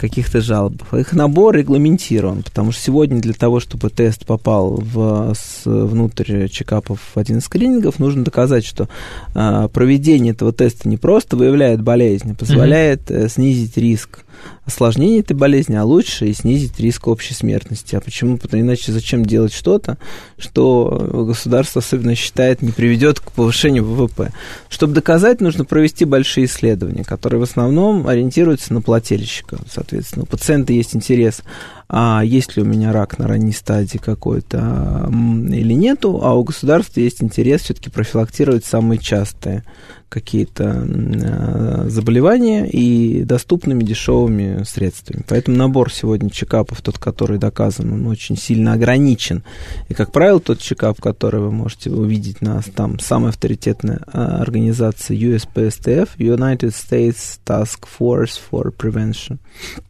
каких-то 0.00 0.40
жалобах. 0.40 0.94
Их 0.94 1.12
набор 1.12 1.56
регламентирован, 1.56 2.44
потому 2.44 2.70
что 2.72 2.82
сегодня 2.82 3.20
для 3.20 3.34
того, 3.34 3.58
чтобы 3.60 3.90
тест 3.90 4.24
попал 4.24 4.76
в, 4.76 5.34
с- 5.36 5.62
внутрь 5.66 6.46
чекапов 6.48 7.00
в 7.14 7.18
один 7.18 7.38
из 7.38 7.44
скринингов, 7.44 7.98
нужно 7.98 8.24
доказать, 8.24 8.64
что 8.64 8.88
а, 9.34 9.66
проведение 9.68 10.32
этого 10.32 10.52
теста 10.52 10.88
не 10.88 10.96
просто 10.96 11.36
выявляет 11.36 11.82
болезнь, 11.82 12.30
а 12.30 12.34
позволяет 12.34 13.10
э, 13.10 13.28
снизить 13.28 13.76
риск 13.76 14.20
осложнения 14.64 15.20
этой 15.20 15.34
болезни, 15.34 15.76
а 15.76 15.84
лучше 15.84 16.26
и 16.26 16.32
снизить 16.32 16.78
риск 16.80 17.06
общей 17.08 17.34
смертности. 17.34 17.94
А 17.96 18.00
почему? 18.00 18.36
Потому 18.38 18.62
иначе 18.62 18.92
зачем 18.92 19.24
делать 19.24 19.52
что-то, 19.52 19.98
что 20.38 21.24
государство 21.26 21.80
особенно 21.80 22.14
считает 22.14 22.62
не 22.62 22.72
приведет 22.72 23.20
к 23.20 23.32
повышению 23.32 23.84
ВВП. 23.84 24.32
Чтобы 24.68 24.94
доказать, 24.94 25.40
нужно 25.40 25.64
провести 25.64 26.04
большие 26.04 26.46
исследования, 26.46 27.04
которые 27.04 27.40
в 27.40 27.44
основном 27.44 28.08
ориентируются 28.08 28.74
на 28.74 28.82
плательщика. 28.82 29.58
Соответственно, 29.72 30.24
у 30.24 30.26
пациента 30.26 30.72
есть 30.72 30.96
интерес, 30.96 31.42
а 31.88 32.22
есть 32.24 32.56
ли 32.56 32.62
у 32.62 32.66
меня 32.66 32.92
рак 32.92 33.18
на 33.18 33.28
ранней 33.28 33.52
стадии 33.52 33.98
какой-то 33.98 34.58
а, 34.60 35.08
или 35.08 35.72
нету, 35.72 36.20
а 36.22 36.34
у 36.34 36.42
государства 36.42 37.00
есть 37.00 37.22
интерес 37.22 37.62
все-таки 37.62 37.90
профилактировать 37.90 38.64
самые 38.64 38.98
частые 38.98 39.62
какие-то 40.08 40.86
э, 40.86 41.88
заболевания 41.88 42.66
и 42.66 43.24
доступными 43.24 43.82
дешевыми 43.82 44.62
средствами. 44.64 45.24
Поэтому 45.28 45.56
набор 45.56 45.92
сегодня 45.92 46.30
чекапов, 46.30 46.80
тот, 46.80 46.98
который 46.98 47.38
доказан, 47.38 47.92
он 47.92 48.06
очень 48.06 48.36
сильно 48.36 48.74
ограничен. 48.74 49.42
И, 49.88 49.94
как 49.94 50.12
правило, 50.12 50.38
тот 50.38 50.60
чекап, 50.60 51.00
который 51.00 51.40
вы 51.40 51.50
можете 51.50 51.90
увидеть 51.90 52.40
на 52.40 52.62
там 52.62 52.98
самая 53.00 53.30
авторитетная 53.30 54.00
а, 54.06 54.40
организация 54.40 55.16
USPSTF, 55.16 56.10
United 56.18 56.72
States 56.72 57.38
Task 57.44 57.86
Force 57.98 58.38
for 58.50 58.72
Prevention, 58.74 59.38
а, 59.38 59.85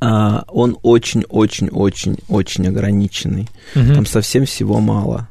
он 0.00 0.78
очень-очень-очень-очень 0.82 2.68
ограниченный. 2.68 3.48
Мгм. 3.74 3.94
Там 3.94 4.06
совсем 4.06 4.44
всего 4.44 4.80
мало. 4.80 5.28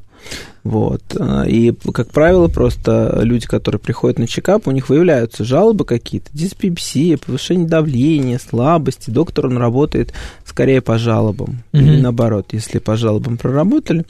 Вот. 0.64 1.02
А, 1.18 1.44
И, 1.44 1.72
как 1.92 2.10
правило, 2.10 2.48
просто 2.48 3.20
люди, 3.22 3.46
которые 3.46 3.80
приходят 3.80 4.18
на 4.18 4.26
чекап, 4.26 4.66
у 4.66 4.70
них 4.70 4.88
выявляются 4.90 5.44
жалобы 5.44 5.84
какие-то, 5.84 6.28
диспепсия, 6.32 7.16
повышение 7.16 7.66
давления, 7.66 8.38
слабости. 8.38 9.10
Доктор, 9.10 9.46
он 9.46 9.56
работает 9.56 10.12
скорее 10.44 10.82
по 10.82 10.98
жалобам. 10.98 11.62
Мгм. 11.72 11.84
Или 11.84 12.00
наоборот, 12.00 12.48
если 12.52 12.78
по 12.78 12.96
жалобам 12.96 13.38
проработали, 13.38 14.04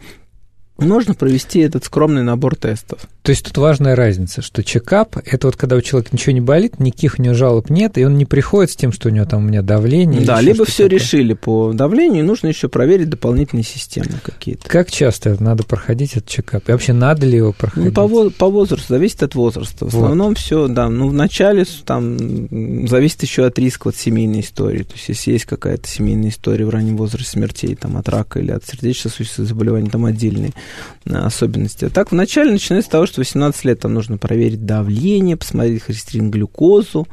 можно 0.87 1.15
провести 1.15 1.61
этот 1.61 1.85
скромный 1.85 2.23
набор 2.23 2.55
тестов. 2.57 3.01
То 3.23 3.31
есть 3.31 3.45
тут 3.45 3.59
важная 3.59 3.95
разница, 3.95 4.41
что 4.43 4.63
чекап– 4.65 5.17
это 5.25 5.49
вот 5.49 5.57
когда 5.57 5.77
у 5.77 5.81
человека 5.83 6.11
ничего 6.13 6.33
не 6.33 6.41
болит, 6.41 6.79
никаких 6.81 7.19
у 7.19 7.23
него 7.23 7.35
жалоб 7.35 7.69
нет, 7.69 7.99
и 7.99 8.05
он 8.05 8.17
не 8.17 8.25
приходит 8.25 8.71
с 8.71 8.77
тем, 8.77 8.91
что 8.93 9.09
у 9.09 9.13
него 9.13 9.27
там 9.27 9.45
у 9.45 9.47
меня 9.49 9.61
давление. 9.61 10.23
да, 10.23 10.41
либо 10.41 10.65
все 10.65 10.85
такое. 10.85 10.99
решили 10.99 11.35
по 11.35 11.73
давлению, 11.75 12.25
нужно 12.25 12.47
еще 12.47 12.69
проверить 12.69 13.11
дополнительные 13.11 13.65
системы 13.65 14.13
какие-то. 14.23 14.67
Как 14.69 14.91
часто 14.91 15.37
надо 15.43 15.63
проходить 15.65 16.13
этот 16.17 16.29
чекап? 16.29 16.69
И 16.69 16.73
вообще 16.73 16.93
надо 16.95 17.27
ли 17.27 17.37
его 17.37 17.49
Ну, 17.49 17.53
проходить? 17.53 17.95
по, 17.95 18.07
во- 18.07 18.31
по 18.31 18.49
возрасту, 18.49 18.87
зависит 18.89 19.23
от 19.23 19.35
возраста. 19.35 19.85
В 19.85 19.93
Вот. 19.93 20.03
основном 20.05 20.35
все, 20.37 20.69
да. 20.69 20.89
Ну, 20.89 21.09
в 21.09 21.13
начале 21.13 21.65
с- 21.67 21.83
там 21.85 22.17
зависит 22.89 23.23
еще 23.25 23.45
от 23.45 23.59
риска 23.59 23.91
от 23.91 23.97
семейной 23.97 24.41
истории. 24.41 24.85
То 24.85 24.95
есть, 24.95 25.09
если 25.09 25.33
есть 25.33 25.45
какая-то 25.45 25.87
семейная 25.87 26.31
история 26.31 26.65
в 26.65 26.71
раннем 26.71 26.97
возрасте 26.97 27.29
смертей 27.31 27.75
там, 27.75 27.97
от 27.97 28.09
рака 28.09 28.39
или 28.39 28.53
от 28.53 28.65
сердечно-сосудистых 28.65 29.47
заболеваний, 29.47 29.91
там 29.91 30.05
отдельные 30.07 30.53
особенности. 31.05 31.87
А 31.87 31.91
так, 31.91 32.13
вначале 32.13 32.53
начинается 32.53 32.89
с 32.89 32.93
того, 32.93 33.07
что 33.07 33.21
18 33.21 33.65
лет 33.65 33.81
там 33.81 33.95
нужно 33.95 34.19
проверить 34.19 34.65
давление, 34.65 35.37
посмотреть 35.37 35.83
холестерин, 35.83 36.31
глюкозу, 36.31 37.07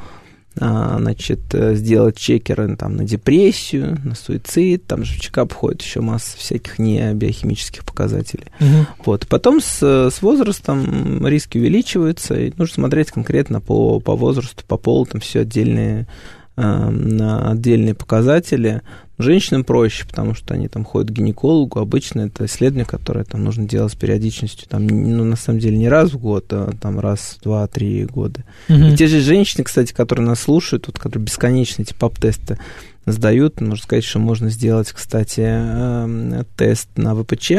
а, 0.58 0.98
значит, 1.00 1.54
э, 1.54 1.76
сделать 1.76 2.18
чекеры 2.18 2.78
там, 2.78 2.96
на 2.96 3.04
депрессию, 3.04 4.00
на 4.06 4.16
суицид, 4.16 4.88
там 4.88 5.04
же 5.04 5.14
в 5.14 5.20
чекап 5.20 5.52
входит 5.52 5.82
еще 5.82 6.00
масса 6.00 6.38
всяких 6.38 6.80
не 6.80 7.14
биохимических 7.14 7.84
показателей. 7.84 8.46
Мгм. 8.62 8.88
Вот. 9.06 9.28
Потом 9.28 9.60
с, 9.60 9.82
с 9.82 10.22
возрастом 10.22 11.28
риски 11.28 11.58
увеличиваются, 11.58 12.36
и 12.36 12.54
нужно 12.56 12.76
смотреть 12.76 13.12
конкретно 13.12 13.60
по, 13.60 14.00
по 14.00 14.16
возрасту, 14.16 14.64
по 14.66 14.78
полу, 14.78 15.06
там 15.06 15.20
все 15.20 15.42
отдельные, 15.42 16.08
э, 16.56 17.42
отдельные 17.52 17.94
показатели. 17.94 18.82
Женщинам 19.18 19.64
проще, 19.64 20.06
потому 20.06 20.34
что 20.34 20.54
они 20.54 20.68
там 20.68 20.84
ходят 20.84 21.10
к 21.10 21.14
гинекологу. 21.14 21.80
Обычно 21.80 22.22
это 22.22 22.46
исследование, 22.46 22.86
которое 22.86 23.24
там 23.24 23.44
нужно 23.44 23.68
делать 23.68 23.94
с 23.94 23.96
периодичностью, 23.96 24.68
там, 24.68 24.86
ну, 24.86 25.24
на 25.24 25.36
самом 25.36 25.60
деле, 25.60 25.78
не 25.78 25.88
раз 25.88 26.12
в 26.12 26.18
год, 26.18 26.46
а 26.52 26.72
там 26.82 27.00
раз 27.00 27.38
в 27.40 27.44
два-три 27.44 28.06
года. 28.06 28.44
Мгм. 28.68 28.88
И 28.88 28.98
те 28.98 29.08
же 29.08 29.22
женщины, 29.22 29.64
кстати, 29.64 29.94
которые 29.94 30.28
нас 30.28 30.42
слушают, 30.42 30.88
вот, 30.88 31.00
которые 31.00 31.26
бесконечно 31.26 31.82
эти 31.82 31.94
пап-тесты 31.94 32.60
сдают, 33.06 33.62
можно 33.62 33.84
сказать, 33.84 34.04
что 34.04 34.20
можно 34.20 34.50
сделать, 34.50 34.92
кстати, 34.92 35.42
э, 35.46 36.44
тест 36.58 36.90
на 36.96 37.16
ВПЧ, 37.16 37.52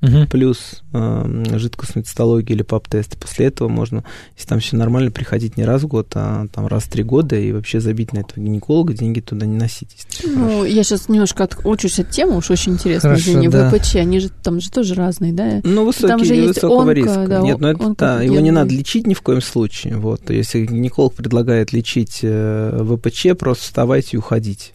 Мгм. 0.00 0.26
плюс 0.28 0.82
э, 0.92 1.44
жидкостную 1.56 2.04
цитологию 2.04 2.56
или 2.56 2.62
ПАП-тест. 2.62 3.16
После 3.18 3.46
этого 3.46 3.68
можно, 3.68 4.04
если 4.36 4.48
там 4.48 4.60
все 4.60 4.76
нормально, 4.76 5.10
приходить 5.10 5.56
не 5.56 5.64
раз 5.64 5.82
в 5.82 5.86
год, 5.86 6.08
а 6.14 6.46
там 6.52 6.66
раз 6.66 6.84
в 6.84 6.90
три 6.90 7.02
года 7.02 7.36
и 7.36 7.52
вообще 7.52 7.80
забить 7.80 8.12
на 8.12 8.18
этого 8.18 8.44
гинеколога, 8.44 8.92
деньги 8.92 9.20
туда 9.20 9.46
не 9.46 9.56
носить. 9.56 9.96
всё 10.06 10.28
хорошо. 10.28 10.38
Ну, 10.38 10.64
я 10.64 10.82
сейчас 10.84 11.08
немножко 11.08 11.44
отучусь 11.44 11.98
от 12.00 12.10
темы, 12.10 12.36
уж 12.36 12.50
очень 12.50 12.72
интересно. 12.74 13.10
Хорошо, 13.10 13.30
извини, 13.30 13.48
да. 13.48 13.70
ВПЧ, 13.70 13.96
они 13.96 14.20
же 14.20 14.28
там 14.28 14.60
же 14.60 14.70
тоже 14.70 14.94
разные, 14.94 15.32
да? 15.32 15.60
Ну, 15.64 15.86
высокий 15.86 16.08
там 16.08 16.22
же 16.24 16.34
или 16.36 16.42
есть 16.48 16.56
высокого 16.56 16.80
онко, 16.82 16.92
риска. 16.92 17.26
да, 17.26 17.40
Нет, 17.40 17.60
ну 17.60 17.68
это 17.68 17.82
онко- 17.84 17.96
да, 17.98 18.22
его 18.22 18.40
не 18.40 18.50
надо 18.50 18.74
лечить 18.74 19.06
ни 19.06 19.14
в 19.14 19.22
коем 19.22 19.40
случае. 19.40 19.96
Вот. 19.96 20.28
Если 20.28 20.66
гинеколог 20.66 21.14
предлагает 21.14 21.72
лечить 21.72 22.20
э, 22.22 22.82
ВПЧ, 22.84 23.28
просто 23.38 23.64
вставайте 23.64 24.10
и 24.12 24.18
уходите. 24.18 24.72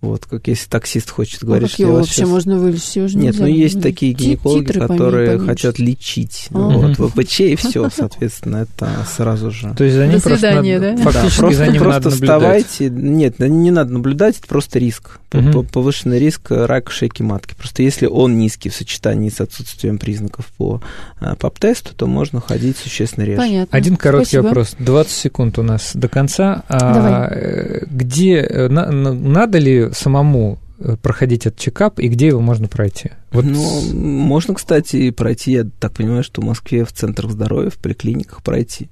Вот, 0.00 0.26
как 0.26 0.46
если 0.46 0.68
таксист 0.68 1.10
хочет 1.10 1.42
Ну, 1.42 1.48
говорить, 1.48 1.68
как 1.70 1.74
что 1.74 1.82
его 1.82 1.94
вообще 1.96 2.12
щас- 2.20 2.28
можно 2.28 2.56
вылечить? 2.56 2.94
Его 2.96 3.08
же 3.08 3.16
Нет, 3.18 3.24
нельзя 3.34 3.40
ну 3.40 3.46
есть 3.48 3.74
вылечить. 3.74 3.82
такие 3.82 4.12
гинекологи, 4.12 4.64
титры 4.66 4.80
которые 4.86 5.26
поменьше. 5.30 5.46
хотят 5.46 5.78
лечить. 5.80 6.48
А. 6.52 6.58
Вот, 6.58 6.96
ВПЧ 7.10 7.40
и 7.40 7.56
все, 7.56 7.90
соответственно, 7.90 8.58
это 8.58 8.88
сразу 9.12 9.50
же. 9.50 9.74
То 9.76 9.82
есть 9.82 9.96
за 9.96 10.06
ним 10.06 10.18
До 10.18 10.22
просто 10.22 10.38
свидания, 10.38 10.78
надо- 10.78 10.96
да? 10.98 11.02
фактически 11.10 11.36
Да, 11.36 11.40
просто, 11.40 11.58
за 11.58 11.66
ним 11.72 11.82
просто 11.82 12.04
надо 12.04 12.10
вставайте. 12.10 12.90
Нет, 12.90 13.38
не 13.40 13.70
надо 13.72 13.92
наблюдать, 13.92 14.38
это 14.38 14.46
просто 14.46 14.78
риск. 14.78 15.18
П- 15.30 15.62
Повышенный 15.72 16.18
риск 16.20 16.42
рака 16.52 16.90
шейки 16.90 17.22
матки. 17.22 17.54
Просто 17.54 17.82
если 17.82 18.06
он 18.06 18.38
низкий 18.38 18.70
в 18.70 18.74
сочетании 18.74 19.28
с 19.28 19.40
отсутствием 19.40 19.98
признаков 19.98 20.46
по 20.56 20.80
а, 21.20 21.34
ПАП-тесту, 21.34 21.90
то 21.94 22.06
можно 22.06 22.40
ходить 22.40 22.76
существенно 22.78 23.24
реже. 23.24 23.36
Понятно. 23.36 23.76
Один 23.76 23.96
короткий 23.96 24.26
Спасибо. 24.26 24.42
вопрос. 24.44 24.76
20 24.78 25.12
секунд 25.12 25.58
у 25.58 25.62
нас 25.62 25.90
до 25.94 26.08
конца. 26.08 26.62
А, 26.68 26.94
Давай. 26.94 27.28
э, 27.32 27.84
Где, 27.90 28.36
э, 28.36 28.68
на- 28.68 28.90
на- 28.90 29.12
надо 29.12 29.58
ли 29.58 29.87
самому 29.92 30.58
э, 30.78 30.96
проходить 31.00 31.46
этот 31.46 31.58
чекап 31.58 31.98
и 31.98 32.08
где 32.08 32.28
его 32.28 32.40
можно 32.40 32.68
пройти? 32.68 33.12
Вот 33.30 33.44
Ну, 33.44 33.82
можно, 33.94 34.54
кстати, 34.54 35.10
пройти, 35.10 35.52
я 35.52 35.66
так 35.78 35.92
понимаю, 35.92 36.22
что 36.22 36.40
в 36.40 36.44
Москве 36.44 36.84
в 36.84 36.92
центрах 36.92 37.32
здоровья, 37.32 37.70
в 37.70 37.78
поликлиниках 37.78 38.42
пройти. 38.42 38.88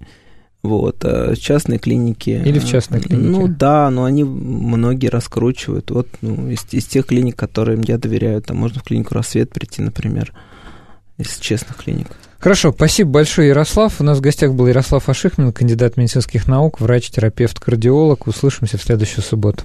Вот, 0.62 1.04
а 1.04 1.34
частные 1.36 1.78
клиники... 1.78 2.30
Или 2.30 2.58
в 2.58 2.66
частной 2.66 3.00
клинике. 3.00 3.28
Ну 3.28 3.46
да, 3.46 3.88
но 3.90 4.04
они 4.04 4.24
многие 4.24 5.06
раскручивают. 5.08 5.90
Вот 5.92 6.08
ну, 6.22 6.50
из, 6.50 6.66
из 6.72 6.86
тех 6.86 7.06
клиник, 7.06 7.36
которым 7.36 7.82
я 7.82 7.98
доверяю, 7.98 8.42
там 8.42 8.56
можно 8.56 8.80
в 8.80 8.82
клинику 8.82 9.14
«Рассвет» 9.14 9.50
прийти, 9.50 9.80
например, 9.82 10.32
из 11.18 11.38
честных 11.38 11.76
клиник. 11.76 12.08
Хорошо, 12.38 12.72
спасибо 12.72 13.10
большое, 13.10 13.48
Ярослав. 13.48 14.00
У 14.00 14.04
нас 14.04 14.18
в 14.18 14.20
гостях 14.20 14.52
был 14.52 14.66
Ярослав 14.66 15.08
Ашихмин, 15.08 15.52
кандидат 15.52 15.96
медицинских 15.96 16.48
наук, 16.48 16.80
врач-терапевт, 16.80 17.58
кардиолог. 17.60 18.26
Услышимся 18.26 18.76
в 18.76 18.82
следующую 18.82 19.24
субботу. 19.24 19.64